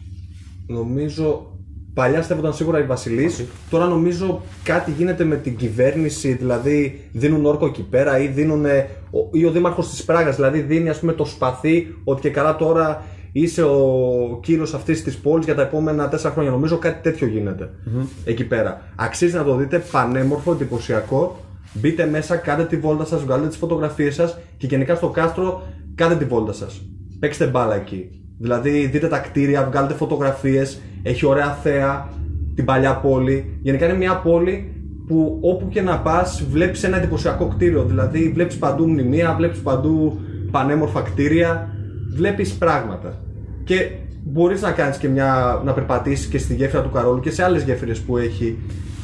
Νομίζω 0.67 1.49
παλιά 1.93 2.21
στέφονταν 2.21 2.53
σίγουρα 2.53 2.79
οι 2.79 2.83
βασιλείς. 2.85 3.45
Τώρα 3.69 3.85
νομίζω 3.85 4.41
κάτι 4.63 4.91
γίνεται 4.91 5.23
με 5.23 5.35
την 5.35 5.55
κυβέρνηση. 5.55 6.33
Δηλαδή 6.33 7.09
δίνουν 7.11 7.45
όρκο 7.45 7.65
εκεί 7.65 7.83
πέρα 7.83 8.19
ή, 8.19 8.27
δίνουν, 8.27 8.65
ή 9.31 9.45
ο 9.45 9.51
δήμαρχος 9.51 9.89
της 9.89 10.03
Πράγας. 10.03 10.35
Δηλαδή 10.35 10.59
δίνει 10.59 10.89
ας 10.89 10.99
πούμε 10.99 11.13
το 11.13 11.25
σπαθί 11.25 11.95
ότι 12.03 12.21
και 12.21 12.29
καλά 12.29 12.55
τώρα 12.55 13.03
είσαι 13.37 13.63
ο 13.63 14.39
κύριος 14.41 14.73
αυτής 14.73 15.03
της 15.03 15.17
πόλης 15.17 15.45
για 15.45 15.55
τα 15.55 15.61
επόμενα 15.61 16.09
τέσσερα 16.09 16.33
χρόνια. 16.33 16.51
Νομίζω 16.51 16.77
κάτι 16.77 17.01
τέτοιο 17.01 17.27
γίνεται 17.27 17.69
εκεί 18.25 18.43
πέρα. 18.43 18.81
Αξίζει 18.95 19.35
να 19.35 19.43
το 19.43 19.55
δείτε 19.55 19.83
πανέμορφο, 19.91 20.51
εντυπωσιακό. 20.51 21.39
Μπείτε 21.73 22.05
μέσα, 22.05 22.35
κάντε 22.35 22.63
τη 22.65 22.77
βόλτα 22.77 23.05
σας, 23.05 23.23
βγάλετε 23.23 23.47
τις 23.47 23.57
φωτογραφίες 23.57 24.15
σας 24.15 24.37
και 24.57 24.67
γενικά 24.67 24.95
στο 24.95 25.09
κάστρο 25.09 25.63
κάντε 25.95 26.15
τη 26.15 26.25
βόλτα 26.25 26.53
σας. 26.53 26.81
Παίξτε 27.19 27.45
μπάλα 27.45 27.75
εκεί. 27.75 28.09
Δηλαδή 28.39 28.85
δείτε 28.85 29.07
τα 29.07 29.17
κτίρια, 29.17 29.67
βγάλετε 29.71 29.93
φωτογραφίες, 29.93 30.81
έχει 31.03 31.25
ωραία 31.25 31.51
θέα, 31.53 32.09
την 32.55 32.65
παλιά 32.65 32.95
πόλη. 32.95 33.59
Γενικά 33.61 33.85
είναι 33.85 33.97
μια 33.97 34.15
πόλη 34.15 34.73
που 35.07 35.39
όπου 35.41 35.67
και 35.67 35.81
να 35.81 35.99
πας 35.99 36.43
βλέπεις 36.49 36.83
ένα 36.83 36.97
εντυπωσιακό 36.97 37.47
κτίριο. 37.47 37.83
Δηλαδή 37.83 38.31
βλέπεις 38.33 38.57
παντού 38.57 38.87
μνημεία, 38.87 39.35
βλέπεις 39.37 39.59
παντού 39.59 40.19
πανέμορφα 40.51 41.01
κτίρια, 41.01 41.69
βλέπεις 42.15 42.53
πράγματα. 42.53 43.19
Και 43.65 43.89
μπορείς 44.23 44.61
να 44.61 44.71
κάνεις 44.71 44.97
και 44.97 45.07
μια, 45.07 45.61
να 45.65 45.73
περπατήσεις 45.73 46.25
και 46.25 46.37
στη 46.37 46.55
γέφυρα 46.55 46.81
του 46.81 46.89
Καρόλου 46.89 47.19
και 47.19 47.31
σε 47.31 47.43
άλλες 47.43 47.63
γέφυρες 47.63 47.99
που 47.99 48.17
έχει. 48.17 48.57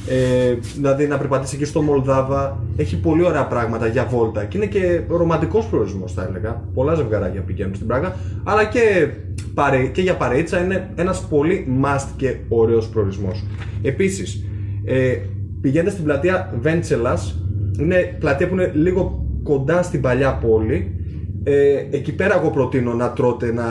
Ε, 0.08 0.56
δηλαδή 0.76 1.08
να 1.08 1.17
περπατήσεις 1.17 1.54
εκεί 1.54 1.65
στο 1.65 1.82
Μολδάβα. 1.82 2.63
Έχει 2.78 3.00
πολύ 3.00 3.24
ωραία 3.24 3.47
πράγματα 3.47 3.88
για 3.88 4.06
βόλτα 4.06 4.43
και 4.43 4.58
είναι 4.58 4.65
και 4.65 5.02
ρομαντικός 5.08 5.65
προορισμός 5.65 6.13
θα 6.13 6.28
έλεγα. 6.30 6.62
Πολλά 6.74 6.93
ζευγαράκια 6.93 7.41
πηγαίνουν 7.41 7.76
στην 7.76 7.88
Πράγα. 7.88 8.15
Αλλά 8.43 8.65
και, 8.65 9.10
παρέ, 9.54 9.86
και 9.86 10.02
για 10.02 10.15
παρέτσα 10.15 10.63
είναι 10.63 10.89
ένας 10.95 11.28
πολύ 11.30 11.80
must 11.84 12.08
και 12.15 12.36
ωραίος 12.50 12.88
προορισμός. 12.88 13.43
Επίσης, 13.82 14.45
ε, 14.86 15.15
πηγαίνετε 15.62 15.91
στην 15.91 16.04
πλατεία 16.04 16.54
Βέντσελας. 16.62 17.43
Είναι 17.80 18.15
πλατεία 18.19 18.47
που 18.47 18.54
είναι 18.54 18.71
λίγο 18.74 19.26
κοντά 19.43 19.84
στην 19.84 20.02
παλιά 20.02 20.34
πόλη. 20.34 21.01
Ε, 21.43 21.88
εκεί 21.91 22.12
πέρα 22.13 22.39
εγώ 22.39 22.49
προτείνω 22.49 22.93
να 22.93 23.12
τρώτε, 23.12 23.51
να 23.54 23.63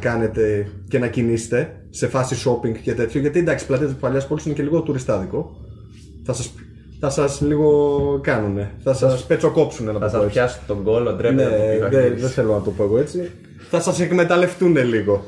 κάνετε 0.00 0.68
και 0.88 0.98
να 0.98 1.06
κινήσετε 1.08 1.86
σε 1.90 2.06
φάση 2.08 2.36
shopping 2.44 2.78
και 2.82 2.94
τέτοιο. 2.94 3.20
Γιατί 3.20 3.38
εντάξει, 3.38 3.64
η 3.64 3.66
πλατεία 3.66 3.86
της 3.86 3.96
παλιάς 3.96 4.26
πόλης 4.26 4.44
είναι 4.44 4.54
και 4.54 4.62
λίγο 4.62 4.80
τουριστάδικο. 4.80 5.56
Θα 6.24 6.32
σας, 6.32 6.52
θα 7.00 7.10
σας 7.10 7.40
λίγο 7.40 8.20
κάνουνε. 8.22 8.74
Θα 8.82 8.94
σας 8.94 9.24
πετσοκόψουνε 9.26 9.92
να 9.92 9.98
Θα 9.98 10.04
το 10.04 10.06
πω 10.06 10.12
σας 10.12 10.22
έτσι. 10.24 10.32
πιάσει 10.38 10.60
τον 10.66 10.82
κόλλο, 10.82 11.12
ντρέπεται 11.12 11.42
Ναι, 11.44 11.50
να 11.50 11.56
το 11.56 11.62
πει 11.78 11.84
ο 11.84 11.88
δεν, 11.88 12.00
Αρχίδης. 12.02 12.20
δεν 12.22 12.30
θέλω 12.30 12.52
να 12.52 12.62
το 12.62 12.70
πω 12.70 12.82
εγώ 12.82 12.98
έτσι. 12.98 13.30
Θα 13.70 13.80
σας 13.80 14.00
εκμεταλλευτούν 14.00 14.76
λίγο. 14.76 15.24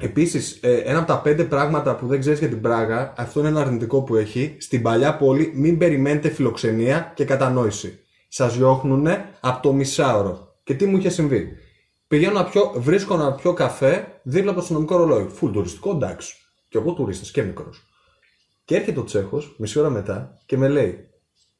Επίσης, 0.00 0.58
ε, 0.62 0.72
ένα 0.74 0.98
από 0.98 1.06
τα 1.06 1.20
πέντε 1.20 1.44
πράγματα 1.44 1.96
που 1.96 2.06
δεν 2.06 2.20
ξέρεις 2.20 2.38
για 2.38 2.48
την 2.48 2.60
Πράγα, 2.60 3.12
αυτό 3.16 3.40
είναι 3.40 3.48
ένα 3.48 3.60
αρνητικό 3.60 4.02
που 4.02 4.16
έχει. 4.16 4.56
Στην 4.60 4.82
παλιά 4.82 5.16
πόλη 5.16 5.52
μην 5.54 5.78
περιμένετε 5.78 6.28
φιλοξενία 6.28 7.12
και 7.14 7.24
κατανόηση. 7.24 7.98
Σας 8.28 8.56
διώχνουν 8.56 9.06
από 9.40 9.62
το 9.62 9.72
μισάωρο. 9.72 10.47
Και 10.68 10.74
τι 10.74 10.86
μου 10.86 10.96
είχε 10.96 11.08
συμβεί. 11.08 11.48
Πηγαίνω 12.08 12.32
να 12.32 12.44
πιω, 12.44 12.72
βρίσκω 12.76 13.16
να 13.16 13.32
πιω 13.32 13.52
καφέ 13.52 14.20
δίπλα 14.22 14.48
από 14.50 14.58
το 14.58 14.62
αστυνομικό 14.62 14.96
ρολόι. 14.96 15.26
Φουλ 15.28 15.50
τουριστικό, 15.52 15.90
εντάξει. 15.90 16.34
Και 16.68 16.78
εγώ 16.78 16.92
τουρίστας 16.92 17.30
και 17.30 17.42
μικρός. 17.42 17.86
Και 18.64 18.76
έρχεται 18.76 19.00
ο 19.00 19.04
Τσέχος 19.04 19.54
μισή 19.58 19.78
ώρα 19.78 19.90
μετά 19.90 20.38
και 20.46 20.56
με 20.56 20.68
λέει: 20.68 21.08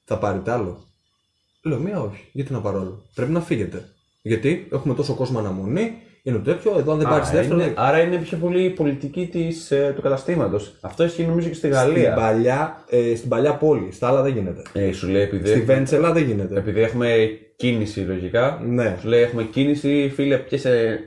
Θα 0.04 0.18
πάρετε 0.18 0.50
άλλο; 0.50 0.84
Λέω: 1.62 1.78
Μία 1.78 2.00
όχι. 2.00 2.28
Γιατί 2.32 2.52
να 2.52 2.60
πάρω 2.60 2.80
άλλο; 2.80 3.02
Πρέπει 3.14 3.32
να 3.32 3.40
φύγετε. 3.40 3.88
Γιατί 4.22 4.68
έχουμε 4.72 4.94
τόσο 4.94 5.14
κόσμο 5.14 5.38
αναμονή, 5.38 5.92
είναι 6.22 6.38
τέτοιο. 6.38 6.78
Εδώ 6.78 6.92
αν 6.92 6.98
δεν 6.98 7.08
πάρεις 7.08 7.28
Άρα 7.28 7.36
δεύτερο. 7.38 7.60
είναι, 7.60 7.72
άρα 7.76 7.98
είναι 8.00 8.16
πιο 8.16 8.36
πολύ 8.38 8.64
η 8.64 8.70
πολιτική 8.70 9.26
της, 9.26 9.70
ε, 9.70 9.92
του 9.96 10.02
καταστήματος. 10.02 10.74
Αυτό 10.80 11.04
ισχύει 11.04 11.22
νομίζω 11.24 11.48
και 11.48 11.54
στη 11.54 11.66
Στην 11.66 11.78
Γαλλία. 11.78 12.14
παλιά, 12.14 12.84
ε, 12.88 13.14
στην 13.16 13.28
παλιά 13.28 13.54
πόλη. 13.56 13.92
Στα 13.92 14.08
άλλα 14.08 14.22
δεν 14.22 14.32
γίνεται. 14.32 14.62
Ε, 14.72 14.92
σου 14.92 15.08
λέει 15.08 15.22
επειδή, 15.22 15.48
Στη 15.48 15.60
Βέντσελα 15.60 16.12
δεν 16.12 16.22
γίνεται. 16.24 16.58
επειδή 16.58 16.80
έχουμε 16.80 17.28
κίνηση 17.62 18.00
λογικά. 18.00 18.60
Ναι. 18.64 18.96
Σου 19.00 19.08
λέει 19.08 19.22
έχουμε 19.22 19.42
κίνηση, 19.42 20.12
φίλε, 20.14 20.36
πιέσε 20.38 21.00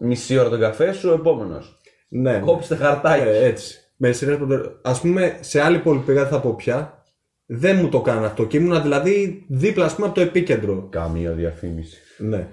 μισή 0.00 0.38
ώρα 0.38 0.48
τον 0.48 0.60
καφέ 0.60 0.92
σου, 0.92 1.10
επόμενος. 1.10 1.78
Ναι. 2.08 2.38
Κόψτε 2.38 2.74
χαρτάκι. 2.74 3.28
Ε, 3.28 3.44
έτσι. 3.44 3.74
Με 3.96 4.12
σειρές 4.12 4.36
προτεραι- 4.36 4.66
Ας 4.82 5.00
πούμε, 5.00 5.36
σε 5.40 5.60
άλλη 5.60 5.78
πόλη 5.78 5.98
που 5.98 6.04
πήγα, 6.04 6.20
δεν 6.20 6.30
θα 6.30 6.40
πω 6.40 6.54
πια, 6.54 7.02
δεν 7.46 7.76
μου 7.76 7.88
το 7.88 8.00
κάνανε 8.00 8.26
αυτό. 8.26 8.44
Και 8.46 8.56
ήμουνα 8.56 8.80
δηλαδή 8.80 9.44
δίπλα, 9.48 9.84
ας 9.84 9.94
πούμε, 9.94 10.06
από 10.06 10.14
το 10.14 10.20
επίκεντρο. 10.20 10.88
Καμία 10.90 11.30
διαφήμιση. 11.32 11.96
Ναι. 12.18 12.46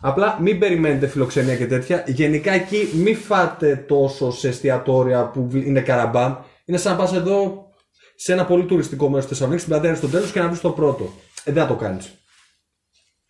Απλά 0.00 0.38
μην 0.40 0.58
περιμένετε 0.58 1.06
φιλοξενία 1.06 1.56
και 1.56 1.66
τέτοια. 1.66 2.04
Γενικά 2.06 2.52
εκεί 2.52 2.88
μην 2.94 3.16
φάτε 3.16 3.84
τόσο 3.88 4.30
σε 4.32 4.48
εστιατόρια 4.48 5.30
που 5.30 5.48
β- 5.48 5.54
είναι 5.66 5.80
καραμπάμ. 5.80 6.34
Είναι 6.64 6.78
σαν 6.78 6.92
να 6.92 6.98
πας 6.98 7.14
εδώ 7.14 7.66
σε 8.14 8.32
ένα 8.32 8.44
πολύ 8.44 8.64
τουριστικό 8.64 9.06
μέρος 9.08 9.20
της 9.26 9.28
Θεσσαλονίκης, 9.28 9.64
στην 9.64 9.74
πλατεία 9.78 9.94
στο 9.98 10.08
τέλο 10.08 10.26
και 10.32 10.40
να 10.40 10.46
βρεις 10.48 10.60
το 10.60 10.70
πρώτο. 10.70 11.12
Ε, 11.44 11.52
δεν 11.52 11.62
θα 11.62 11.68
το 11.68 11.74
κάνεις. 11.74 12.12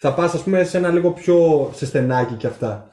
Θα 0.01 0.15
πας, 0.15 0.35
ας 0.35 0.43
πούμε, 0.43 0.65
σε 0.65 0.77
ένα 0.77 0.89
λίγο 0.89 1.11
πιο 1.11 1.71
σε 1.75 1.87
στενάκι 1.87 2.35
και 2.35 2.47
αυτά. 2.47 2.91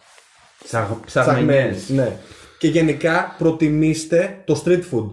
Ψαγμένες. 0.64 1.06
Ψαγμένες, 1.06 1.90
Ναι. 1.90 2.18
Και 2.60 2.68
γενικά 2.68 3.36
προτιμήστε 3.38 4.42
το 4.46 4.62
street 4.66 4.82
food. 4.92 5.10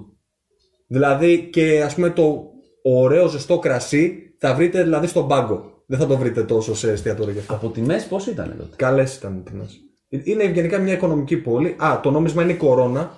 Δηλαδή 0.86 1.48
και 1.52 1.82
ας 1.82 1.94
πούμε 1.94 2.10
το 2.10 2.42
ωραίο 2.82 3.28
ζεστό 3.28 3.58
κρασί 3.58 4.34
θα 4.38 4.54
βρείτε 4.54 4.82
δηλαδή 4.82 5.06
στον 5.06 5.28
πάγκο. 5.28 5.82
Δεν 5.86 5.98
θα 5.98 6.06
το 6.06 6.16
βρείτε 6.16 6.42
τόσο 6.42 6.74
σε 6.74 6.90
εστιατόρια 6.90 7.32
και 7.32 7.38
αυτά. 7.38 7.54
Από 7.54 7.68
τιμές 7.68 8.04
πώς 8.04 8.26
ήταν 8.26 8.54
τότε; 8.58 8.76
Καλές 8.76 9.16
ήταν 9.16 9.36
οι 9.36 9.50
τιμές. 9.50 9.80
Είναι 10.08 10.44
γενικά 10.44 10.78
μια 10.78 10.92
οικονομική 10.92 11.36
πόλη. 11.36 11.76
Α, 11.82 12.00
το 12.02 12.10
νόμισμα 12.10 12.42
είναι 12.42 12.52
η 12.52 12.56
κορωνα 12.56 13.14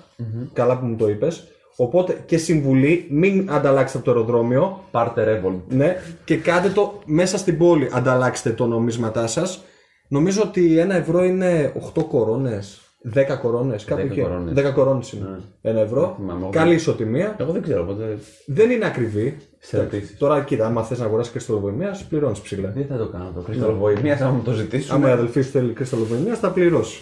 Καλά 0.52 0.78
που 0.78 0.86
μου 0.86 0.96
το 0.96 1.08
είπες. 1.08 1.44
Οπότε 1.76 2.22
και 2.26 2.36
συμβουλή, 2.36 3.06
μην 3.10 3.50
ανταλλάξετε 3.50 3.98
από 3.98 4.06
το 4.06 4.12
αεροδρόμιο. 4.12 4.84
Πάρτε 4.90 5.42
Revolt. 5.44 5.60
Ναι, 5.68 5.96
και 6.24 6.36
κάντε 6.36 6.68
το 6.68 7.00
μέσα 7.06 7.38
στην 7.38 7.58
πόλη. 7.58 7.88
Ανταλλάξτε 7.92 8.50
το 8.50 8.66
νομίσματά 8.66 9.26
σας. 9.26 9.64
Νομίζω 10.08 10.42
ότι 10.42 10.78
ένα 10.78 10.94
ευρώ 10.94 11.24
είναι 11.24 11.72
8 11.94 12.04
κορώνες. 12.08 12.78
10 13.14 13.38
κορώνες. 13.40 13.84
Κάπου 13.84 14.00
10 14.02 14.04
εκεί. 14.04 14.20
κορώνες. 14.20 14.54
10 14.54 14.72
κορώνες 14.72 15.12
είναι. 15.12 15.40
Ένα 15.62 15.80
ευρώ. 15.80 16.14
θυμάμαι, 16.16 16.40
εγώ 16.40 16.50
Καλή 16.50 16.74
ισοτιμία. 16.74 17.36
Εγώ 17.38 17.52
δεν 17.52 17.62
ξέρω, 17.62 17.82
οπότε 17.82 18.18
Δεν 18.46 18.70
είναι 18.70 18.86
ακριβή. 18.86 19.36
σε 19.58 19.78
ρωτήσει. 19.78 20.16
Τώρα 20.16 20.42
κοίτα, 20.42 20.66
άμα 20.66 20.82
θες 20.82 20.98
να 20.98 21.04
αγοράσεις 21.04 21.32
κρυσταλλοβοημία, 21.32 22.00
πληρώνεις 22.08 22.40
ψηλά. 22.40 22.72
Δεν 22.74 22.86
θα 22.86 22.96
το 22.96 23.08
κάνω 23.08 23.32
το 23.34 23.40
κρίσταλο 23.40 23.74
βοημία, 23.74 24.18
άμα 24.22 24.30
μου 24.30 24.42
το 24.42 24.52
ζητήσουν. 24.52 24.94
Άμα 24.94 25.08
η 25.08 25.12
αδελφή 25.12 25.42
σου 25.42 25.50
θέλει 25.50 25.72
κρυσταλλοβοημία, 25.72 26.34
θα 26.34 26.50
πληρώσει. 26.50 27.00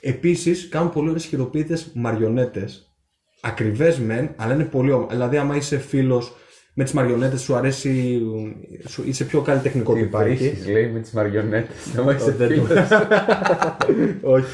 Επίσης, 0.00 0.68
κάνουν 0.68 0.90
πολύ 0.90 1.08
ωραίες 1.08 1.24
χειροποίητες 1.24 1.90
μαριονέτες. 1.94 2.91
Ακριβές 3.44 3.98
μεν, 3.98 4.30
αλλά 4.36 4.54
είναι 4.54 4.64
πολύ 4.64 4.92
όμορφε. 4.92 5.14
Δηλαδή, 5.14 5.36
άμα 5.36 5.56
είσαι 5.56 5.78
φίλος 5.78 6.32
με 6.74 6.84
τις 6.84 6.92
μαριονέτες, 6.92 7.40
σου 7.40 7.54
αρέσει. 7.54 8.20
Σου, 8.88 9.02
είσαι 9.06 9.24
πιο 9.24 9.40
καλλιτεχνικό 9.40 9.94
τυπάκι. 9.94 10.34
Βρίσκεις, 10.34 10.66
λέει 10.68 10.86
με 10.88 11.00
τις 11.00 11.10
μαριονέτες. 11.10 11.76
Άμα 11.98 12.14
είσαι 12.14 12.30
δεν 12.38 12.48
το- 12.48 12.64
φίλος. 12.64 12.88
Όχι. 14.22 14.44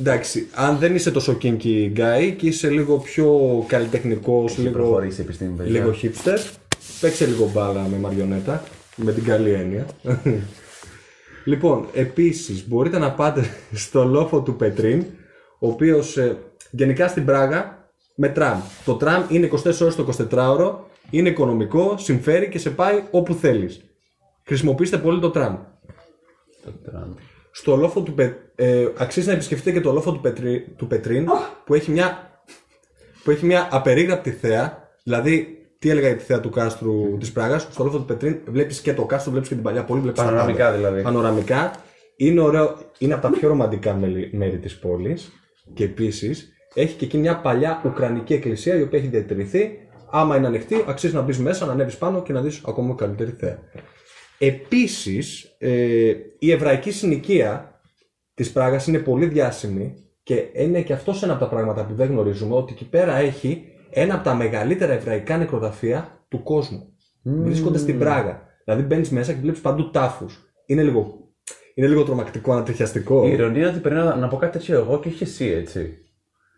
Εντάξει, 0.00 0.46
αν 0.54 0.76
δεν 0.78 0.94
είσαι 0.94 1.10
τόσο 1.10 1.38
kinky 1.42 1.92
guy 1.96 2.34
και 2.36 2.46
είσαι 2.46 2.68
λίγο 2.70 2.96
πιο 2.98 3.38
καλλιτεχνικός, 3.68 4.52
Έχει 4.52 4.60
λίγο, 4.60 4.72
προχωρήσει 4.72 5.20
η 5.20 5.24
επιστήμη, 5.24 5.50
παιδιά. 5.56 5.72
λίγο 5.72 5.94
hipster, 6.02 6.38
παίξε 7.00 7.26
λίγο 7.26 7.50
μπάλα 7.54 7.86
με 7.90 7.96
μαριονέτα, 7.96 8.62
με 8.96 9.12
την 9.12 9.24
καλή 9.24 9.50
έννοια. 9.52 9.86
λοιπόν, 11.44 11.86
επίσης 11.94 12.68
μπορείτε 12.68 12.98
να 12.98 13.10
πάτε 13.12 13.44
στο 13.72 14.04
λόφο 14.04 14.40
του 14.42 14.56
Πετρίν, 14.56 15.04
ο 15.58 15.68
οποίος 15.68 16.16
ε, 16.16 16.36
γενικά 16.70 17.08
στην 17.08 17.24
Πράγα 17.24 17.81
με 18.14 18.28
τραμ. 18.28 18.60
Το 18.84 18.94
τραμ 18.94 19.22
είναι 19.28 19.48
24 19.52 19.80
ώρες 19.80 19.96
το 19.96 20.06
24ωρο, 20.30 20.74
είναι 21.10 21.28
οικονομικό, 21.28 21.94
συμφέρει 21.98 22.48
και 22.48 22.58
σε 22.58 22.70
πάει 22.70 23.02
όπου 23.10 23.34
θέλεις. 23.34 23.80
Χρησιμοποιήστε 24.46 24.98
πολύ 24.98 25.20
το 25.20 25.30
τραμ. 25.30 25.56
Το 26.64 26.72
τραμ. 26.90 27.14
Στο 27.50 27.76
λόφο 27.76 28.00
του 28.00 28.12
Πε... 28.14 28.34
ε, 28.54 28.86
αξίζει 28.96 29.26
να 29.26 29.32
επισκεφτείτε 29.32 29.72
και 29.72 29.80
το 29.80 29.92
λόφο 29.92 30.12
του, 30.12 30.20
Πετρί... 30.20 30.60
του 30.76 30.86
Πετρίν 30.86 31.28
που 31.64 31.74
έχει 31.74 31.90
μια 31.90 32.30
που 33.24 33.30
έχει 33.30 33.46
μια 33.46 33.68
απερίγραπτη 33.70 34.30
θέα. 34.30 34.88
Δηλαδή, 35.04 35.56
τι 35.78 35.90
έλεγα 35.90 36.08
για 36.08 36.16
τη 36.16 36.22
θέα 36.24 36.40
του 36.40 36.50
κάστρου 36.50 37.16
της 37.18 37.32
Πράγας; 37.32 37.62
Στο 37.70 37.84
λόφο 37.84 37.98
του 37.98 38.04
Πετρίν 38.04 38.38
βλέπεις 38.46 38.80
και 38.80 38.94
το 38.94 39.04
κάστρο, 39.04 39.30
βλέπεις 39.30 39.48
και 39.48 39.54
την 39.54 39.62
παλιά 39.62 39.84
πόλη. 39.84 40.00
Βλέπεις 40.00 40.18
τα 40.20 40.24
Πανοραμικά 40.26 40.64
πάντα. 40.64 40.76
δηλαδή. 40.76 41.02
Πανοραμικά. 41.02 41.70
Είναι 42.16 42.40
ωραίο. 42.40 42.76
Είναι 42.98 43.12
από 43.14 43.22
τα 43.22 43.30
πιο 43.30 43.48
ρομαντικά 43.48 43.94
μέλη- 43.94 44.34
μέρη 44.34 44.58
της 44.58 44.78
πόλης. 44.78 45.32
Και 45.74 45.84
επίσης 45.84 46.52
έχει 46.74 46.96
και 46.96 47.04
εκεί 47.04 47.18
μια 47.18 47.36
παλιά 47.36 47.82
Ουκρανική 47.84 48.34
εκκλησία 48.34 48.74
η 48.74 48.82
οποία 48.82 48.98
έχει 48.98 49.08
διατηρηθεί. 49.08 49.78
Άμα 50.10 50.36
είναι 50.36 50.46
ανοιχτή, 50.46 50.84
αξίζει 50.86 51.14
να 51.14 51.20
μπεις 51.20 51.38
μέσα, 51.38 51.66
να 51.66 51.72
ανέβεις 51.72 51.96
πάνω 51.96 52.22
και 52.22 52.32
να 52.32 52.40
δεις 52.40 52.62
ακόμα 52.66 52.94
καλύτερη 52.94 53.30
θέα. 53.30 53.58
Επίσης, 54.38 55.54
ε, 55.58 56.12
η 56.38 56.50
εβραϊκή 56.50 56.90
συνοικία 56.90 57.80
της 58.34 58.52
Πράγας 58.52 58.86
είναι 58.86 58.98
πολύ 58.98 59.26
διάσημη 59.26 59.94
και 60.22 60.48
είναι 60.52 60.82
και 60.82 60.92
αυτός 60.92 61.22
ένα 61.22 61.32
από 61.32 61.44
τα 61.44 61.48
πράγματα 61.48 61.86
που 61.86 61.94
δεν 61.94 62.08
γνωρίζουμε, 62.08 62.54
ότι 62.54 62.72
εκεί 62.72 62.88
πέρα 62.88 63.16
έχει 63.16 63.64
ένα 63.90 64.14
από 64.14 64.24
τα 64.24 64.34
μεγαλύτερα 64.34 64.92
εβραϊκά 64.92 65.36
νεκροταφεία 65.36 66.24
του 66.28 66.42
κόσμου. 66.42 66.96
Βρίσκονται 67.22 67.78
στην 67.78 67.98
Πράγα. 67.98 68.42
Δηλαδή 68.64 68.82
μπαίνεις 68.82 69.10
μέσα 69.10 69.32
και 69.32 69.40
βλέπεις 69.40 69.60
παντού 69.60 69.90
τάφους. 69.90 70.52
Είναι 70.66 70.82
λίγο, 70.82 71.18
είναι 71.74 71.86
λίγο 71.86 72.02
τρομακτικό, 72.02 72.52
ανατριχιαστικό. 72.52 73.26
Η 73.26 73.30
ηρωνία 73.30 73.60
είναι 73.60 73.70
ότι 73.70 73.78
πρέπει 73.78 73.96
να, 73.96 74.16
να 74.16 74.28
πω 74.28 74.36
κάτι 74.36 74.58
τέτοιο 74.58 74.78
εγώ 74.78 75.00
και 75.00 75.08
όχι 75.08 75.22
εσύ, 75.22 75.46
έτσι. 75.46 75.96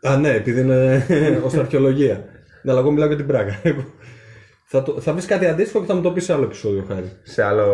Α, 0.09 0.17
ναι, 0.17 0.31
επειδή 0.31 0.61
είναι 0.61 1.03
ω 1.55 1.59
αρχαιολογία. 1.59 2.25
Ναι, 2.63 2.71
αλλά 2.71 2.81
εγώ 2.81 2.91
μιλάω 2.91 3.07
για 3.09 3.17
την 3.17 3.27
Πράγα. 3.27 3.61
Εγώ- 3.63 3.85
θα, 4.67 4.83
το, 4.83 5.01
θα 5.01 5.13
βρεις 5.13 5.27
κάτι 5.27 5.47
αντίστοιχο 5.47 5.81
και 5.81 5.87
θα 5.87 5.95
μου 5.95 6.01
το 6.03 6.11
πεις 6.11 6.25
σε 6.25 6.33
άλλο 6.33 6.45
επεισόδιο, 6.45 6.85
χάρη. 6.89 7.13
Σε 7.23 7.43
άλλο. 7.43 7.65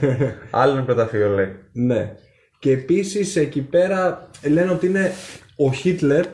άλλο 0.50 0.72
είναι 0.72 0.82
πρωταφείο, 0.82 1.28
λέει. 1.28 1.48
Ναι. 1.72 2.12
Και 2.58 2.70
επίσης 2.72 3.36
εκεί 3.36 3.60
πέρα 3.62 4.28
λένε 4.48 4.70
ότι 4.70 4.86
είναι 4.86 5.12
ο 5.56 5.72
Χίτλερ 5.72 6.24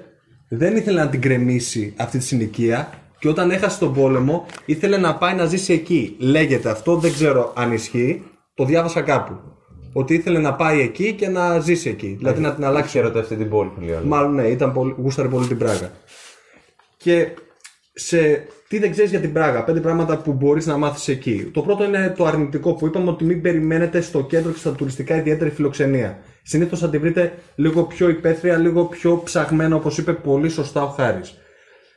δεν 0.49 0.77
ήθελε 0.77 1.01
να 1.01 1.09
την 1.09 1.21
κρεμίσει 1.21 1.95
αυτή 1.97 2.19
τη 2.19 2.25
συνοικία 2.25 2.89
και 3.19 3.29
όταν 3.29 3.51
έχασε 3.51 3.79
τον 3.79 3.95
πόλεμο 3.95 4.47
ήθελε 4.65 4.97
να 4.97 5.17
πάει 5.17 5.35
να 5.35 5.45
ζήσει 5.45 5.73
εκεί. 5.73 6.17
Λέγεται 6.19 6.71
αυτό, 6.71 6.97
δεν 6.97 7.13
ξέρω 7.13 7.53
αν 7.57 7.73
ισχύει, 7.73 8.23
το 8.55 8.65
διάβασα 8.65 9.01
κάπου. 9.01 9.41
Ότι 9.99 10.15
ήθελε 10.15 10.39
να 10.39 10.55
πάει 10.55 10.81
εκεί 10.81 11.13
και 11.13 11.29
να 11.29 11.59
ζήσει 11.61 11.89
εκεί. 11.89 12.15
Δηλαδή 12.19 12.41
να 12.41 12.55
την 12.55 12.65
αλλάξει. 12.65 12.89
Είχε 12.89 12.99
ερωτευτεί 12.99 13.37
την 13.37 13.49
πόλη 13.49 13.71
πολύ 13.75 13.95
άλλο. 13.95 14.07
Μάλλον 14.07 14.35
ναι, 14.35 14.49
ήταν 14.49 14.73
πολύ, 14.73 14.95
γούσταρε 14.99 15.29
πολύ 15.29 15.47
την 15.47 15.59
Πράγα. 15.59 15.93
Και 16.97 17.29
σε 17.93 18.47
τι 18.69 18.79
δεν 18.79 18.91
ξέρεις 18.91 19.11
για 19.11 19.21
την 19.21 19.33
Πράγα, 19.33 19.65
πέντε 19.65 19.81
πράγματα 19.81 20.19
που 20.19 20.33
μπορείς 20.33 20.67
να 20.67 20.77
μάθεις 20.77 21.09
εκεί. 21.09 21.51
Το 21.53 21.61
πρώτο 21.63 21.85
είναι 21.85 22.15
το 22.17 22.25
αρνητικό 22.25 22.75
που 22.75 22.87
είπαμε 22.87 23.11
ότι 23.11 23.25
μην 23.25 23.41
περιμένετε 23.41 24.01
στο 24.01 24.23
κέντρο 24.23 24.53
και 24.53 24.59
στα 24.59 24.73
τουριστικά 24.73 25.17
ιδιαίτερη 25.17 25.51
φιλοξενία. 25.51 26.19
Συνήθως 26.43 26.79
θα 26.79 26.89
τη 26.91 26.99
βρείτε 26.99 27.33
λίγο 27.55 27.83
πιο 27.83 28.09
υπαίθρια, 28.09 28.57
λίγο 28.57 28.85
πιο 28.85 29.23
ψαγμένα, 29.25 29.77
όπως 29.77 29.99
είπε 29.99 30.13
πολύ 30.13 30.49
σωστά 30.49 30.83
ο 30.83 30.89
Χάρης. 30.89 31.39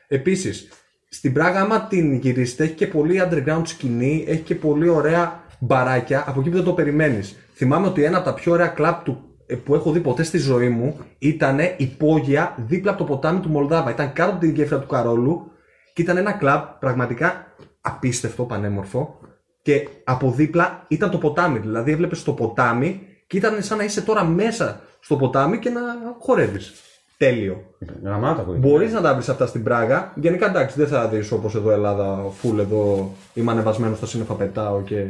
Επίσης, 0.08 0.68
στην 1.10 1.34
Πράγα, 1.34 1.62
άμα 1.62 1.88
την 1.88 2.14
γυρίσετε, 2.14 2.64
έχει 2.64 2.74
και 2.74 2.88
πολύ 2.88 3.22
underground 3.24 3.62
σκηνή, 3.64 4.26
έχει 4.28 4.42
και 4.42 4.56
πολύ 4.56 4.90
ωραία 4.90 5.48
μπαράκια 5.60 6.24
από 6.28 6.39
εκεί 6.39 6.50
που 6.50 6.56
δεν 6.56 6.65
το 6.65 6.74
περιμένεις. 6.74 7.36
Θυμάμαι 7.54 7.88
ότι 7.88 8.04
ένα 8.04 8.17
από 8.17 8.26
τα 8.26 8.34
πιο 8.34 8.52
ωραία 8.52 8.67
κλαμπ 8.67 8.95
του, 9.04 9.24
ε, 9.45 9.56
που 9.56 9.76
έχω 9.76 9.91
δει 9.91 10.00
ποτέ 10.00 10.24
στη 10.24 10.38
ζωή 10.38 10.69
μου 10.69 10.98
ήταν 11.19 11.60
υπόγεια 11.78 12.56
δίπλα 12.67 12.91
από 12.91 13.00
το 13.00 13.06
ποτάμι 13.06 13.39
του 13.39 13.50
Μολδάβα. 13.50 13.89
Ήταν 13.91 14.13
κάτω 14.13 14.32
από 14.32 14.39
την 14.39 14.50
γέφυρα 14.50 14.80
του 14.80 14.88
Καρόλου 14.88 15.52
και 15.93 16.02
ήταν 16.02 16.17
ένα 16.17 16.32
κλαμπ 16.32 16.62
πραγματικά 16.80 17.45
απίστευτο, 17.82 18.43
πανέμορφο. 18.43 19.19
Και 19.62 19.88
από 20.04 20.32
δίπλα 20.32 20.86
ήταν 20.88 21.10
το 21.10 21.18
ποτάμι. 21.18 21.60
Δηλαδή 21.60 21.91
έβλεπες 21.91 22.24
το 22.24 22.34
ποτάμι 22.34 23.01
και 23.28 23.38
ήταν 23.38 23.64
σαν 23.64 23.78
να 23.78 23.84
είσαι 23.84 24.01
τώρα 24.01 24.24
μέσα 24.24 24.82
στο 24.99 25.16
ποτάμι 25.16 25.60
και 25.60 25.70
να 25.70 25.82
χορεύεις. 26.20 26.74
Τέλειο. 27.18 27.64
Γραμμάτα 28.03 28.41
ακούγεται. 28.41 28.68
Μπορείς 28.68 28.93
να 28.93 29.01
τα 29.01 29.14
βρεις 29.14 29.30
αυτά 29.30 29.45
στην 29.45 29.64
Πράγα. 29.64 30.14
Γενικά 30.16 30.45
εντάξει, 30.45 30.76
δεν 30.80 30.88
θα 30.88 31.07
δεις 31.07 31.32
όπως 31.32 31.55
εδώ 31.55 31.72
Ελλάδα, 31.72 32.24
φουλ 32.39 32.60
εδώ 32.60 33.12
είμαι 33.34 33.51
ανεβασμένος 33.51 33.97
στα 33.97 34.05
σύννεφα, 34.05 34.34
πετάω 34.34 34.82
και 34.82 35.05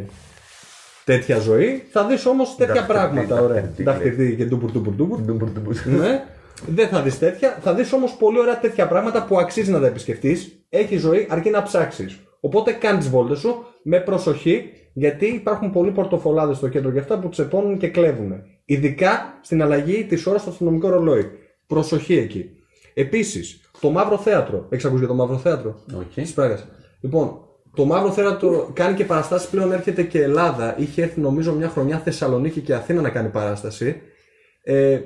τέτοια 1.11 1.39
ζωή. 1.39 1.83
Θα 1.91 2.05
δεις 2.05 2.25
όμως 2.25 2.55
τέτοια 2.55 2.73
Νταχτυρτή, 2.73 2.93
πράγματα. 2.93 3.41
Ωραία. 3.41 3.55
νταχτυρτή, 3.61 3.83
Νταχτυρτή 3.83 4.35
και 4.35 4.45
ντούμπουρ 4.45 4.71
ντούμπουρ 4.71 4.93
ντούμπουρ. 4.93 5.19
Ντουμπουρ, 5.21 5.49
ντουμπουρ. 5.49 5.75
Ναι. 5.85 6.23
Δεν 6.67 6.87
θα 6.87 7.01
δεις 7.01 7.19
τέτοια. 7.19 7.57
Θα 7.61 7.73
δεις 7.73 7.93
όμως 7.93 8.11
πολύ 8.11 8.39
ωραία 8.39 8.59
τέτοια 8.59 8.87
πράγματα 8.87 9.25
που 9.25 9.39
αξίζει 9.39 9.71
να 9.71 9.79
τα 9.79 9.87
επισκεφτείς. 9.87 10.65
Έχει 10.69 10.97
ζωή 10.97 11.27
αρκεί 11.29 11.49
να 11.49 11.63
ψάξεις. 11.63 12.19
Οπότε 12.39 12.71
κάνεις 12.71 13.05
τι 13.05 13.09
βόλτες 13.11 13.39
σου 13.39 13.65
με 13.83 13.99
προσοχή, 13.99 14.69
γιατί 14.93 15.25
υπάρχουν 15.25 15.71
πολλοί 15.71 15.91
πορτοφολάδες 15.91 16.57
στο 16.57 16.67
κέντρο 16.67 16.91
και 16.91 16.99
αυτά 16.99 17.19
που 17.19 17.29
τσεπώνουν 17.29 17.77
και 17.77 17.87
κλέβουν. 17.87 18.31
Ειδικά 18.65 19.39
στην 19.41 19.61
αλλαγή 19.61 20.03
της 20.03 20.25
ώρας 20.27 20.41
στο 20.41 20.49
αστυνομικό 20.49 20.89
ρολόι. 20.89 21.25
Προσοχή 21.67 22.17
εκεί. 22.17 22.49
Επίσης, 22.93 23.61
το 23.79 23.89
μαύρο 23.89 24.17
θέατρο. 24.17 24.65
Έχεις 24.69 24.85
ακούσει 24.85 24.99
για 24.99 25.07
το 25.07 25.15
μαύρο 25.15 25.37
θέατρο; 25.37 25.83
Όχι. 25.99 26.21
της 26.21 26.33
Πράγας. 26.33 26.67
Λοιπόν, 27.01 27.48
το 27.79 27.85
μαύρο 27.85 28.11
θέατρο 28.11 28.69
κάνει 28.73 28.95
και 28.95 29.05
παραστάσεις 29.05 29.49
πλέον. 29.49 29.71
Έρχεται 29.71 30.03
και 30.03 30.21
Ελλάδα. 30.21 30.75
Είχε 30.77 31.01
έρθει 31.01 31.19
νομίζω 31.21 31.53
μια 31.53 31.69
χρονιά 31.69 31.99
Θεσσαλονίκη 31.99 32.61
και 32.61 32.73
Αθήνα 32.73 33.01
να 33.01 33.09
κάνει 33.09 33.29
παράσταση. 33.29 34.01
Ε, 34.63 34.99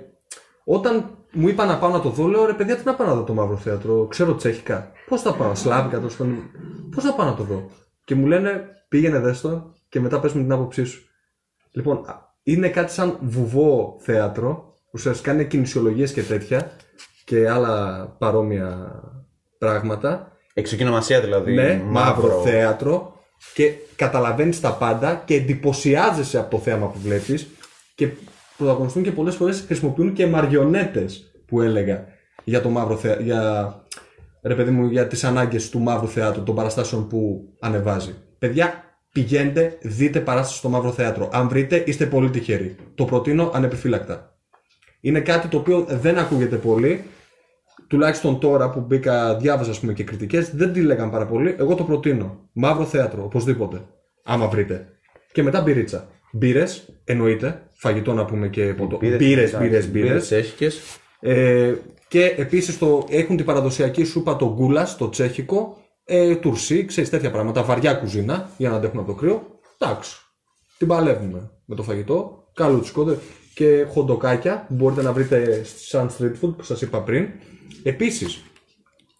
όταν 0.64 1.18
μου 1.32 1.48
είπα 1.48 1.66
να 1.66 1.78
πάω 1.78 1.90
να 1.90 2.02
το 2.02 2.10
δω, 2.10 2.28
λέω 2.28 2.46
ρε 2.46 2.54
παιδιά, 2.54 2.76
τι 2.76 2.86
να 2.86 2.96
πάω 2.96 3.08
να 3.08 3.14
δω 3.14 3.24
το 3.24 3.34
μαύρο 3.34 3.58
θέατρο. 3.58 4.08
Ξέρω 4.08 4.36
τσέχικα. 4.36 4.92
Πώς 5.08 5.22
θα 5.22 5.34
πάω, 5.34 5.56
Σλάβικα, 5.56 5.98
τέλος 5.98 6.16
πάντων. 6.16 6.52
Πώς 6.96 7.04
θα 7.04 7.14
πάω 7.14 7.26
να 7.26 7.36
το 7.36 7.44
δω; 7.44 7.70
Και 8.04 8.16
μου 8.16 8.26
λένε 8.26 8.68
πήγαινε 8.88 9.20
δες 9.20 9.42
το 9.42 9.74
και 9.90 10.00
μετά 10.00 10.20
πες 10.20 10.34
μου 10.34 10.42
την 10.42 10.52
άποψή 10.52 10.84
σου. 10.84 11.10
Λοιπόν, 11.72 11.98
α, 11.98 12.36
είναι 12.44 12.70
κάτι 12.70 12.92
σαν 12.92 13.18
βουβό 13.22 13.98
θέατρο. 14.00 14.74
Ουσιαστικά 14.92 15.34
είναι 15.34 15.44
κινησιολογίες 15.44 16.14
και 16.14 16.24
τέτοια 16.24 16.72
και 17.26 17.50
άλλα 17.50 18.06
παρόμοια 18.20 19.02
πράγματα. 19.58 20.33
Εξοκοινομασία 20.54 21.22
δηλαδή. 21.22 21.54
Ναι, 21.54 21.82
μαύρο 21.86 22.42
θέατρο 22.42 23.14
και 23.54 23.72
καταλαβαίνεις 23.96 24.60
τα 24.60 24.74
πάντα 24.74 25.22
και 25.26 25.36
εντυπωσιάζεσαι 25.36 26.38
από 26.38 26.50
το 26.50 26.58
θέαμα 26.58 26.88
που 26.88 27.00
βλέπεις 27.00 27.48
και 27.96 28.10
πρωταγωνιστούν 28.58 29.04
και 29.04 29.12
πολλές 29.12 29.36
φορές 29.36 29.64
χρησιμοποιούν 29.68 30.14
και 30.14 30.28
μαριονέτες 30.28 31.32
που 31.48 31.62
έλεγα 31.62 32.06
για 32.44 32.62
το 32.62 32.70
μαύρο 32.70 32.98
θέατρο, 32.98 33.24
για, 33.24 33.76
ρε 34.42 34.56
παιδί 34.56 34.72
μου, 34.72 34.86
για 34.86 35.08
τις 35.08 35.24
ανάγκες 35.24 35.70
του 35.70 35.80
μαύρου 35.80 36.08
θεάτρου, 36.08 36.44
των 36.44 36.56
παραστάσεων 36.56 37.08
που 37.08 37.50
ανεβάζει. 37.60 38.16
Παιδιά, 38.40 38.84
πηγαίνετε, 39.12 39.78
δείτε 39.82 40.20
παράσταση 40.20 40.58
στο 40.58 40.70
μαύρο 40.70 40.92
θέατρο. 40.92 41.30
Αν 41.32 41.48
βρείτε, 41.48 41.84
είστε 41.86 42.06
πολύ 42.06 42.30
τυχεροί. 42.30 42.76
Το 42.96 43.06
προτείνω 43.06 43.52
ανεπιφύλακτα. 43.54 44.38
Είναι 45.02 45.20
κάτι 45.20 45.48
το 45.48 45.58
οποίο 45.58 45.86
δεν 45.90 46.18
ακούγεται 46.18 46.56
πολύ, 46.56 47.04
τουλάχιστον 47.94 48.40
τώρα 48.40 48.70
που 48.70 48.80
μπήκα, 48.80 49.36
διάβαζα 49.38 49.72
ας 49.72 49.80
πούμε, 49.80 49.94
και 49.94 50.04
κριτικές, 50.04 50.56
δεν 50.56 50.74
τη 50.74 50.82
λέγαν 50.82 51.10
πάρα 51.12 51.26
πολύ. 51.28 51.56
Εγώ 51.60 51.76
το 51.76 51.84
προτείνω. 51.84 52.40
Μαύρο 52.54 52.86
θέατρο, 52.86 53.24
οπωσδήποτε. 53.24 53.82
Άμα 54.24 54.48
βρείτε. 54.48 54.88
Και 55.32 55.44
μετά 55.44 55.62
μπυρίτσα. 55.62 56.08
Μπύρες, 56.32 56.90
εννοείται. 57.04 57.62
Φαγητό 57.74 58.14
να 58.14 58.26
πούμε 58.26 58.48
και 58.48 58.64
ποτό. 58.74 58.98
Μπύρες, 58.98 59.58
μπύρες, 59.58 59.90
μπύρες. 59.92 60.24
Τσέχικες. 60.26 60.80
Ε, 61.20 61.74
και 62.08 62.34
επίσης 62.38 62.80
έχουν 63.10 63.36
την 63.38 63.46
παραδοσιακή 63.46 64.04
σούπα 64.04 64.36
το 64.36 64.54
γκούλας, 64.56 64.98
το 64.98 65.10
τσέχικο. 65.10 65.78
Ε, 66.06 66.36
τουρσί, 66.36 66.86
ξέρεις 66.86 67.10
τέτοια 67.10 67.32
πράγματα. 67.32 67.64
Βαριά 67.64 67.94
κουζίνα 67.94 68.50
για 68.58 68.70
να 68.70 68.76
αντέχουν 68.76 69.00
από 69.00 69.08
το 69.08 69.18
κρύο. 69.18 69.48
Εντάξει. 69.78 70.16
Την 70.78 70.88
παλεύουμε 70.88 71.52
με 71.66 71.76
το 71.76 71.84
φαγητό. 71.84 72.44
Καλούτσικο. 72.54 73.04
δε- 73.04 73.16
Και 73.56 73.86
χοντοκάκια 73.90 74.66
που 74.68 74.74
μπορείτε 74.74 75.02
να 75.02 75.12
βρείτε 75.14 75.62
σαν 75.86 76.10
street 76.18 76.46
food 76.46 76.54
που 76.58 76.64
σας 76.64 76.82
είπα 76.82 77.02
πριν. 77.02 77.28
Επίσης, 77.84 78.44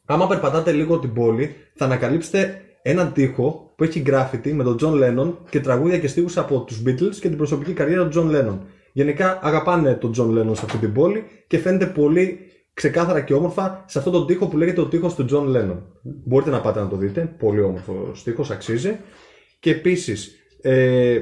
άμα 0.06 0.28
περπατάτε 0.28 0.72
λίγο 0.72 1.00
την 1.00 1.14
πόλη, 1.14 1.56
θα 1.76 1.86
ανακαλύψετε 1.86 2.62
έναν 2.82 3.14
τοίχο 3.14 3.74
που 3.76 3.84
έχει 3.84 4.04
graffiti 4.06 4.52
με 4.52 4.64
τον 4.64 4.78
John 4.82 4.94
Lennon 5.04 5.34
και 5.50 5.60
τραγούδια 5.60 6.00
και 6.00 6.08
στίχους 6.08 6.38
από 6.38 6.60
τους 6.64 6.82
Beatles 6.86 7.16
και 7.20 7.28
την 7.28 7.38
προσωπική 7.38 7.74
καριέρα 7.74 8.08
του 8.08 8.20
John 8.20 8.36
Lennon. 8.36 8.58
Γενικά 8.94 9.40
αγαπάνε 9.42 9.94
τον 9.94 10.14
John 10.18 10.28
Lennon 10.40 10.56
σε 10.56 10.62
αυτή 10.66 10.78
την 10.78 10.94
πόλη 10.94 11.24
και 11.48 11.58
φαίνεται 11.58 11.86
πολύ 11.86 12.40
ξεκάθαρα 12.74 13.22
και 13.22 13.34
όμορφα 13.34 13.84
σε 13.88 13.98
αυτόν 13.98 14.14
τον 14.14 14.28
τοίχο 14.28 14.48
που 14.48 14.58
λέγεται 14.58 14.82
ο 14.82 14.86
τοίχος 14.86 15.16
του 15.16 15.26
John 15.32 15.56
Lennon. 15.56 15.78
Μπορείτε 16.02 16.50
να 16.52 16.62
πάτε 16.62 16.80
να 16.80 16.88
το 16.88 16.96
δείτε, 16.96 17.36
πολύ 17.40 17.62
όμορφο 17.62 18.12
τοίχος, 18.24 18.52
αξίζει. 18.52 18.98
Και 19.60 19.72
επίσης, 19.72 20.36
ε, 20.62 21.20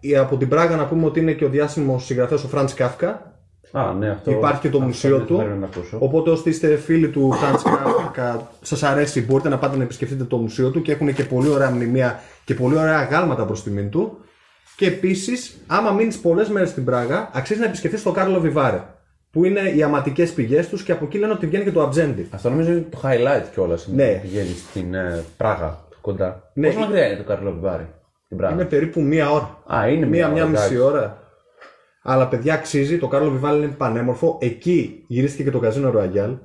η- 0.00 0.16
από 0.16 0.36
την 0.36 0.48
Πράγα 0.48 0.76
να 0.76 0.86
πούμε 0.86 1.06
ότι 1.06 1.20
είναι 1.20 1.32
και 1.32 1.44
ο 1.44 1.48
διάσημος 1.48 2.04
συγγραφέας 2.04 2.44
ο 2.44 2.48
Franz 2.54 2.68
Kafka, 2.76 3.14
Α, 3.72 3.92
ναι, 3.98 4.08
αυτό. 4.10 4.30
Υπάρχει 4.30 4.60
και 4.60 4.68
το 4.68 4.76
αυτό 4.76 4.88
μουσείο 4.88 5.16
δεν 5.16 5.26
του. 5.26 5.36
πρέπει 5.36 5.58
να 5.58 5.66
ακούσω. 5.66 5.96
Οπότε 6.00 6.30
όσοι 6.30 6.48
είστε 6.48 6.76
φίλοι 6.76 7.08
του 7.08 7.32
Franz 7.34 7.56
Kafka, 7.56 8.38
σας 8.60 8.82
αρέσει, 8.82 9.22
μπορείτε 9.22 9.48
να 9.48 9.58
πάτε 9.58 9.76
να 9.76 9.82
επισκεφτείτε 9.82 10.24
το 10.24 10.36
μουσείο 10.36 10.70
του 10.70 10.82
και 10.82 10.92
έχουν 10.92 11.14
και 11.14 11.24
πολύ 11.24 11.48
ωραία 11.48 11.70
μνημεία 11.70 12.20
και 12.44 12.54
πολύ 12.54 12.76
ωραία 12.78 12.98
αγάλματα 12.98 13.44
προς 13.44 13.62
τιμήν 13.62 13.90
του. 13.90 14.18
Και 14.76 14.86
επίσης, 14.86 15.60
άμα 15.66 15.90
μείνεις 15.90 16.18
πολλές 16.18 16.48
μέρες 16.48 16.68
στην 16.68 16.84
Πράγα, 16.84 17.30
αξίζει 17.32 17.60
να 17.60 17.66
επισκεφτείς 17.66 18.02
το 18.02 18.10
Κάρλο 18.12 18.40
Βιβάρε, 18.40 18.82
που 19.30 19.44
είναι 19.44 19.60
οι 19.60 19.82
αματικές 19.82 20.32
πηγές 20.32 20.68
τους 20.68 20.82
και 20.82 20.92
από 20.92 21.04
εκεί 21.04 21.18
λένε 21.18 21.32
ότι 21.32 21.46
βγαίνει 21.46 21.64
και 21.64 21.72
το 21.72 21.82
Ατζέντι. 21.82 22.28
Αυτό 22.30 22.50
νομίζω 22.50 22.70
είναι 22.72 22.86
το 22.90 23.00
highlight 23.02 23.44
κιόλας. 23.52 23.88
Ναι. 23.88 24.18
Πηγαίνει 24.22 24.54
στην 24.70 24.94
ε, 24.94 25.24
Πράγα, 25.36 25.78
κοντά. 26.00 26.50
Ναι. 26.54 26.66
Πόσο 26.66 26.78
μακριά 26.78 27.06
είναι 27.06 27.16
το 27.16 27.22
Καρλό 27.22 27.52
Βιβάρι, 27.52 27.86
την 28.28 28.36
Πράγα; 28.36 28.54
Είναι 28.54 28.64
περίπου 28.64 29.00
μία 29.00 29.30
ώρα. 29.30 29.58
Α, 29.74 29.88
είναι 29.88 30.06
μία, 30.06 30.28
μία 30.28 30.42
ώρα, 30.42 30.50
μισή 30.50 30.62
εντάξει. 30.62 30.78
ώρα. 30.78 31.18
Αλλά 32.02 32.28
παιδιά 32.28 32.54
αξίζει, 32.54 32.98
το 32.98 33.08
Κάρλο 33.08 33.30
Βιβάλ 33.30 33.62
είναι 33.62 33.72
πανέμορφο. 33.72 34.38
Εκεί 34.40 35.04
γυρίστηκε 35.06 35.42
και 35.42 35.50
το 35.50 35.58
καζίνο 35.58 35.92
Royal. 35.96 36.38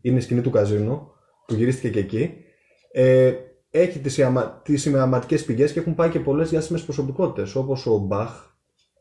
Είναι 0.00 0.18
η 0.18 0.20
σκηνή 0.20 0.40
του 0.40 0.50
καζίνου 0.50 1.10
που 1.46 1.54
γυρίστηκε 1.54 1.88
και 1.88 1.98
εκεί. 1.98 2.34
Ε, 2.92 3.32
έχει 3.70 3.98
τις, 3.98 4.18
ιαμα, 4.18 4.60
τις 4.64 4.84
ημεαματικές 4.84 5.44
πηγές 5.44 5.72
και 5.72 5.78
έχουν 5.78 5.94
πάει 5.94 6.08
και 6.08 6.20
πολλές 6.20 6.50
διάσημες 6.50 6.82
προσωπικότητες 6.82 7.54
όπως 7.54 7.86
ο 7.86 7.96
Μπαχ, 7.98 8.30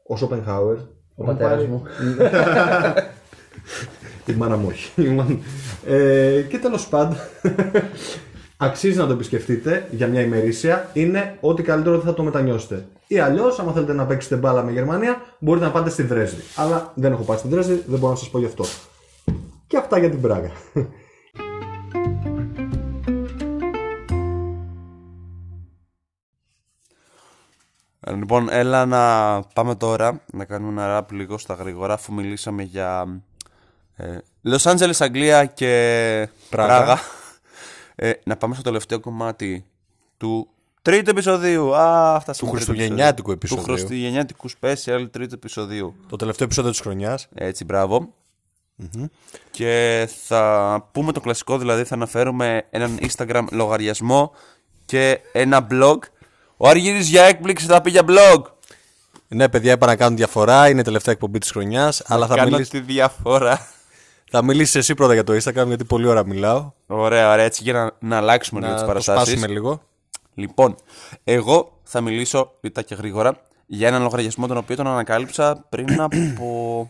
ο 0.08 0.16
Σόπενχάουερ. 0.18 0.78
Ο 1.16 1.24
πατέρας 1.24 1.66
μου. 1.66 1.84
Η 4.26 4.34
μάνα 4.34 4.58
μου 4.58 4.68
όχι. 4.70 4.92
ε, 5.86 6.42
και 6.50 6.58
τέλος 6.58 6.88
πάντων, 6.88 7.18
αξίζει 8.62 8.98
να 8.98 9.08
το 9.08 9.14
επισκεφτείτε 9.14 9.88
για 9.92 10.08
μια 10.08 10.22
ημερήσια. 10.22 10.90
Είναι 10.94 11.38
ό,τι 11.40 11.64
καλύτερο 11.64 11.96
δεν 11.96 12.06
θα 12.06 12.14
το 12.14 12.24
μετανιώσετε. 12.24 12.86
Ή 13.08 13.20
αλλιώς, 13.20 13.60
άμα 13.60 13.72
θέλετε 13.72 13.94
να 13.94 14.06
παίξετε 14.06 14.36
μπάλα 14.36 14.64
με 14.64 14.72
Γερμανία, 14.72 15.22
μπορείτε 15.40 15.66
να 15.66 15.72
πάτε 15.72 15.90
στη 15.90 16.04
Δρέσδη. 16.04 16.42
Αλλά 16.56 16.92
δεν 16.96 17.12
έχω 17.12 17.24
πάει 17.24 17.38
στη 17.38 17.48
Δρέσδη, 17.48 17.84
δεν 17.88 18.00
μπορώ 18.00 18.12
να 18.12 18.18
σας 18.18 18.30
πω 18.30 18.40
γι' 18.40 18.46
αυτό. 18.46 18.66
Και 19.68 19.78
αυτά 19.78 20.00
για 20.00 20.10
την 20.10 20.22
Πράγα. 20.22 20.52
Ε, 28.00 28.14
Λοιπόν, 28.14 28.50
έλα 28.52 28.86
να 28.86 29.42
πάμε 29.54 29.76
τώρα 29.76 30.22
να 30.34 30.46
κάνουμε 30.46 30.72
ένα 30.72 30.88
ραπ 30.88 31.12
λίγο 31.12 31.38
στα 31.38 31.54
γρήγορα 31.54 31.94
αφού 31.94 32.14
μιλήσαμε 32.14 32.64
για 32.64 33.22
ε, 33.96 34.18
Los 34.46 34.72
Angeles, 34.72 34.98
Αγγλία 35.00 35.46
και 35.46 36.30
Πράγα. 36.50 37.00
Πράγα. 37.96 38.12
Ε, 38.12 38.20
να 38.24 38.38
πάμε 38.38 38.54
στο 38.54 38.64
τελευταίο 38.64 39.00
κομμάτι 39.00 39.66
του 40.18 40.48
τρίτου 40.82 41.10
επεισοδίου. 41.10 41.76
Α, 41.76 42.16
αυτά 42.16 42.34
Του 42.34 42.50
χριστουγεννιάτικου 42.50 43.32
επεισοδίου. 43.32 43.66
Του 43.66 43.72
χριστουγεννιάτικου 43.72 44.50
special 44.50 45.08
τρίτου 45.12 45.36
επεισοδίου. 45.36 45.96
Το 46.10 46.16
τελευταίο 46.16 46.46
επεισόδιο 46.46 46.72
της 46.72 46.80
χρονιάς. 46.80 47.28
Έτσι, 47.34 47.66
μπράβο. 47.66 48.14
Και 49.52 50.08
θα 50.26 50.90
πούμε 50.92 51.12
το 51.12 51.20
κλασικό, 51.20 51.58
δηλαδή 51.58 51.84
θα 51.84 51.96
αναφέρουμε 51.96 52.66
έναν 52.70 53.00
Instagram 53.02 53.46
λογαριασμό 53.52 54.32
και 54.86 55.20
ένα 55.32 55.68
blog. 55.72 55.98
Ο 56.58 56.68
Αργύρης 56.68 57.10
για 57.10 57.24
έκπληξη 57.24 57.66
θα 57.66 57.82
πει 57.82 57.90
για 57.90 58.04
blog. 58.08 58.42
Ναι, 59.28 59.50
παιδιά, 59.50 59.72
είπα 59.72 59.86
να 59.86 59.96
κάνουν 59.96 60.18
διαφορά. 60.18 60.70
Είναι 60.70 60.80
η 60.80 60.84
τελευταία 60.84 61.14
εκπομπή 61.14 61.40
της 61.40 61.52
χρονιάς. 61.52 62.04
αλλά 62.06 62.28
θα, 62.28 62.36
Κάνω 62.36 62.50
μιλήσεις, 62.50 62.70
τη 62.70 62.80
διαφορά. 62.80 63.68
Θα 64.32 64.44
μιλήσεις 64.44 64.76
εσύ 64.76 64.94
πρώτα 64.94 65.14
για 65.14 65.24
το 65.24 65.34
Instagram, 65.34 65.68
γιατί 65.68 65.84
πολύ 65.84 66.08
ώρα 66.08 66.26
μιλάω. 66.26 66.72
Ωραία, 66.88 67.32
ωραία, 67.32 67.46
έτσι 67.46 67.64
για 67.64 67.74
να, 67.74 67.92
να 68.00 68.18
αλλάξουμε 68.18 68.60
λίγο 68.60 68.72
τις 68.74 68.82
Να 68.82 68.88
το 68.88 68.94
παραστάσεις. 68.94 69.28
σπάσουμε 69.28 69.54
λίγο. 69.54 69.82
Λοιπόν, 70.34 70.76
εγώ 71.24 71.80
θα 71.84 72.02
μιλήσω 72.02 72.52
λιτά 72.62 72.82
και 72.82 72.96
γρήγορα 72.96 73.42
για 73.66 73.88
έναν 73.88 74.02
λογαριασμό 74.02 74.48
τον 74.48 74.58
οποίο 74.58 74.76
τον 74.76 74.88
ανακάλυψα 74.88 75.66
πριν 75.70 76.02
από 76.08 76.90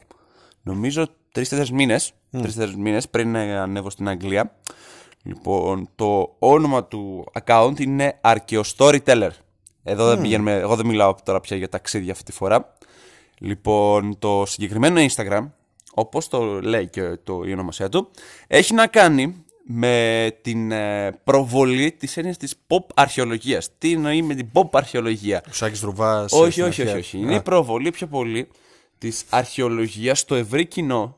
νομίζω 0.61 1.07
τρει-τέσσερι 1.31 1.73
μήνες. 1.73 2.13
Τρει-τέσσερι 2.31 2.77
μήνες 2.77 3.09
πριν 3.09 3.35
ε, 3.35 3.57
ανέβω 3.57 3.89
στην 3.89 4.07
Αγγλία. 4.07 4.55
Λοιπόν, 5.23 5.89
το 5.95 6.35
όνομα 6.39 6.83
του 6.83 7.31
account 7.43 7.79
είναι 7.79 8.19
Archaeostoryteller. 8.21 9.29
Εδώ 9.83 10.07
δεν 10.07 10.21
πηγαίνουμε, 10.21 10.53
εγώ 10.53 10.75
δεν 10.75 10.85
μιλάω 10.85 11.15
τώρα 11.23 11.39
πια 11.39 11.57
για 11.57 11.69
ταξίδια 11.69 12.11
αυτή 12.11 12.23
τη 12.23 12.31
φορά. 12.31 12.73
Λοιπόν, 13.37 14.19
το 14.19 14.43
συγκεκριμένο 14.45 14.99
Instagram, 14.99 15.49
όπως 15.93 16.27
το 16.27 16.61
λέει 16.61 16.87
και 16.87 17.17
το, 17.23 17.43
η 17.45 17.51
ονομασία 17.51 17.89
του, 17.89 18.09
έχει 18.47 18.73
να 18.73 18.87
κάνει 18.87 19.43
με 19.65 20.37
την 20.41 20.71
ε, 20.71 21.11
προβολή 21.23 21.91
της 21.91 22.17
έννοιας 22.17 22.37
της 22.37 22.55
pop 22.67 22.85
αρχαιολογίας. 22.93 23.69
Τι 23.77 23.91
εννοεί 23.91 24.21
με 24.21 24.33
την 24.35 24.47
pop 24.53 24.69
αρχαιολογία; 24.71 25.43
Ο 25.49 25.53
Σάκης 25.53 25.79
Δρουβάς. 25.79 26.31
Όχι, 26.31 26.51
στην 26.51 26.63
όχι, 26.63 26.71
όχι, 26.71 26.81
αρχαία. 26.81 26.97
όχι. 26.97 27.17
Είναι 27.17 27.35
η 27.35 27.41
προβολή 27.41 27.91
πιο 27.91 28.07
πολύ 28.07 28.47
της 28.97 29.23
αρχαιολογίας 29.29 30.19
στο 30.19 30.35
ευρύ 30.35 30.65
κοινό 30.65 31.17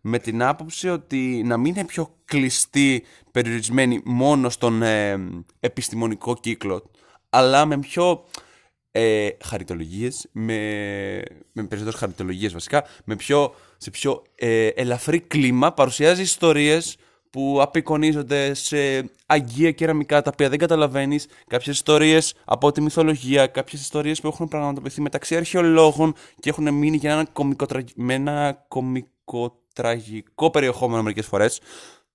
με 0.00 0.18
την 0.18 0.42
άποψη 0.42 0.88
ότι 0.88 1.42
να 1.44 1.56
μην 1.56 1.74
είναι 1.74 1.84
πιο 1.84 2.14
κλειστή, 2.24 3.04
περιορισμένη 3.30 4.00
μόνο 4.04 4.48
στον 4.48 4.82
ε, 4.82 5.18
επιστημονικό 5.60 6.36
κύκλο, 6.40 6.90
αλλά 7.30 7.66
με 7.66 7.78
πιο 7.78 8.24
ε, 8.90 9.28
χαριτολογίες, 9.44 10.28
με, 10.32 10.56
με 11.52 11.62
περισσότερες 11.62 11.94
χαριτολογίες 11.94 12.52
βασικά, 12.52 12.84
με 13.04 13.16
πιο, 13.16 13.54
σε 13.82 13.90
πιο 13.90 14.22
ε, 14.34 14.66
ελαφρύ 14.66 15.20
κλίμα 15.20 15.72
παρουσιάζει 15.72 16.22
ιστορίες 16.22 16.96
που 17.30 17.58
απεικονίζονται 17.60 18.54
σε 18.54 19.10
αγία 19.26 19.70
κεραμικά 19.70 20.22
τα 20.22 20.30
οποία 20.32 20.48
δεν 20.48 20.58
καταλαβαίνεις, 20.58 21.26
κάποιες 21.46 21.76
ιστορίες 21.76 22.34
από 22.44 22.72
τη 22.72 22.80
μυθολογία, 22.80 23.46
κάποιες 23.46 23.80
ιστορίες 23.80 24.20
που 24.20 24.26
έχουν 24.26 24.48
πραγματοποιηθεί 24.48 25.00
μεταξύ 25.00 25.36
αρχαιολόγων 25.36 26.14
και 26.40 26.48
έχουν 26.48 26.74
μείνει 26.74 26.96
για 26.96 27.12
ένα 27.12 27.26
κομικοτρα... 27.32 27.84
με 27.94 28.14
ένα 28.14 28.64
κομικοτραγικό 28.68 30.50
περιεχόμενο 30.50 31.02
μερικές 31.02 31.26
φορές. 31.26 31.60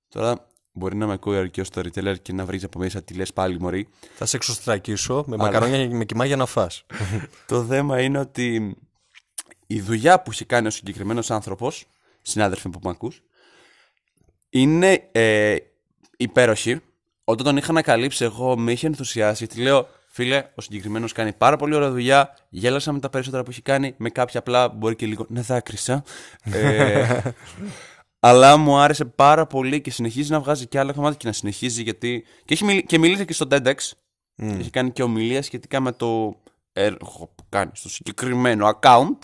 Τώρα 0.09 0.47
μπορεί 0.72 0.95
να 0.95 1.07
με 1.07 1.13
ακούει 1.13 1.38
αρκεί 1.38 1.61
ο 1.61 1.63
storyteller 1.74 2.16
και 2.22 2.34
να 2.34 2.45
βρεις 2.45 2.63
από 2.63 2.80
μέσα 2.80 3.01
τι 3.03 3.13
λες 3.13 3.34
πάλι 3.34 3.59
μωρή. 3.59 3.88
Θα 4.16 4.26
σε 4.26 4.36
εξωστρακίσω 4.36 5.24
με 5.28 5.38
μακαρόνια 5.38 5.88
και 5.88 5.95
με 5.95 6.05
κοιμά 6.05 6.26
για 6.26 6.36
να 6.36 6.45
φας. 6.45 6.86
Το 7.47 7.63
θέμα 7.63 8.01
είναι 8.01 8.20
ότι 8.20 8.78
η 9.68 9.82
δουλειά 9.82 10.22
που 10.22 10.32
έχει 10.32 10.45
κάνει 10.45 10.68
ο 10.68 10.70
συγκεκριμένος 10.70 11.32
άνθρωπος, 11.32 11.86
συνάδελφοι 12.22 12.70
που 12.70 12.80
με 12.84 12.89
ακούς, 12.89 13.24
είναι 14.49 15.09
ε, 15.11 15.55
υπέροχη. 16.18 16.82
Όταν 17.24 17.45
τον 17.45 17.57
είχα 17.57 17.70
ανακαλύψει, 17.70 18.24
εγώ 18.24 18.57
με 18.57 18.72
είχε 18.72 18.88
ενθουσιάσει. 18.88 19.47
Τη 19.47 19.61
λέω, 19.61 19.88
φίλε, 20.07 20.43
ο 20.55 20.61
συγκεκριμένος 20.61 21.11
κάνει 21.11 21.34
πάρα 21.34 21.57
πολύ 21.57 21.76
ωραία 21.76 21.91
δουλειά. 21.91 22.38
Γέλασα 22.49 22.91
με 22.91 22.99
τα 22.99 23.09
περισσότερα 23.09 23.43
που 23.43 23.49
έχει 23.49 23.61
κάνει. 23.61 23.93
Με 23.97 24.09
κάποια 24.09 24.39
απλά 24.39 24.70
μπορεί 24.70 24.95
και 24.95 25.05
λίγο 25.05 25.26
να 25.30 25.41
δάκρυσα. 25.41 26.03
ε, 26.43 27.20
αλλά 28.20 28.57
μου 28.57 28.78
άρεσε 28.78 29.05
πάρα 29.05 29.47
πολύ 29.47 29.82
και 29.82 29.91
συνεχίζει 29.91 30.32
να 30.32 30.39
βγάζει 30.39 30.68
και 30.68 30.80
άλλα 30.80 30.93
κομμάτια 30.93 31.18
και 31.18 31.28
να 31.28 31.34
συνεχίζει 31.34 31.84
γιατί. 31.84 32.24
Και, 32.45 32.53
έχει 32.53 32.63
μιλ... 32.63 32.84
και 32.84 32.97
μίλησε 32.97 33.26
και 33.26 33.34
στο 33.34 33.47
TEDx. 33.51 33.76
Έχει 34.36 34.70
κάνει 34.70 34.91
και 34.91 35.03
ομιλία 35.03 35.41
σχετικά 35.41 35.80
με 35.80 35.91
το 35.91 36.39
έργο 36.76 37.32
που 37.36 37.43
κάνει 37.49 37.71
στο 37.73 37.89
συγκεκριμένο 37.89 38.80
account. 38.80 39.17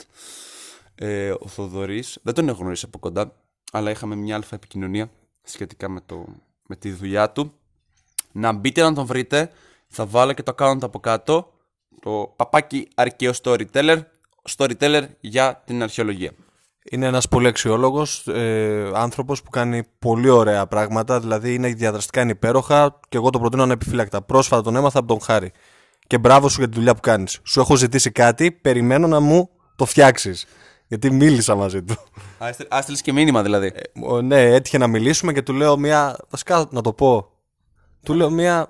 Ε, 0.95 1.33
ο 1.39 1.47
Θοδωρής. 1.47 2.19
Δεν 2.21 2.33
τον 2.33 2.49
έχω 2.49 2.61
γνωρίσει 2.61 2.85
από 2.87 2.99
κοντά, 2.99 3.33
αλλά 3.71 3.89
είχαμε 3.89 4.15
μια 4.15 4.35
αλφα 4.35 4.55
επικοινωνία 4.55 5.09
σχετικά 5.43 5.89
με, 5.89 6.01
το, 6.05 6.25
με 6.67 6.75
τη 6.75 6.91
δουλειά 6.91 7.29
του. 7.29 7.53
Να 8.31 8.51
μπείτε 8.51 8.81
να 8.81 8.93
τον 8.93 9.05
βρείτε. 9.05 9.51
Θα 9.87 10.05
βάλω 10.05 10.33
και 10.33 10.43
το 10.43 10.53
account 10.57 10.77
από 10.81 10.99
κάτω. 10.99 11.53
Το 12.01 12.33
παπάκι 12.35 12.87
αρκαίο 12.95 13.31
storyteller. 13.43 14.01
Storyteller 14.57 15.07
για 15.19 15.63
την 15.65 15.83
αρχαιολογία. 15.83 16.31
Είναι 16.91 17.05
ένας 17.05 17.27
πολύ 17.27 17.47
αξιόλογος 17.47 18.27
ε, 18.27 18.91
άνθρωπος 18.93 19.43
που 19.43 19.49
κάνει 19.49 19.83
πολύ 19.99 20.29
ωραία 20.29 20.67
πράγματα, 20.67 21.19
δηλαδή 21.19 21.53
είναι 21.53 21.67
διαδραστικά 21.67 22.21
είναι 22.21 22.31
υπέροχα 22.31 22.99
και 23.09 23.17
εγώ 23.17 23.29
το 23.29 23.39
προτείνω 23.39 23.63
ανεπιφύλακτα. 23.63 24.21
Πρόσφατα 24.21 24.61
τον 24.61 24.75
έμαθα 24.75 24.99
από 24.99 25.07
τον 25.07 25.21
Χάρη. 25.21 25.51
Και 26.11 26.17
μπράβο 26.17 26.49
σου 26.49 26.59
για 26.59 26.69
τη 26.69 26.75
δουλειά 26.75 26.93
που 26.95 26.99
κάνεις. 27.01 27.39
Σου 27.43 27.59
έχω 27.59 27.75
ζητήσει 27.75 28.11
κάτι, 28.11 28.51
περιμένω 28.51 29.07
να 29.07 29.19
μου 29.19 29.49
το 29.75 29.85
φτιάξεις. 29.85 30.45
Γιατί 30.87 31.11
μίλησα 31.11 31.55
μαζί 31.55 31.83
του. 31.83 31.95
Α, 32.75 32.81
στείλεις 32.81 33.01
και 33.01 33.13
μήνυμα 33.13 33.41
δηλαδή. 33.43 33.71
Ο, 34.07 34.21
ναι, 34.21 34.41
έτυχε 34.41 34.77
να 34.77 34.87
μιλήσουμε 34.87 35.33
και 35.33 35.41
του 35.41 35.53
λέω 35.53 35.77
μια. 35.77 36.17
Βασικά 36.29 36.67
να 36.71 36.81
το 36.81 36.93
πω. 36.93 37.27
Του 38.03 38.13
λέω 38.13 38.29
μια. 38.29 38.67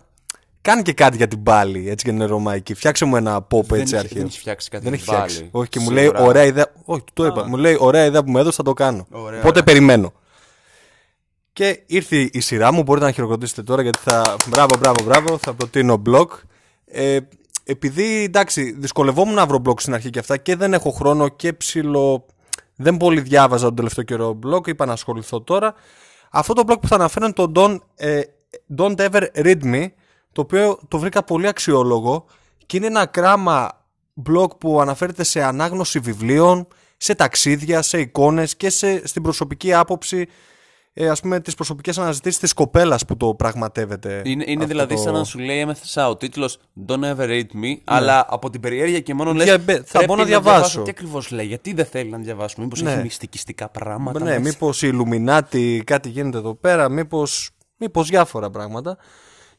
Κάνει 0.62 0.82
και 0.82 0.94
κάτι 0.94 1.18
για 1.18 1.28
την 1.28 1.44
πάλη, 1.44 1.90
έτσι 1.90 2.06
και 2.06 2.12
είναι 2.12 2.26
ρωμαϊκή. 2.26 2.74
Φτιάξε 2.74 3.06
μου 3.06 3.16
ένα 3.16 3.48
pop 3.52 3.64
δεν 3.64 3.80
έτσι 3.80 3.94
έχει- 3.96 4.04
αρχαίο. 4.04 4.18
Δεν 4.18 4.28
έχει 4.28 4.40
φτιάξει 4.40 4.70
κάτι 4.70 4.84
Δεν 4.84 4.94
έχει 4.94 5.06
πάλι. 5.06 5.30
φτιάξει. 5.30 5.50
Όχι, 5.52 5.70
και 5.70 5.80
μου 5.80 5.86
Σίγουρα. 5.86 6.02
λέει 6.20 6.28
ωραία 6.28 6.44
ιδέα. 6.44 6.66
Όχι, 6.86 7.04
το 7.14 7.26
είπα. 7.26 7.48
Μου 7.48 7.58
λέει 7.58 7.78
ωραία 7.80 8.06
ιδέα 8.06 8.24
που 8.24 8.32
μου 8.32 8.38
έδωσε, 8.38 8.56
θα 8.56 8.64
το 8.64 8.74
κάνω. 8.74 9.08
Ωραία, 9.12 9.26
Οπότε 9.40 9.48
ωραία. 9.48 9.64
περιμένω. 9.64 10.14
Και 11.54 11.84
ήρθε 11.86 12.30
η 12.32 12.40
σειρά 12.40 12.72
μου. 12.74 12.84
Μπορείτε 12.84 13.06
να 13.06 13.12
χειροκροτήσετε 13.12 13.64
τώρα 13.64 13.82
γιατί 13.82 14.00
θα. 14.02 14.36
Μπράβο, 14.48 14.76
μπράβο, 14.80 15.04
μπράβο. 15.04 15.38
Θα 15.38 15.54
προτείνω 15.54 16.02
blog. 16.10 16.28
Ε, 16.92 17.18
επειδή 17.64 18.24
εντάξει, 18.24 18.72
δυσκολευόμουν 18.72 19.34
να 19.34 19.46
βρω 19.46 19.62
blog 19.66 19.80
στην 19.80 19.94
αρχή 19.94 20.10
και 20.10 20.20
αυτά 20.20 20.38
και 20.38 20.56
δεν 20.56 20.74
έχω 20.74 20.92
χρόνο 20.92 21.28
και 21.28 21.54
ψηλό. 21.54 22.26
Δεν 22.76 22.98
πολύ 22.98 23.22
διάβαζα 23.22 23.66
τον 23.66 23.76
τελευταίο 23.76 24.04
καιρό 24.04 24.40
blog. 24.46 24.68
Είπα 24.68 24.86
να 24.86 24.94
ασχοληθώ 24.94 25.42
τώρα. 25.42 25.74
Αυτό 26.32 26.54
το 26.54 26.64
blog 26.68 26.80
που 26.82 26.88
θα 26.88 26.96
αναφέρω 26.96 27.26
είναι 27.26 27.34
το 27.34 27.52
Don't, 27.56 27.78
ε, 27.96 28.22
Don't 28.78 28.96
Ever 28.96 29.24
Read 29.36 29.64
Me, 29.64 29.86
το 30.32 30.42
οποίο 30.42 30.80
το 30.88 31.00
βρήκα 31.00 31.24
πολύ 31.24 31.48
αξιόλογο 31.48 32.26
και 32.66 32.78
είναι 32.78 32.86
ένα 32.86 33.06
κράμα 33.06 33.70
blog 34.30 34.58
που 34.58 34.82
αναφέρεται 34.82 35.24
σε 35.24 35.44
ανάγνωση 35.44 36.00
βιβλίων, 36.00 36.68
σε 36.98 37.16
ταξίδια, 37.16 37.82
σε 37.82 38.00
εικόνες 38.00 38.56
και 38.56 38.70
σε, 38.70 39.08
στην 39.08 39.22
προσωπική 39.22 39.74
άποψη 39.74 40.28
ε, 40.94 41.10
ας 41.10 41.20
πούμε 41.22 41.40
τις 41.40 41.56
προσωπικές 41.56 41.98
αναζητήσεις 41.98 42.40
της 42.40 42.54
κοπέλας 42.54 43.06
που 43.06 43.18
το 43.18 43.34
πραγματεύεται. 43.36 44.22
Είναι, 44.26 44.44
είναι 44.48 44.54
αυτό 44.64 44.66
δηλαδή 44.68 44.96
το- 44.96 45.02
σαν 45.02 45.14
να 45.14 45.24
σου 45.24 45.40
λέει 45.40 45.60
έμεθα 45.60 46.10
ο 46.10 46.18
τίτλος 46.18 46.58
Don't 46.88 47.04
ever 47.16 47.28
read 47.28 47.42
me, 47.64 47.76
αλλά 47.84 48.26
από 48.30 48.50
την 48.50 48.62
περιέργεια 48.62 49.00
και 49.00 49.14
μόνο 49.14 49.34
λες. 49.34 49.46
Για 49.46 49.58
μπε- 49.58 49.84
θα 49.86 50.04
μπορώ 50.06 50.20
να 50.20 50.26
διαβάσω. 50.26 50.82
Τι 50.82 50.90
ακριβώς 50.90 51.32
λέει, 51.32 51.46
γιατί 51.46 51.74
δεν 51.74 51.86
θέλει 51.86 52.10
να 52.10 52.18
διαβάσουμε, 52.18 52.64
Μήπως 52.64 52.82
Ναι. 52.82 52.92
έχει 52.92 53.02
μυστικιστικά 53.02 53.70
πράγματα. 53.70 54.20
Ναι, 54.20 54.26
μέσα. 54.26 54.40
μήπως 54.40 54.82
η 54.82 54.92
Illuminati 54.94 55.80
κάτι 55.84 56.10
γίνεται 56.10 56.38
εδώ 56.38 56.56
πέρα, 56.56 56.90
μήπως, 56.90 57.50
μήπως 57.78 58.08
διάφορα 58.10 58.50
πράγματα. 58.50 58.98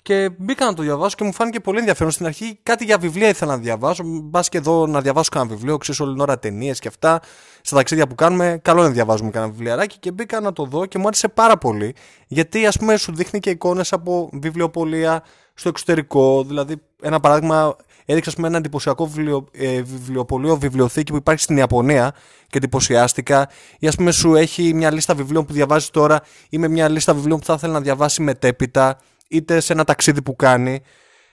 Και 0.03 0.31
μπήκα 0.39 0.65
να 0.65 0.75
το 0.75 0.83
διαβάσω 0.83 1.17
και 1.17 1.25
μου 1.25 1.33
φάνηκε 1.33 1.61
πολύ 1.61 1.79
ενδιαφέρον. 1.79 2.13
Στην 2.13 2.27
αρχή 2.27 2.59
κάτι 2.63 2.85
για 2.85 2.99
βιβλία 2.99 3.29
ήθελα 3.29 3.57
να 3.57 3.63
διαβάσω. 3.63 4.03
Μπας 4.07 4.49
και 4.49 4.59
εδώ 4.59 4.87
να 4.87 5.01
διαβάσω 5.01 5.29
κανένα 5.33 5.55
βιβλίο, 5.55 5.77
ξέρεις 5.77 6.01
όλη 6.01 6.13
την 6.13 6.21
ώρα 6.21 6.39
ταινίες 6.39 6.79
και 6.79 6.89
αυτά. 6.89 7.21
Στα 7.61 7.77
ταξίδια 7.77 8.07
που 8.07 8.15
κάνουμε, 8.15 8.59
καλό 8.63 8.79
είναι 8.79 8.89
να 8.89 8.95
διαβάζουμε 8.95 9.31
κανένα 9.31 9.53
βιβλιαράκι. 9.53 9.99
Και 9.99 10.11
μπήκα 10.11 10.41
να 10.41 10.53
το 10.53 10.65
δω 10.65 10.87
και 10.87 10.99
μου 10.99 11.07
άρεσε 11.07 11.29
πάρα 11.29 11.59
πολύ. 11.59 11.95
Γιατί 12.27 12.67
ας 12.67 12.79
πούμε 12.79 12.97
σου 12.97 13.15
δείχνει 13.15 13.41
και 13.41 13.51
εικόνες 13.51 13.93
από 13.93 14.31
βιβλιοπολία 14.33 15.23
στο 15.55 15.69
εξωτερικό. 15.69 16.45
Δηλαδή, 16.45 16.77
ένα 17.03 17.21
παράδειγμα, 17.21 17.77
έδειξε 18.05 18.29
ας 18.29 18.35
πούμε, 18.35 18.49
ένα 18.49 18.57
εντυπωσιακό 18.57 19.07
βιβλιο, 19.07 19.47
ε, 19.53 19.83
βιβλιοπωλείο, 19.83 20.57
βιβλιοθήκη 20.57 21.11
που 21.11 21.19
υπάρχει 21.19 21.43
στην 21.43 21.57
Ιαπωνία 21.57 22.15
και 22.49 22.59
εντυπωσιάστηκα. 22.59 23.49
Ή 23.79 23.87
ας 23.87 23.97
πούμε, 23.97 24.11
σου 24.11 24.35
έχει 24.35 24.75
μια 24.75 24.91
λίστα 24.91 25.15
βιβλίων 25.15 25.45
που 25.45 25.53
διαβάζεις 25.53 25.91
τώρα 25.91 26.21
ή 26.49 26.59
με 26.59 26.69
μια 26.69 26.89
λίστα 26.89 27.15
βιβλίων 27.15 27.39
που 27.39 27.45
θα 27.45 27.55
ήθελε 27.55 27.73
να 27.73 27.81
διαβάσει 27.81 28.23
μετέπειτα, 28.23 28.99
είτε 29.33 29.61
σε 29.61 29.73
ένα 29.73 29.85
ταξίδι 29.85 30.23
που 30.23 30.37
κάνει. 30.37 30.81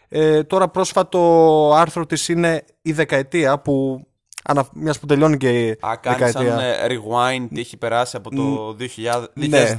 Ε, 0.10 0.44
τώρα 0.44 0.68
πρόσφατο 0.70 1.74
άρθρο 1.76 2.06
της 2.06 2.28
είναι 2.28 2.66
η 2.82 2.92
δεκαετία 2.92 3.60
που 3.60 4.08
ανα... 4.44 4.68
μιας 4.74 5.00
που 5.00 5.06
τελειώνει 5.06 5.38
και 5.38 5.68
η 5.68 5.70
Α, 5.80 5.96
κάνει 6.02 6.16
δεκαετία. 6.18 6.50
σαν 6.50 6.60
ε, 6.60 6.88
rewind 6.88 7.48
τι 7.54 7.60
έχει 7.60 7.78
περάσει 7.78 8.16
από 8.18 8.30
το 8.36 8.76
2000, 8.80 8.84
2010 8.84 9.24
Ναι, 9.34 9.78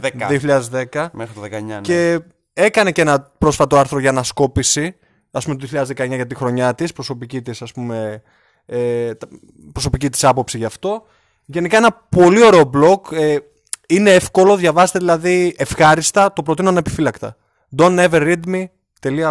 2010. 0.92 1.06
μέχρι 1.12 1.34
το 1.34 1.40
19. 1.42 1.62
ναι. 1.62 1.80
Και 1.80 2.20
έκανε 2.52 2.92
και 2.92 3.00
ένα 3.00 3.30
πρόσφατο 3.38 3.76
άρθρο 3.76 3.98
για 3.98 4.10
ανασκόπηση, 4.10 4.96
ας 5.30 5.44
πούμε 5.44 5.56
το 5.56 5.66
2019 5.72 6.14
για 6.14 6.26
τη 6.26 6.34
χρονιά 6.34 6.74
της, 6.74 6.92
προσωπική 6.92 7.42
της 7.42 7.62
ας 7.62 7.72
πούμε, 7.72 8.22
ε, 8.66 9.14
τα- 9.14 9.28
προσωπική 9.72 10.08
της 10.10 10.24
άποψη 10.24 10.58
γι' 10.58 10.64
αυτό. 10.64 11.02
Γενικά 11.44 11.76
ένα 11.76 11.92
πολύ 12.08 12.42
ωραίο 12.44 12.70
blog, 12.74 13.12
ε, 13.12 13.36
είναι 13.88 14.10
εύκολο, 14.10 14.56
διαβάστε 14.56 14.98
δηλαδή 14.98 15.54
ευχάριστα, 15.58 16.32
το 16.32 16.42
προτείνω 16.42 16.68
ανεπιφύλακτα. 16.68 17.36
Don't 17.76 18.08
ever 18.08 18.20
read 18.36 18.46
me. 18.54 18.64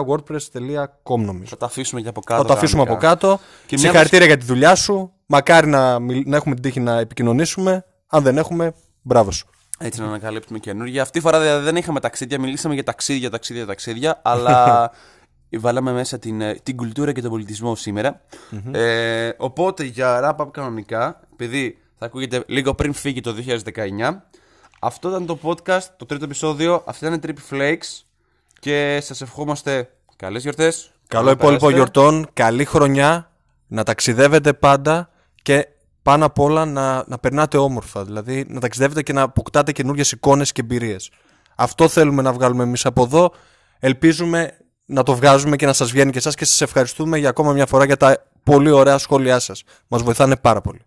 .wordpress.com 0.07 1.19
νομίζω. 1.19 1.45
Θα 1.49 1.57
τα 1.57 1.65
αφήσουμε 1.65 2.01
και 2.01 2.07
από 2.09 2.21
κάτω. 2.21 2.41
Θα 2.41 2.47
το 2.47 2.53
αφήσουμε 2.53 2.81
από 2.81 2.95
κανονικά. 2.95 3.27
κάτω. 3.27 3.39
Και 3.65 3.75
μια 3.77 3.85
Συγχαρητήρια 3.85 4.25
για 4.25 4.37
τη 4.37 4.45
δουλειά 4.45 4.75
σου. 4.75 5.13
Μακάρι 5.25 5.67
να, 5.67 5.99
μιλ- 5.99 6.27
να 6.27 6.35
έχουμε 6.35 6.53
την 6.55 6.63
τύχη 6.63 6.79
να 6.79 6.99
επικοινωνήσουμε. 6.99 7.85
Αν 8.07 8.23
δεν 8.23 8.37
έχουμε, 8.37 8.73
μπράβο 9.01 9.31
σου. 9.31 9.47
Έτσι 9.79 9.99
να 9.99 10.05
ανακαλύπτουμε 10.07 10.59
καινούργια. 10.59 11.01
Αυτή 11.01 11.17
τη 11.19 11.25
φορά 11.25 11.39
δηλαδή 11.39 11.63
δεν 11.63 11.75
είχαμε 11.75 11.99
ταξίδια, 11.99 12.39
μιλήσαμε 12.39 12.73
για 12.73 12.83
ταξίδια, 12.83 13.29
ταξίδια, 13.29 13.65
ταξίδια, 13.65 14.19
αλλά 14.31 14.91
βάλαμε 15.57 15.91
μέσα 15.91 16.19
την, 16.19 16.41
ε, 16.41 16.53
την 16.63 16.75
κουλτούρα 16.77 17.11
και 17.11 17.21
τον 17.21 17.29
πολιτισμό 17.29 17.75
σήμερα. 17.75 18.21
Ε, 18.71 19.29
οπότε 19.37 19.83
για 19.83 20.35
wrap 20.37 20.45
up 20.45 20.51
κανονικά, 20.51 21.19
επειδή 21.33 21.77
θα 21.97 22.05
ακούγεται 22.05 22.43
λίγο 22.47 22.73
πριν 22.73 22.93
φύγει 22.93 23.21
το 23.21 23.35
2019, 23.73 24.17
αυτό 24.79 25.09
ήταν 25.09 25.25
το 25.25 25.37
podcast, 25.43 25.83
το 25.97 26.05
τρίτο 26.05 26.23
επεισόδιο, 26.25 26.83
αυτή 26.85 27.05
ήταν 27.05 27.17
η 27.17 27.19
Trippy 27.27 27.55
Flakes 27.55 28.01
και 28.59 28.99
σας 29.01 29.21
ευχόμαστε 29.21 29.89
καλές 30.15 30.41
γιορτές. 30.41 30.91
Καλό 31.07 31.25
να 31.25 31.31
υπόλοιπο 31.31 31.65
περάσετε. 31.65 31.73
γιορτών. 31.73 32.27
Καλή 32.33 32.65
χρονιά. 32.65 33.31
Να 33.67 33.83
ταξιδεύετε 33.83 34.53
πάντα. 34.53 35.09
Και 35.41 35.67
πάνω 36.01 36.25
απ' 36.25 36.39
όλα 36.39 36.65
να, 36.65 37.03
να 37.07 37.17
περνάτε 37.17 37.57
όμορφα. 37.57 38.03
Δηλαδή 38.05 38.45
να 38.47 38.59
ταξιδεύετε 38.59 39.03
και 39.03 39.13
να 39.13 39.21
αποκτάτε 39.21 39.71
καινούριε 39.71 40.03
εικόνες 40.11 40.51
και 40.51 40.61
εμπειρίες. 40.61 41.11
Αυτό 41.55 41.87
θέλουμε 41.87 42.21
να 42.21 42.33
βγάλουμε 42.33 42.63
εμείς 42.63 42.85
από 42.85 43.03
εδώ. 43.03 43.31
Ελπίζουμε 43.79 44.57
να 44.85 45.03
το 45.03 45.15
βγάζουμε 45.15 45.55
και 45.55 45.65
να 45.65 45.73
σας 45.73 45.91
βγαίνει 45.91 46.11
και 46.11 46.17
εσάς 46.17 46.35
και 46.35 46.45
σας 46.45 46.61
ευχαριστούμε 46.61 47.17
για 47.17 47.29
ακόμα 47.29 47.51
μια 47.53 47.65
φορά 47.65 47.85
για 47.85 47.97
τα 47.97 48.23
πολύ 48.43 48.71
ωραία 48.71 48.97
σχόλιά 48.97 49.39
σας. 49.39 49.63
Μας 49.87 50.03
βοηθάνε 50.03 50.35
πάρα 50.35 50.61
πολύ. 50.61 50.81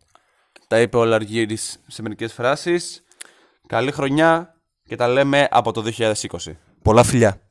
Τα 0.69 0.81
είπε 0.81 0.97
ο 0.97 1.05
Λαργύρης 1.05 1.81
σε 1.87 2.03
μερικές 2.03 2.33
φράσεις. 2.33 3.05
Καλή 3.67 3.93
χρονιά 3.93 4.55
και 4.85 4.97
τα 4.97 5.09
λέμε 5.09 5.49
από 5.51 5.73
το 5.73 5.83
2020. 5.99 6.13
Πολλά 6.83 7.03
φιλιά. 7.03 7.42